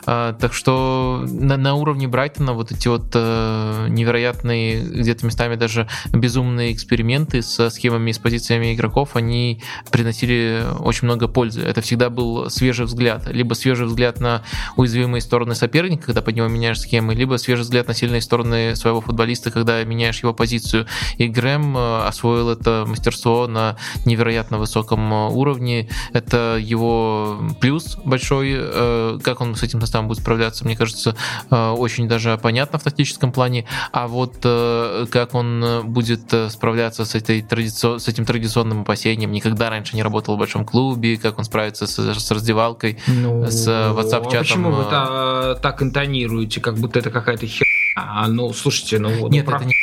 [0.05, 7.41] Так что на, на уровне Брайтона вот эти вот невероятные, где-то местами даже безумные эксперименты
[7.41, 9.61] со схемами и с позициями игроков, они
[9.91, 11.61] приносили приносили очень много пользы.
[11.61, 13.27] Это всегда был свежий взгляд.
[13.27, 14.43] Либо свежий взгляд на
[14.75, 19.01] уязвимые стороны соперника, когда под него меняешь схемы, либо свежий взгляд на сильные стороны своего
[19.01, 20.85] футболиста, когда меняешь его позицию.
[21.17, 25.89] И Грэм э, освоил это мастерство на невероятно высоком э, уровне.
[26.13, 28.53] Это его плюс большой.
[28.57, 31.15] Э, как он с этим составом будет справляться, мне кажется,
[31.49, 33.65] очень даже понятно в тактическом плане.
[33.91, 37.99] А вот как он будет справляться с, этой традици...
[37.99, 41.85] с этим традиционным опасением, никогда раньше не работал работал в большом клубе, как он справится
[41.85, 44.35] с, с раздевалкой, ну, с WhatsApp-чатом.
[44.35, 47.65] А почему вы та, так интонируете, как будто это какая-то херня?
[47.95, 49.27] А, ну, слушайте, ну...
[49.29, 49.73] Нет, ну, это не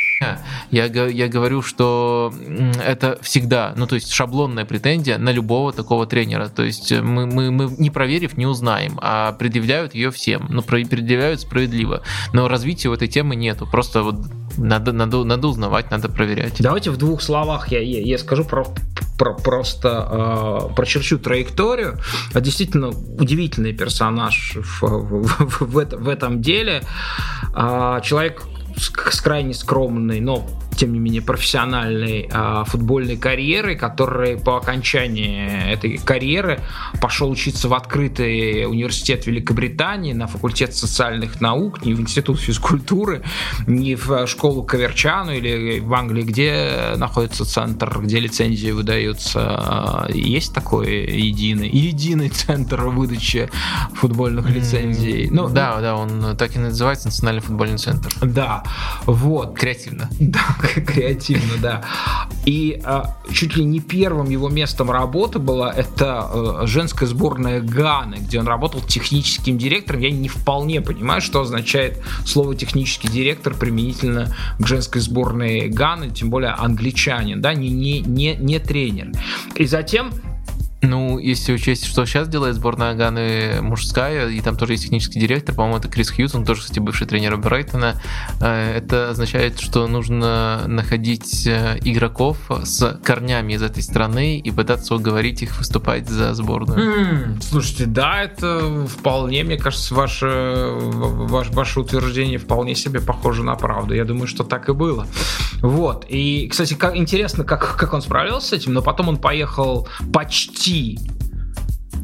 [0.71, 2.33] я, я говорю, что
[2.85, 6.47] это всегда, ну то есть шаблонная претензия на любого такого тренера.
[6.47, 10.47] То есть мы, мы, мы не проверив, не узнаем, а предъявляют ее всем.
[10.49, 12.01] Ну, предъявляют справедливо.
[12.33, 13.67] Но развития у этой темы нету.
[13.69, 14.15] Просто вот
[14.57, 16.55] надо, надо, надо узнавать, надо проверять.
[16.59, 18.65] Давайте в двух словах я, я, я скажу про,
[19.17, 21.97] про, просто э, прочерчу траекторию.
[22.33, 26.83] Действительно удивительный персонаж в, в, в, в, это, в этом деле.
[27.55, 28.43] Э, человек
[28.77, 35.97] с, крайне скромной, но тем не менее профессиональной э, футбольной карьеры, который по окончании этой
[35.97, 36.59] карьеры
[37.01, 43.23] пошел учиться в открытый университет Великобритании на факультет социальных наук, не в институт физкультуры,
[43.67, 50.07] не в школу Каверчану или в Англии, где находится центр, где лицензии выдаются.
[50.13, 53.49] Есть такой единый, единый центр выдачи
[53.93, 55.29] футбольных лицензий.
[55.31, 58.13] Ну, да, да, он так и называется Национальный футбольный центр.
[58.21, 58.64] Да,
[59.05, 59.57] вот.
[59.57, 60.09] Креативно.
[60.19, 60.39] Да,
[60.87, 61.83] креативно, да.
[62.45, 68.15] И а, чуть ли не первым его местом работы была это а, женская сборная Ганы,
[68.15, 70.01] где он работал техническим директором.
[70.01, 76.29] Я не вполне понимаю, что означает слово технический директор применительно к женской сборной Ганы, тем
[76.29, 79.11] более англичанин, да, не, не, не, не тренер.
[79.55, 80.11] И затем
[80.85, 85.55] ну, если учесть, что сейчас делает сборная Ганы мужская, и там тоже есть технический директор,
[85.55, 88.01] по-моему, это Крис Хьюз, он тоже, кстати, бывший тренер Брайтона,
[88.41, 94.95] э, это означает, что нужно находить э, игроков с корнями из этой страны и пытаться
[94.95, 96.79] уговорить их выступать за сборную.
[96.79, 103.55] Mm, слушайте, да, это вполне, мне кажется, ваше, ваше, ваше утверждение вполне себе похоже на
[103.55, 103.93] правду.
[103.93, 105.07] Я думаю, что так и было.
[105.61, 106.05] Вот.
[106.09, 110.74] И, кстати, как, интересно, как, как он справился с этим, но потом он поехал почти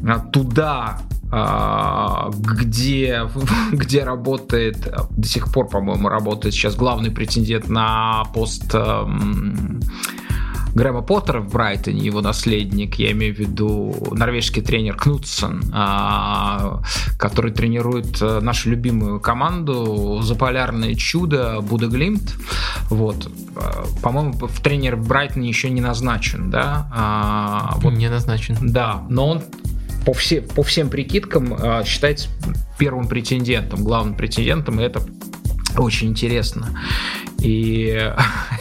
[0.06, 0.98] а, туда,
[1.30, 3.28] а, где,
[3.72, 9.80] где работает, до сих пор, по-моему, работает сейчас главный претендент на пост эм,
[10.74, 16.82] Грэма Поттера в Брайтоне, его наследник, я имею в виду норвежский тренер Кнутсон, а,
[17.18, 22.36] который тренирует э, нашу любимую команду Заполярное чудо Буда Глимт.
[22.88, 23.30] Вот.
[23.56, 26.88] Э, по-моему, в тренер в Брайтоне еще не назначен, да?
[26.92, 27.92] А, вот.
[27.92, 28.56] Не назначен.
[28.60, 29.42] Да, но он
[30.06, 32.28] по, все, по всем прикидкам э, считается
[32.78, 35.02] первым претендентом, главным претендентом, и это
[35.76, 36.78] очень интересно.
[37.42, 38.12] И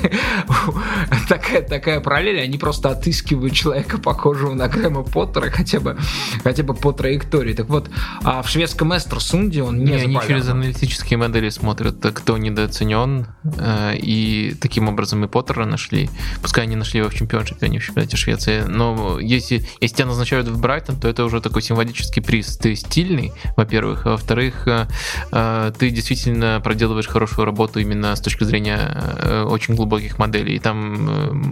[1.29, 5.97] такая, такая параллель, они просто отыскивают человека, похожего на Грэма Поттера, хотя бы,
[6.43, 7.53] хотя бы по траектории.
[7.53, 7.89] Так вот,
[8.23, 13.97] а в шведском Эстерсунде он не, не Они через аналитические модели смотрят, кто недооценен, э,
[13.97, 16.09] и таким образом и Поттера нашли.
[16.41, 18.63] Пускай они нашли его в чемпионшипе, а не в чемпионате Швеции.
[18.67, 22.57] Но если, если тебя назначают в Брайтон, то это уже такой символический приз.
[22.57, 24.88] Ты стильный, во-первых, а во-вторых, э,
[25.31, 30.60] э, ты действительно проделываешь хорошую работу именно с точки зрения очень глубоких моделей.
[30.60, 31.06] Там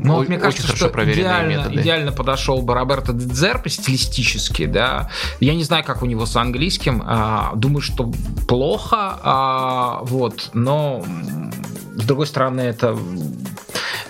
[0.03, 1.81] ну, вот мне кажется, очень хорошо проверенные идеально, методы.
[1.81, 5.09] Идеально подошел бы Роберто Дедзерпи стилистически, да.
[5.39, 7.03] Я не знаю, как у него с английским.
[7.05, 8.11] А, думаю, что
[8.47, 11.03] плохо, а, вот, но
[11.95, 12.97] с другой стороны, это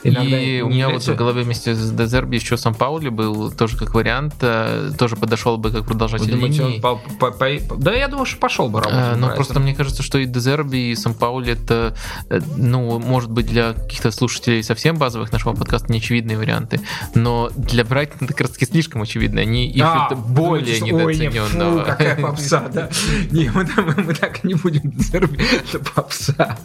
[0.03, 3.77] Иногда и у меня вот в голове вместе с Дезерби еще сам Паули был тоже
[3.77, 6.75] как вариант, э, тоже подошел бы как продолжатель Вы думаете, линии.
[6.75, 9.13] Он по, по, по, да, я думаю, что пошел бы работать.
[9.13, 11.95] А, ну, просто мне кажется, что и Дезерби, и сам Паули это,
[12.30, 16.80] э, ну, может быть, для каких-то слушателей совсем базовых нашего подкаста неочевидные варианты,
[17.16, 19.41] но для Брайтона это как раз таки слишком очевидно.
[19.41, 21.77] Они ищут а, более недооцененного.
[21.77, 22.90] Ой, фу, какая попса, да.
[23.32, 26.58] Не, мы, мы, мы так не будем это попса.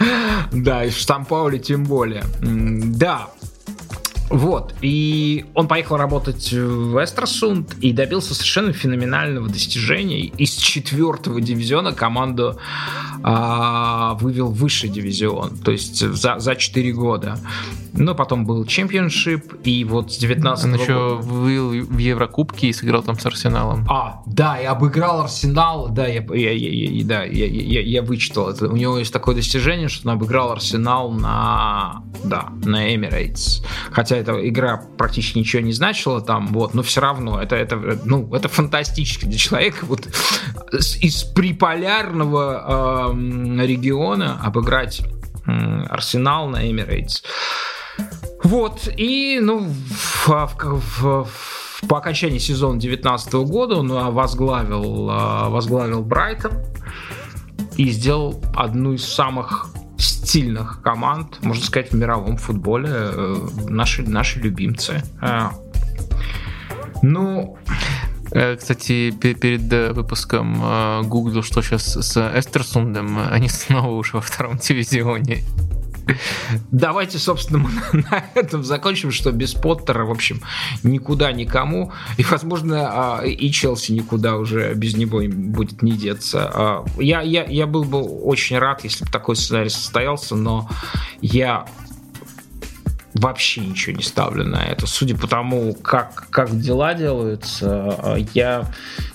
[0.53, 2.25] Да, и Штам Паули тем более.
[2.41, 3.29] Да,
[4.31, 10.21] вот, и он поехал работать в Эстерсунд и добился совершенно феноменального достижения.
[10.21, 12.59] Из четвертого дивизиона команду
[13.23, 17.39] а, вывел высший дивизион, то есть за, за 4 года.
[17.97, 23.03] Ну, потом был чемпионшип, и вот с 19 Он еще вывел в Еврокубке и сыграл
[23.03, 23.87] там с Арсеналом.
[23.89, 28.49] А, да, и обыграл Арсенал, да, я, я, я, я, да, я, я, я вычитал
[28.49, 28.67] это.
[28.67, 33.63] У него есть такое достижение, что он обыграл Арсенал на, да, на Эмирейтс.
[33.93, 38.35] Хотя эта игра практически ничего не значила там, вот, но все равно это, это, ну,
[38.35, 40.07] это фантастически для человека вот
[40.73, 45.03] из приполярного э, региона обыграть
[45.47, 47.23] э, Арсенал на Эмирейтс.
[48.43, 51.29] Вот, и, ну, в, в, в,
[51.89, 56.53] по окончании сезона 2019 года он возглавил, а, возглавил Брайтон
[57.77, 62.89] и сделал одну из самых стильных команд, можно сказать, в мировом футболе.
[62.91, 65.03] Э, наши, наши любимцы.
[65.21, 65.49] Э,
[67.03, 67.57] ну...
[68.31, 75.45] Э, кстати, перед выпуском гуглил, что сейчас с Эстерсундом, они снова уже во втором дивизионе.
[76.71, 77.71] Давайте, собственно, мы
[78.11, 80.41] на этом закончим, что без Поттера, в общем,
[80.83, 81.93] никуда никому.
[82.17, 86.51] И, возможно, а, и Челси никуда уже без него будет не деться.
[86.53, 90.69] А, я, я, я был бы очень рад, если бы такой сценарий состоялся, но
[91.21, 91.67] я
[93.15, 94.87] вообще ничего не ставлю на это.
[94.87, 98.71] Судя по тому, как, как дела делаются, а, я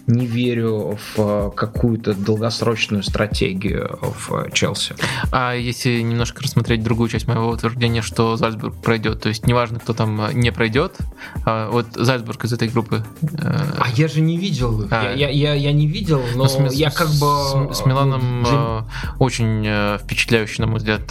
[0.10, 4.96] не верю в э, какую-то долгосрочную стратегию в Челси.
[5.32, 9.94] А если немножко рассмотреть другую часть моего утверждения, что Зальцбург пройдет, то есть неважно, кто
[9.94, 10.98] там э, не пройдет,
[11.46, 13.06] а вот Зальцбург из этой группы.
[13.22, 14.92] Э, а я же не видел их.
[14.92, 17.72] А, я, я, я не видел, но, но с, я как бы...
[17.72, 18.86] С, с Миланом для...
[19.20, 21.04] очень впечатляюще, на мой взгляд,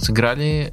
[0.00, 0.72] сыграли.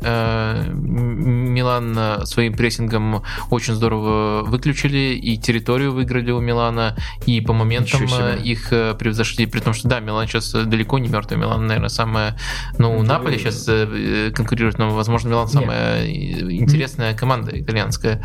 [0.74, 6.96] Милан своим прессингом очень здорово выключили, и территорию выиграли у Милана,
[7.26, 11.00] и по моменту моментом э, их э, превзошли, при том, что да, Милан сейчас далеко
[11.00, 12.36] не мертвый, Милан, наверное, самое,
[12.78, 16.52] ну, ну Наполе сейчас э, конкурирует, но, возможно, Милан самая Нет.
[16.52, 18.22] интересная команда итальянская.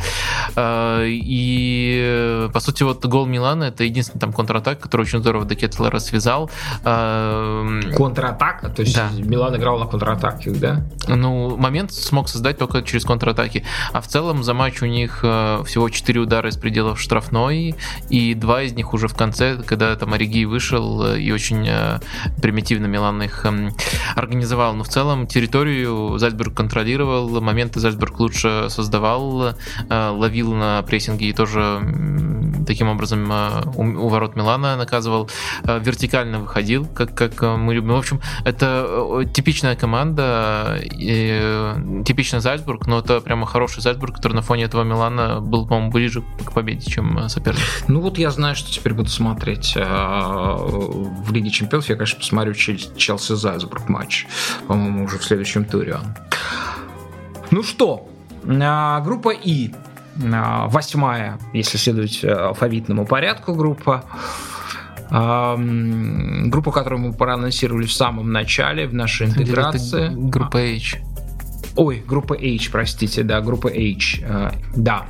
[0.56, 5.98] И, по сути, вот гол Милана это единственный там контратак, который очень здорово до Кеттлера
[5.98, 6.50] связал.
[6.82, 8.68] Контратака?
[8.68, 9.10] То есть да.
[9.18, 10.86] Милан играл на контратаке, да?
[11.08, 13.64] Ну, момент смог создать только через контратаки.
[13.92, 17.74] А в целом за матч у них всего 4 удара из пределов штрафной,
[18.10, 22.00] и два из них уже в конце когда там Ориги вышел э, и очень э,
[22.40, 23.74] примитивно Милан их эм,
[24.16, 24.74] организовал.
[24.74, 29.54] Но в целом территорию Зальцбург контролировал, моменты Зальцбург лучше создавал,
[29.88, 31.80] э, ловил на прессинге и тоже
[32.66, 33.30] таким образом
[33.76, 35.30] у ворот Милана наказывал,
[35.64, 37.94] вертикально выходил, как, как мы любим.
[37.94, 44.64] В общем, это типичная команда, типичный Зальцбург, но это прямо хороший Зальцбург, который на фоне
[44.64, 47.60] этого Милана был, по-моему, ближе к победе, чем соперник.
[47.88, 52.18] Ну вот я знаю, что теперь буду смотреть посмотреть э, в Лиге Чемпионов, я, конечно,
[52.18, 54.26] посмотрю Челси Зальцбург матч,
[54.66, 55.98] по-моему, уже в следующем туре.
[57.50, 58.08] Ну что,
[58.44, 64.04] э, группа И, э, восьмая, если следовать алфавитному порядку группа.
[65.10, 70.10] Группа, которую мы проанонсировали в самом начале, в нашей интеграции.
[70.14, 70.98] Группа H.
[71.76, 74.20] Ой, группа H, простите, да, группа H.
[74.76, 75.06] Да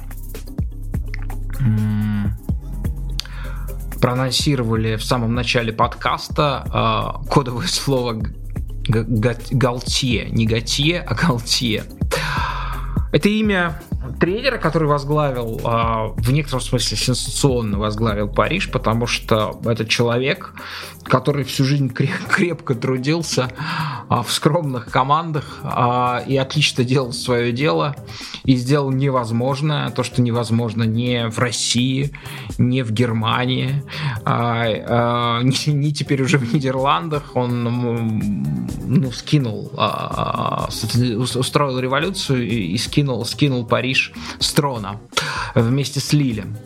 [4.01, 8.23] проанонсировали в самом начале подкаста э, кодовое слово
[8.89, 10.31] Галтье.
[10.31, 11.85] Не Гатье, а Галтье.
[13.13, 19.85] Это имя тренера, который возглавил, а, в некотором смысле сенсационно возглавил Париж, потому что это
[19.87, 20.55] человек,
[21.05, 21.89] который всю жизнь
[22.29, 23.51] крепко трудился
[24.09, 27.97] а, в скромных командах а, и отлично делал свое дело
[28.45, 32.13] и сделал невозможное, то, что невозможно не в России,
[32.57, 33.83] не в Германии,
[34.25, 37.37] не теперь уже в Нидерландах.
[37.37, 37.65] Он
[38.87, 39.73] ну, скинул,
[41.37, 43.98] устроил революцию и скинул, скинул Париж
[44.39, 45.01] с трона
[45.55, 46.57] вместе с Лилем.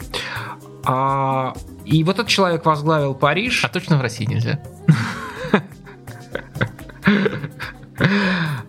[0.84, 1.54] А,
[1.84, 3.64] и вот этот человек возглавил Париж.
[3.64, 4.60] А точно в России нельзя?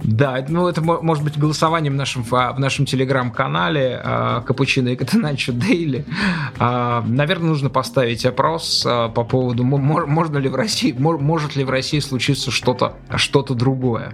[0.04, 5.54] Да, ну это может быть голосованием в нашем, в нашем телеграм-канале а, Капучино и Катаначо
[5.54, 6.06] Дейли.
[6.60, 11.70] А, наверное, нужно поставить опрос а, по поводу, можно ли в России, может ли в
[11.70, 14.14] России случиться что-то что другое.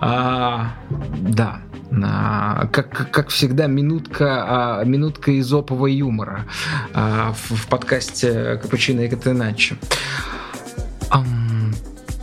[0.00, 0.74] А,
[1.20, 1.60] да.
[2.02, 6.46] А, как, как всегда, минутка, а, минутка изопового юмора
[6.94, 9.76] а, в, в подкасте Капучино и Катеначо.
[11.10, 11.24] А,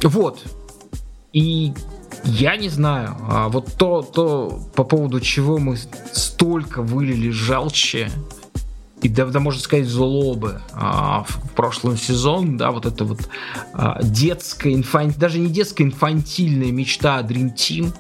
[0.04, 0.44] вот.
[1.34, 1.74] И
[2.24, 5.78] я не знаю, а вот то, то, по поводу чего мы
[6.14, 8.10] столько вылили желчи
[9.02, 13.30] и да, да можно сказать злобы а, в, прошлом сезоне, да, вот это вот
[13.74, 15.14] а, детская, инфан...
[15.16, 17.94] даже не детская, инфантильная мечта Dream Team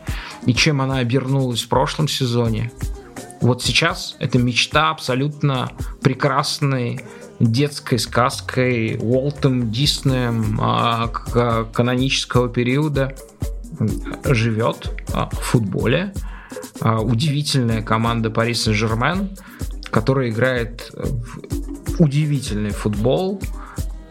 [0.45, 2.71] и чем она обернулась в прошлом сезоне.
[3.41, 7.01] Вот сейчас эта мечта абсолютно прекрасной
[7.39, 13.15] детской сказкой Уолтом Диснеем а, канонического периода
[14.23, 16.13] живет а, в футболе.
[16.79, 19.37] А, удивительная команда Пари Сен-Жермен,
[19.89, 23.41] который играет в удивительный футбол,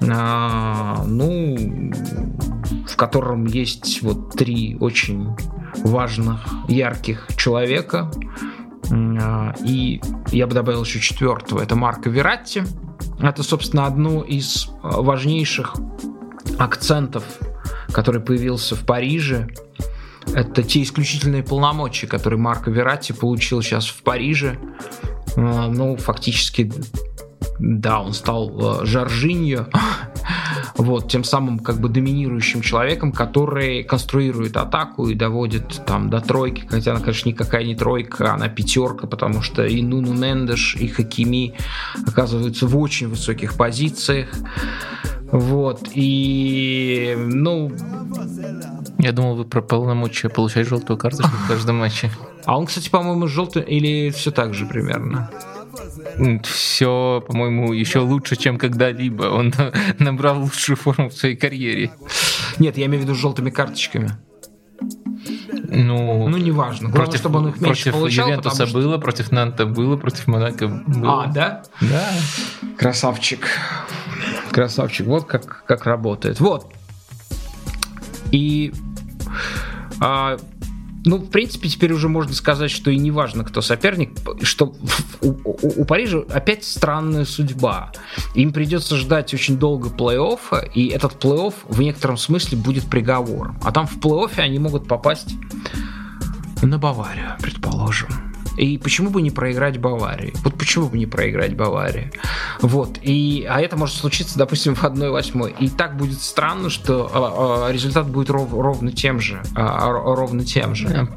[0.01, 1.57] а, ну,
[2.87, 5.29] в котором есть вот три очень
[5.85, 8.11] важных, ярких человека.
[8.91, 10.01] А, и
[10.33, 12.63] я бы добавил еще четвертого, это Марко Вератти.
[13.21, 15.75] Это, собственно, одно из важнейших
[16.59, 17.25] акцентов,
[17.93, 19.49] который появился в Париже.
[20.35, 24.59] Это те исключительные полномочия, которые Марко Вератти получил сейчас в Париже.
[25.37, 26.73] А, ну, фактически,
[27.59, 29.67] да, он стал э, Жоржиньо,
[30.77, 36.67] вот, тем самым как бы доминирующим человеком, который конструирует атаку и доводит там до тройки,
[36.69, 41.55] хотя она, конечно, никакая не тройка, она пятерка, потому что и Нуну Мендеш, и Хакими
[42.07, 44.29] оказываются в очень высоких позициях.
[45.33, 47.73] Вот, и, ну...
[48.99, 52.11] Я думал, вы про полномочия получать желтую карточку в каждом матче.
[52.47, 55.31] А он, кстати, по-моему, желтый или все так же примерно?
[56.45, 59.25] Все, по-моему, еще лучше, чем когда-либо.
[59.25, 59.53] Он
[59.99, 61.91] набрал лучшую форму в своей карьере.
[62.59, 64.13] Нет, я имею в виду с желтыми карточками.
[65.69, 66.89] Ну, ну неважно.
[66.89, 68.29] Главное, против, чтобы он их меньше против получал.
[68.29, 68.79] Ювентуса что...
[68.79, 71.25] было, против Нанта было, против Монако было.
[71.25, 71.63] А, да?
[71.81, 72.09] Да.
[72.79, 73.49] Красавчик.
[74.53, 75.07] Красавчик.
[75.07, 76.39] Вот как, как работает.
[76.41, 76.73] Вот.
[78.31, 78.73] И
[80.01, 80.37] а,
[81.07, 84.11] ну, в принципе, теперь уже можно сказать, что и не важно, кто соперник,
[84.43, 84.75] что
[85.21, 87.93] у, у, у Парижа опять странная судьба.
[88.35, 93.57] Им придется ждать очень долго плей-оффа, и этот плей-офф в некотором смысле будет приговором.
[93.63, 95.35] А там в плей-оффе они могут попасть
[96.61, 98.26] на Баварию, предположим.
[98.57, 100.33] И почему бы не проиграть Баварии?
[100.43, 102.11] Вот почему бы не проиграть Баварии?
[102.61, 102.99] Вот.
[103.03, 105.57] И, а это может случиться, допустим, в 1-8.
[105.61, 109.43] И так будет странно, что а, а, результат будет ров, ровно тем же.
[109.55, 110.89] А, ровно тем же.
[110.89, 111.09] Я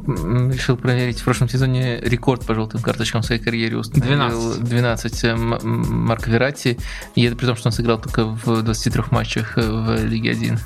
[0.51, 1.19] решил проверить.
[1.19, 6.27] В прошлом сезоне рекорд по желтым карточкам в своей карьере установил 12, 12 э, Марк
[6.27, 6.77] Верати.
[7.15, 10.59] И это при том, что он сыграл только в 23 матчах э, в Лиге 1.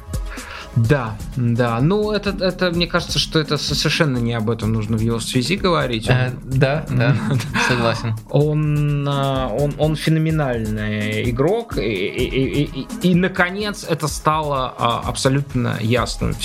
[0.76, 1.80] Да, да.
[1.82, 5.56] Ну, это, это, мне кажется, что это совершенно не об этом нужно в его связи
[5.56, 6.10] говорить.
[6.10, 7.16] Он, э, да, да,
[7.68, 8.16] согласен.
[8.30, 15.04] Он, а, он, он феноменальный игрок, и, и, и, и, и, наконец, это стало а,
[15.06, 16.36] абсолютно ясным.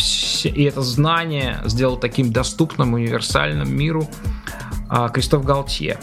[0.44, 4.08] И это знание сделало таким доступным, универсальным миру
[5.12, 5.98] Кристоф Галтье.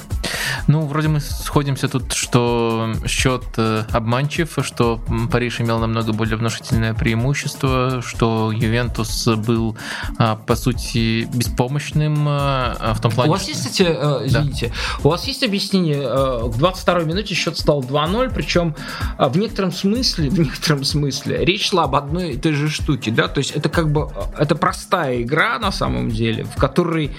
[0.67, 4.99] Ну, вроде мы сходимся тут, что счет э, обманчив, что
[5.31, 9.77] Париж имел намного более внушительное преимущество, что Ювентус был,
[10.17, 13.29] а, по сути, беспомощным а, в том плане...
[13.29, 14.73] У вас есть, кстати, э, извините, да.
[15.03, 18.75] у вас есть объяснение, э, в 22-й минуте счет стал 2-0, причем
[19.19, 23.27] в некотором смысле, в некотором смысле, речь шла об одной и той же штуке, да,
[23.27, 27.11] то есть это как бы, это простая игра на самом деле, в которой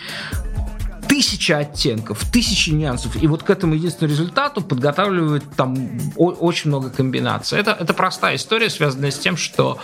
[1.09, 3.20] тысячи оттенков, тысячи нюансов.
[3.20, 5.76] И вот к этому единственному результату подготавливают там
[6.17, 7.59] очень много комбинаций.
[7.59, 9.78] Это, это простая история, связанная с тем, что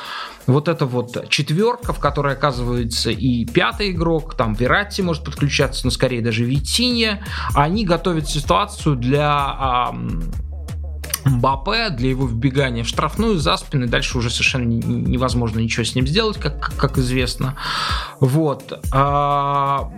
[0.46, 5.90] вот эта вот четверка, в которой оказывается и пятый игрок, там Вератти может подключаться, но
[5.90, 9.92] скорее даже Витинья, они готовят ситуацию для
[11.24, 13.86] Мбаппе для его вбегания в штрафную за спины.
[13.86, 17.56] Дальше уже совершенно невозможно ничего с ним сделать, как, как известно.
[18.20, 18.80] Вот.
[18.92, 19.92] А,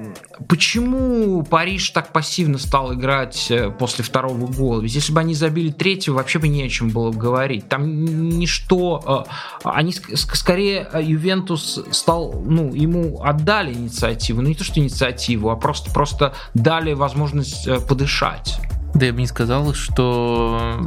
[0.48, 4.80] почему Париж так пассивно стал играть э, после второго гола?
[4.80, 7.68] Ведь если бы они забили третьего, вообще бы не о чем было говорить.
[7.68, 9.26] Там ничто...
[9.26, 12.42] Э, они скорее э, Ювентус стал...
[12.44, 14.42] Ну, ему отдали инициативу.
[14.42, 18.60] Ну, не то, что инициативу, а просто, просто дали возможность подышать.
[18.94, 20.78] Да я бы не сказал, что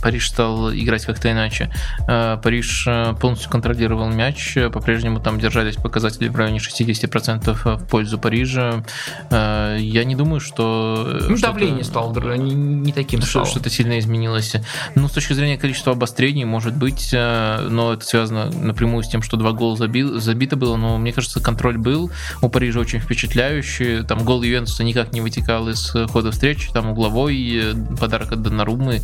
[0.00, 1.70] Париж стал играть как-то иначе.
[2.08, 8.18] Э, Париж э, полностью контролировал мяч, по-прежнему там держались показатели в районе 60% в пользу
[8.18, 8.84] Парижа.
[9.30, 11.18] Э, я не думаю, что...
[11.28, 14.54] Ну, давление стало не, не таким что, Что-то сильно изменилось.
[14.94, 19.36] Ну, с точки зрения количества обострений, может быть, но это связано напрямую с тем, что
[19.36, 24.04] два гола забил, забито было, но мне кажется, контроль был у Парижа очень впечатляющий.
[24.04, 28.42] Там гол Ювентуса никак не вытекал из хода встречи, там угловой угловой, э, подарок от
[28.42, 29.00] Донарумы.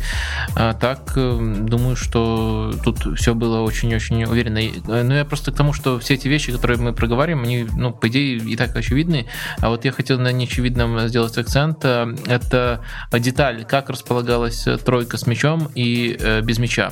[0.55, 4.59] А так, э, думаю, что тут все было очень-очень уверенно.
[4.59, 7.91] Э, ну, я просто к тому, что все эти вещи, которые мы проговариваем, они, ну,
[7.91, 9.25] по идее, и так очевидны.
[9.59, 11.83] А вот я хотел на неочевидном сделать акцент.
[11.83, 16.91] Это деталь, как располагалась тройка с мячом и без мяча.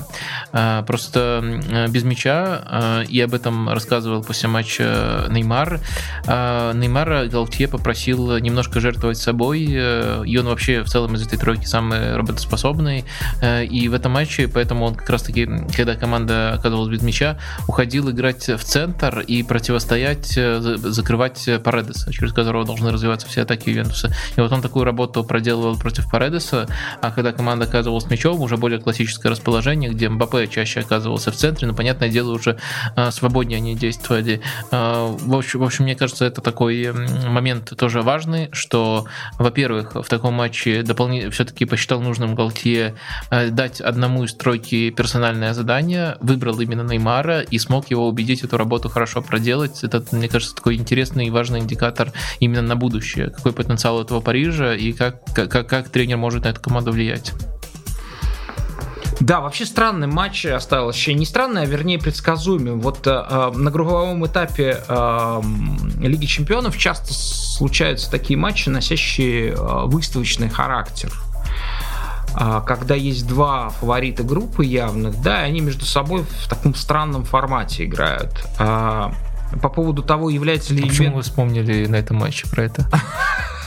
[0.87, 5.79] Просто без мяча, и об этом рассказывал после матча Неймар,
[6.25, 11.65] Неймара Галтье попросил немножко жертвовать собой, и он вообще в целом целом из этой тройки
[11.65, 13.05] самый работоспособный.
[13.41, 18.09] Э, и в этом матче, поэтому он как раз-таки, когда команда оказывалась без мяча, уходил
[18.09, 24.13] играть в центр и противостоять, э, закрывать Паредеса, через которого должны развиваться все атаки Ювентуса.
[24.37, 26.67] И вот он такую работу проделывал против Паредеса,
[27.01, 31.67] а когда команда оказывалась мячом, уже более классическое расположение, где Мбаппе чаще оказывался в центре,
[31.67, 32.57] но, понятное дело, уже
[32.95, 34.41] э, свободнее они действовали.
[34.71, 39.05] В общем, в общем, мне кажется, это такой момент тоже важный, что,
[39.37, 41.00] во-первых, в таком матче дополнительно
[41.31, 42.95] все-таки посчитал нужным Галтье
[43.29, 48.57] э, дать одному из тройки персональное задание, выбрал именно Неймара и смог его убедить эту
[48.57, 49.83] работу хорошо проделать.
[49.83, 53.29] Это, мне кажется, такой интересный и важный индикатор именно на будущее.
[53.29, 57.33] Какой потенциал этого Парижа и как, как, как тренер может на эту команду влиять.
[59.21, 60.97] Да, вообще странный матч осталось.
[60.97, 62.73] Еще не странный, а вернее предсказуемый.
[62.73, 65.41] Вот э, э, на групповом этапе э,
[65.99, 71.13] Лиги Чемпионов часто случаются такие матчи, носящие э, выставочный характер
[72.33, 77.85] э, когда есть два фаворита группы явных, да, они между собой в таком странном формате
[77.85, 78.33] играют.
[78.57, 79.11] Э,
[79.61, 80.83] по поводу того, является ли...
[80.83, 82.89] А почему вы вспомнили на этом матче про это?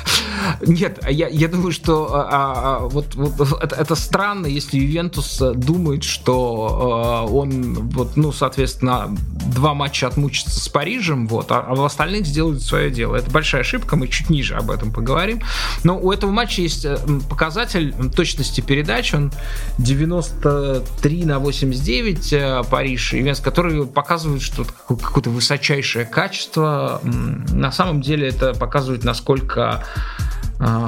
[0.61, 5.41] Нет, я, я думаю, что а, а, а вот, вот это, это странно, если Ювентус
[5.55, 9.15] думает, что а, он, вот, ну, соответственно,
[9.55, 13.17] два матча отмучится с Парижем, вот, а, а в остальных сделает свое дело.
[13.17, 15.41] Это большая ошибка, мы чуть ниже об этом поговорим.
[15.83, 19.33] Но у этого матча есть э, показатель точности передач, он
[19.79, 27.01] 93 на 89 э, Париж и Ювентус, который показывает, что какое-то высочайшее качество.
[27.03, 29.85] На самом деле это показывает, насколько а,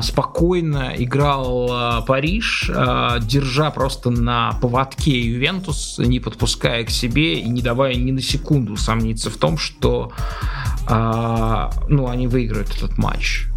[0.02, 7.48] спокойно играл а, Париж, а, держа просто на поводке Ювентус, не подпуская к себе и
[7.48, 10.12] не давая ни на секунду сомниться в том, что
[10.88, 13.48] ну, они выиграют этот матч.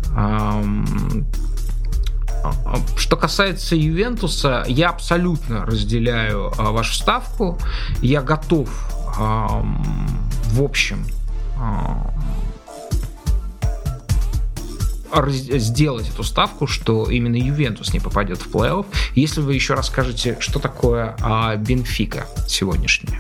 [2.98, 7.60] Что касается Ювентуса, я абсолютно разделяю вашу ставку.
[8.02, 8.68] Я готов
[9.16, 11.06] в общем
[15.32, 20.60] сделать эту ставку, что именно Ювентус не попадет в плей-офф, если вы еще расскажете, что
[20.60, 23.20] такое а, Бенфика сегодняшняя.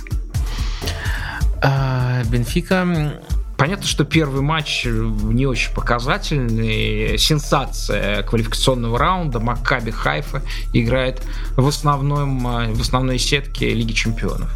[1.61, 3.21] А, Бенфика
[3.59, 7.17] Понятно, что первый матч не очень показательный.
[7.17, 9.41] Сенсация квалификационного раунда.
[9.41, 11.21] Маккаби Хайфа играет
[11.57, 14.49] в, основном, в основной сетке Лиги Чемпионов.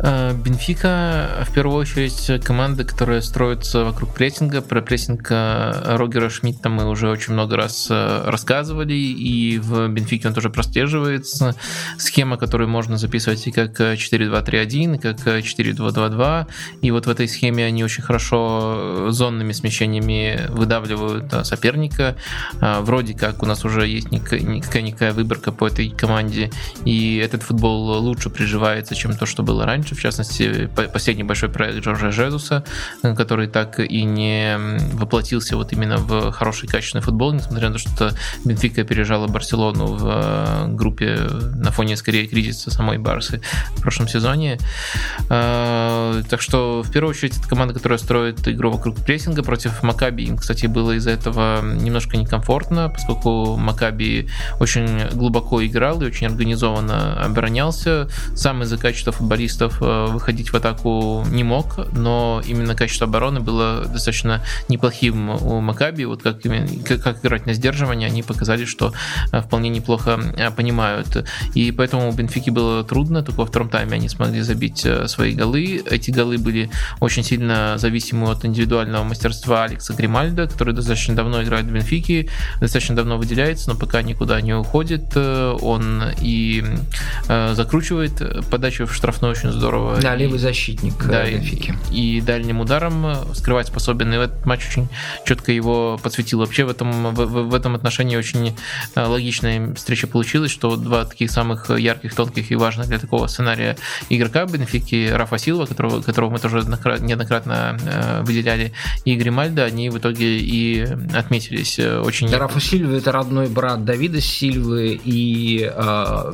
[0.00, 4.62] Э, Бенфика, в первую очередь, команда, которая строится вокруг прессинга.
[4.62, 10.28] Про прессинг э, Рогера Шмидта мы уже очень много раз э, рассказывали, и в Бенфике
[10.28, 11.54] он тоже прослеживается.
[11.98, 16.46] Схема, которую можно записывать и как 4-2-3-1, и как 4-2-2-2.
[16.82, 22.16] И вот в этой схеме они очень хорошо зонными смещениями выдавливают соперника.
[22.60, 26.50] Вроде как у нас уже есть никакая-никакая выборка по этой команде,
[26.86, 31.84] и этот футбол лучше приживается, чем то, что было раньше в частности, последний большой проект
[31.84, 32.64] Джорджа Жезуса,
[33.02, 34.56] который так и не
[34.94, 38.12] воплотился вот именно в хороший качественный футбол, несмотря на то, что
[38.44, 41.16] Бенфика опережала Барселону в э, группе
[41.56, 43.42] на фоне скорее кризиса самой Барсы
[43.76, 44.58] в прошлом сезоне.
[45.28, 50.24] Э, так что, в первую очередь, это команда, которая строит игру вокруг прессинга против Макаби.
[50.24, 54.28] Им, кстати, было из-за этого немножко некомфортно, поскольку Макаби
[54.60, 58.08] очень глубоко играл и очень организованно оборонялся.
[58.34, 63.84] Сам из-за качества футболистов э, выходить в атаку не мог, но именно качество обороны было
[63.86, 66.04] достаточно неплохим у Макаби.
[66.04, 68.92] Вот как, как, как играть на сдерживание, они показали, что
[69.32, 71.26] э, вполне неплохо э, понимают.
[71.54, 75.82] И поэтому у Бенфики было трудно, только во втором тайме они смогли забить свои голы.
[75.90, 76.70] Эти голы были
[77.00, 82.28] очень сильно зависимы от индивидуального мастерства Алекса Гримальда, который достаточно давно играет в Бенфике,
[82.60, 85.16] достаточно давно выделяется, но пока никуда не уходит.
[85.16, 86.64] Он и
[87.26, 90.00] закручивает подачу в штрафной очень здорово.
[90.00, 91.74] Да, левый защитник да, Бенфики.
[91.90, 94.12] И, и дальним ударом скрывать способен.
[94.12, 94.88] И этот матч очень
[95.24, 96.40] четко его подсветил.
[96.40, 98.54] Вообще в этом, в, в этом отношении очень
[98.94, 103.76] э, логичная встреча получилась, что два таких самых ярких, тонких и важных для такого сценария
[104.10, 106.58] игрока Бенфики, Рафа Силва, которого, которого мы тоже
[107.00, 108.72] неоднократно э, выделяли,
[109.04, 112.30] и Гримальда, они в итоге и отметились э, очень...
[112.34, 116.32] Рафа Сильва это родной брат Давида Сильвы и э,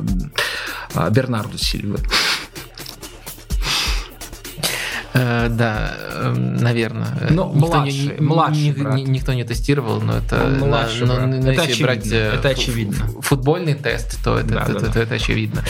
[1.11, 1.99] Бернарду Сильвы.
[5.15, 7.07] Э, да, эм, наверное.
[7.29, 8.95] Но никто младший, не, младший брат.
[8.95, 13.07] никто не тестировал, но это, младший но, но, это если брать э, это очевидно.
[13.21, 15.01] футбольный тест, то это, да, это, да, это, да.
[15.03, 15.63] это очевидно.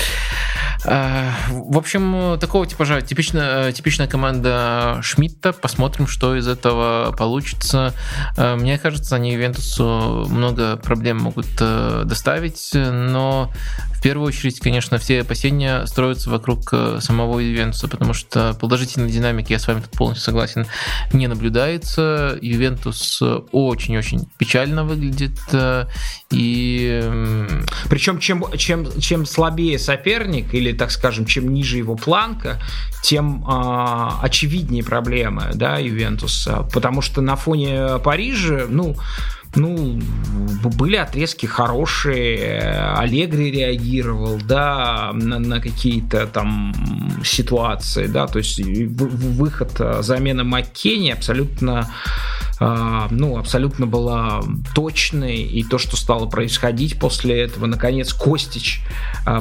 [0.85, 5.53] Э, в общем, такого типажа типичная, типичная команда Шмидта.
[5.53, 7.93] Посмотрим, что из этого получится.
[8.37, 13.51] Мне кажется, они Ювентусу много проблем могут доставить, но
[14.05, 19.59] первую очередь, конечно, все опасения строятся вокруг э, самого Ювентуса, потому что положительной динамики, я
[19.59, 20.65] с вами тут полностью согласен,
[21.13, 22.37] не наблюдается.
[22.41, 25.37] Ювентус очень-очень печально выглядит.
[25.51, 25.85] Э,
[26.31, 27.01] и...
[27.89, 32.61] Причем чем, чем, чем слабее соперник, или, так скажем, чем ниже его планка,
[33.03, 36.67] тем э, очевиднее проблемы да, Ювентуса.
[36.73, 38.95] Потому что на фоне Парижа, ну,
[39.55, 39.99] ну,
[40.77, 46.73] были отрезки хорошие, Аллегри реагировал, да, на, на какие-то там
[47.23, 51.91] ситуации, да, то есть выход, а, замена Маккенни абсолютно
[52.59, 54.41] а, ну, абсолютно была
[54.73, 58.81] точной, и то, что стало происходить после этого, наконец, Костич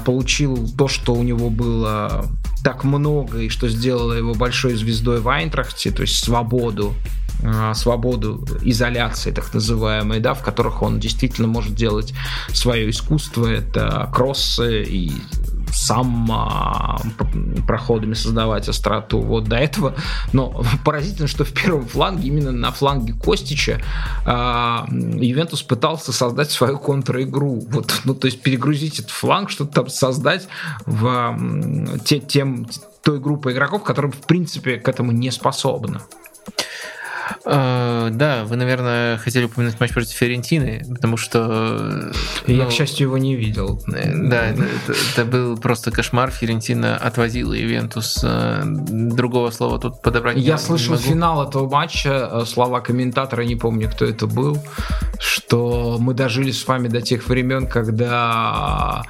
[0.04, 2.26] получил то, что у него было
[2.64, 6.94] так много, и что сделало его большой звездой в Айнтрахте, то есть свободу
[7.74, 12.14] свободу изоляции, так называемой, да, в которых он действительно может делать
[12.52, 13.46] свое искусство.
[13.46, 15.12] Это кроссы и
[15.74, 17.00] сам а,
[17.66, 19.20] проходами создавать остроту.
[19.20, 19.94] Вот до этого.
[20.32, 23.80] Но поразительно, что в первом фланге, именно на фланге Костича,
[24.24, 27.66] а, Ювентус пытался создать свою контр-игру.
[27.70, 30.48] Вот, ну, то есть перегрузить этот фланг, что-то там создать
[30.86, 31.38] в
[32.04, 32.66] те, тем,
[33.02, 36.00] той группой игроков, которые, в принципе, к этому не способны.
[37.44, 42.12] Uh, да, вы, наверное, хотели упомянуть матч против Ферентины, потому что...
[42.46, 43.82] Я, ну, к счастью, его не видел.
[43.88, 46.30] Э, да, это, это, это был просто кошмар.
[46.30, 48.20] Ферентина отвозила Ивентус.
[48.22, 51.10] Э, другого слова тут подобрать Я не, слышал не могу.
[51.10, 54.58] финал этого матча, э, слова комментатора, не помню, кто это был,
[55.18, 59.02] что мы дожили с вами до тех времен, когда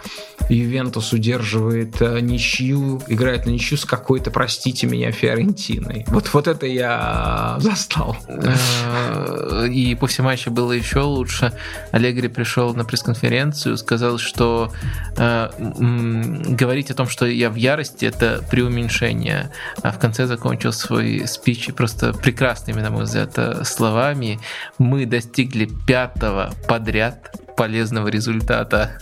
[0.48, 6.04] Ювентус удерживает ничью, играет на ничью с какой-то, простите меня, Фиорентиной.
[6.08, 8.16] Вот, вот это я застал устал.
[8.28, 11.52] Э, и после матча было еще лучше.
[11.92, 14.72] Аллегри пришел на пресс-конференцию, сказал, что
[15.16, 19.50] э, говорить о том, что я в ярости, это преуменьшение.
[19.82, 24.40] А в конце закончил свой спич просто прекрасными, на мой взгляд, э, словами.
[24.78, 28.98] Мы достигли пятого подряд полезного результата.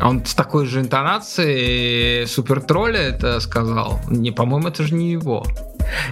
[0.00, 4.00] А он с такой же интонацией супер тролля это сказал.
[4.08, 5.44] Не, по-моему, это же не его.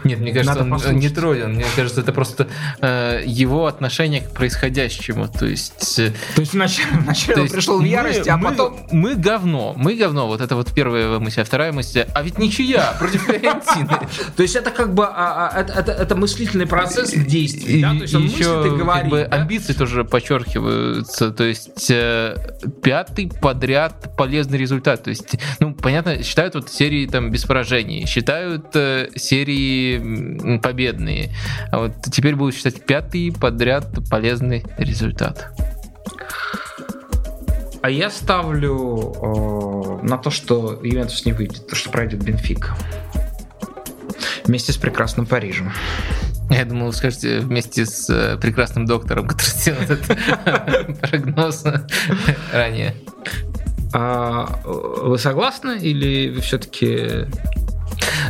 [0.05, 1.01] Нет, мне кажется, Надо он послушать.
[1.01, 1.55] не троллен.
[1.55, 2.49] Мне кажется, это просто
[2.81, 5.29] э, его отношение к происходящему.
[5.29, 5.99] То есть...
[5.99, 8.81] Э, то есть вначале, вначале он пришел в ярости, а мы, потом...
[8.91, 9.75] Мы говно.
[9.77, 10.27] Мы говно.
[10.27, 11.43] Вот это вот первая мысль.
[11.43, 13.89] А вторая мысль, а ведь ничья против Фиорентины.
[14.37, 17.83] То есть это как бы а, а, это мыслительный процесс действий.
[17.83, 19.33] То есть он мыслит и говорит.
[19.33, 21.31] Амбиции тоже подчеркиваются.
[21.31, 22.37] То есть э,
[22.83, 25.05] пятый подряд полезный результат.
[25.05, 29.09] То есть, ну, понятно, считают вот серии там без поражений, считают э,
[30.63, 31.31] победные.
[31.71, 35.53] А вот теперь будут считать пятый подряд полезный результат.
[37.83, 42.77] А я ставлю э, на то, что Ювентус не выйдет, то, что пройдет Бенфика.
[44.45, 45.73] Вместе с прекрасным Парижем.
[46.51, 50.05] Я думал, вы скажете вместе с э, прекрасным доктором, который сделал этот
[51.01, 51.65] прогноз
[52.53, 52.95] ранее.
[53.93, 57.27] А, вы согласны или вы все-таки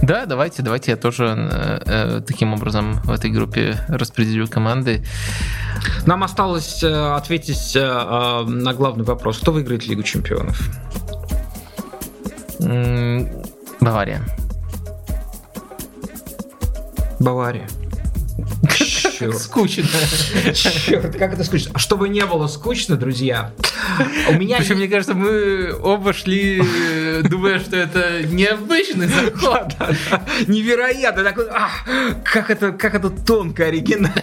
[0.02, 5.04] да, давайте, давайте я тоже э, э, таким образом в этой группе распределю команды.
[6.06, 9.38] Нам осталось э, ответить э, э, на главный вопрос.
[9.38, 10.60] Кто выиграет Лигу чемпионов?
[13.80, 14.22] Бавария.
[17.18, 17.68] Бавария.
[19.20, 19.38] Черт.
[19.38, 19.84] Скучно.
[20.54, 21.72] Черт, как это скучно.
[21.74, 23.52] А чтобы не было скучно, друзья,
[24.30, 24.56] у меня...
[24.58, 26.62] Причем, мне кажется, мы оба шли,
[27.24, 29.74] думая, что это необычный заход.
[30.46, 31.22] Невероятно.
[31.22, 31.68] Такой, а,
[32.24, 34.22] как это, как это тонко, оригинально.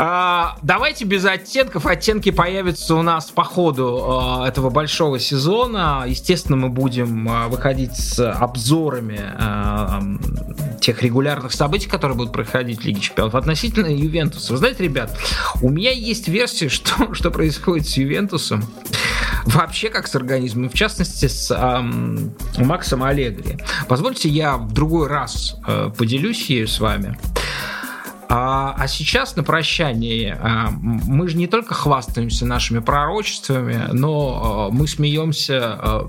[0.00, 1.86] А, давайте без оттенков.
[1.86, 6.04] Оттенки появятся у нас по ходу этого большого сезона.
[6.06, 9.20] Естественно, мы будем выходить с обзорами
[10.80, 13.34] тех регулярных событий, которые будут проходить в Лиге Чемпионов.
[13.34, 14.52] Относительно Ювентуса.
[14.52, 15.16] Вы знаете, ребят,
[15.60, 18.64] у меня есть версия, что, что происходит с Ювентусом.
[19.44, 23.58] Вообще, как с организмом, в частности, с эм, Максом Аллегри.
[23.86, 27.16] Позвольте, я в другой раз э, поделюсь ею с вами.
[28.30, 34.74] А, а сейчас на прощание а, мы же не только хвастаемся нашими пророчествами, но а,
[34.74, 36.06] мы смеемся а,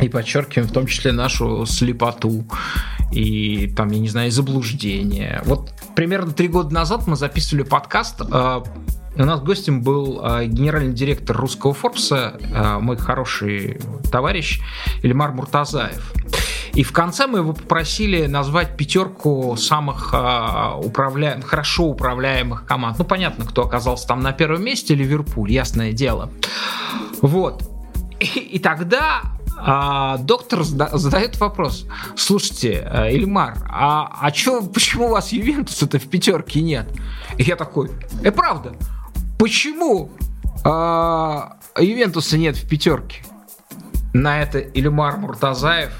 [0.00, 2.44] и подчеркиваем в том числе нашу слепоту
[3.12, 5.42] и там, я не знаю, заблуждение.
[5.44, 8.20] Вот примерно три года назад мы записывали подкаст.
[8.20, 8.62] Э,
[9.16, 13.80] у нас гостем был э, генеральный директор русского Форбса, э, мой хороший
[14.12, 14.60] товарищ
[15.02, 16.12] Ильмар Муртазаев.
[16.74, 20.14] И в конце мы его попросили назвать пятерку самых
[20.78, 21.40] управля...
[21.44, 22.96] хорошо управляемых команд.
[22.96, 26.30] Ну, понятно, кто оказался там на первом месте, Ливерпуль, ясное дело.
[27.22, 27.68] Вот.
[28.20, 29.22] И, и тогда
[29.62, 31.86] а, доктор задает вопрос.
[32.16, 36.88] Слушайте, э, Ильмар, а, а чё, почему у вас Ювентуса-то в пятерке нет?
[37.36, 37.90] И я такой,
[38.22, 38.72] э, правда,
[39.38, 40.10] почему
[40.64, 43.22] а, Ювентуса нет в пятерке?
[44.12, 45.92] На это Ильмар Муртазаев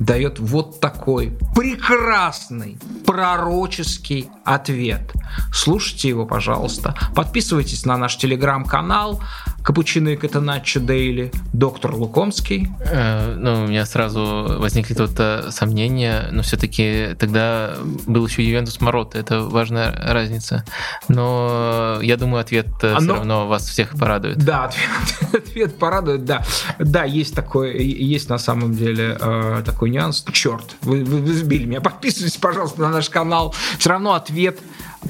[0.00, 5.12] дает вот такой прекрасный пророческий ответ.
[5.52, 6.96] Слушайте его, пожалуйста.
[7.14, 9.20] Подписывайтесь на наш телеграм-канал
[9.62, 12.68] Капучино и Катаначо Дейли, доктор Лукомский.
[12.80, 17.74] Э, ну, у меня сразу возникли тут э, сомнения, но все-таки тогда
[18.06, 20.64] был еще Ювентус Морота, это важная разница.
[21.08, 23.00] Но я думаю, ответ э, Оно...
[23.00, 24.38] все равно вас всех порадует.
[24.38, 26.44] Да, ответ, ответ порадует, да.
[26.78, 30.24] Да, есть такой, есть на самом деле э, такой нюанс.
[30.32, 31.80] Черт, вы, вы, вы сбили меня.
[31.80, 33.54] Подписывайтесь, пожалуйста, на наш канал.
[33.78, 34.58] Все равно ответ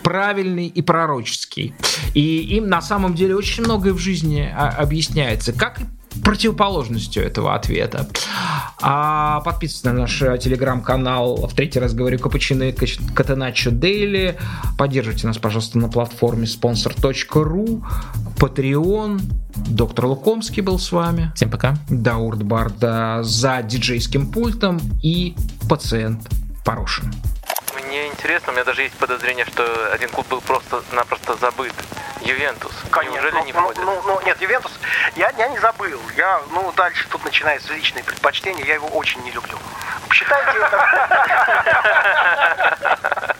[0.03, 1.75] правильный и пророческий.
[2.15, 5.53] И им на самом деле очень многое в жизни а, объясняется.
[5.53, 5.81] Как
[6.25, 8.09] противоположностью этого ответа.
[8.81, 11.47] А подписывайтесь на наш э, телеграм-канал.
[11.47, 14.37] В третий раз говорю Капучино и Катеначо Дейли.
[14.77, 17.83] Поддерживайте нас, пожалуйста, на платформе sponsor.ru,
[18.39, 19.21] Patreon.
[19.69, 21.33] Доктор Лукомский был с вами.
[21.35, 21.77] Всем пока.
[21.89, 25.35] Даурт Барда за диджейским пультом и
[25.69, 26.29] пациент
[26.65, 27.13] Порошин
[27.91, 31.75] мне интересно, у меня даже есть подозрение, что один клуб был просто-напросто забыт.
[32.21, 32.73] Ювентус.
[32.91, 33.15] Конечно.
[33.15, 33.83] Неужели ну, не ну, входит?
[33.83, 34.73] Ну, ну, нет, Ювентус,
[35.17, 35.99] я, я не забыл.
[36.17, 39.59] Я, ну, дальше тут начинается личные предпочтения, я его очень не люблю.
[40.13, 41.37] Считайте это...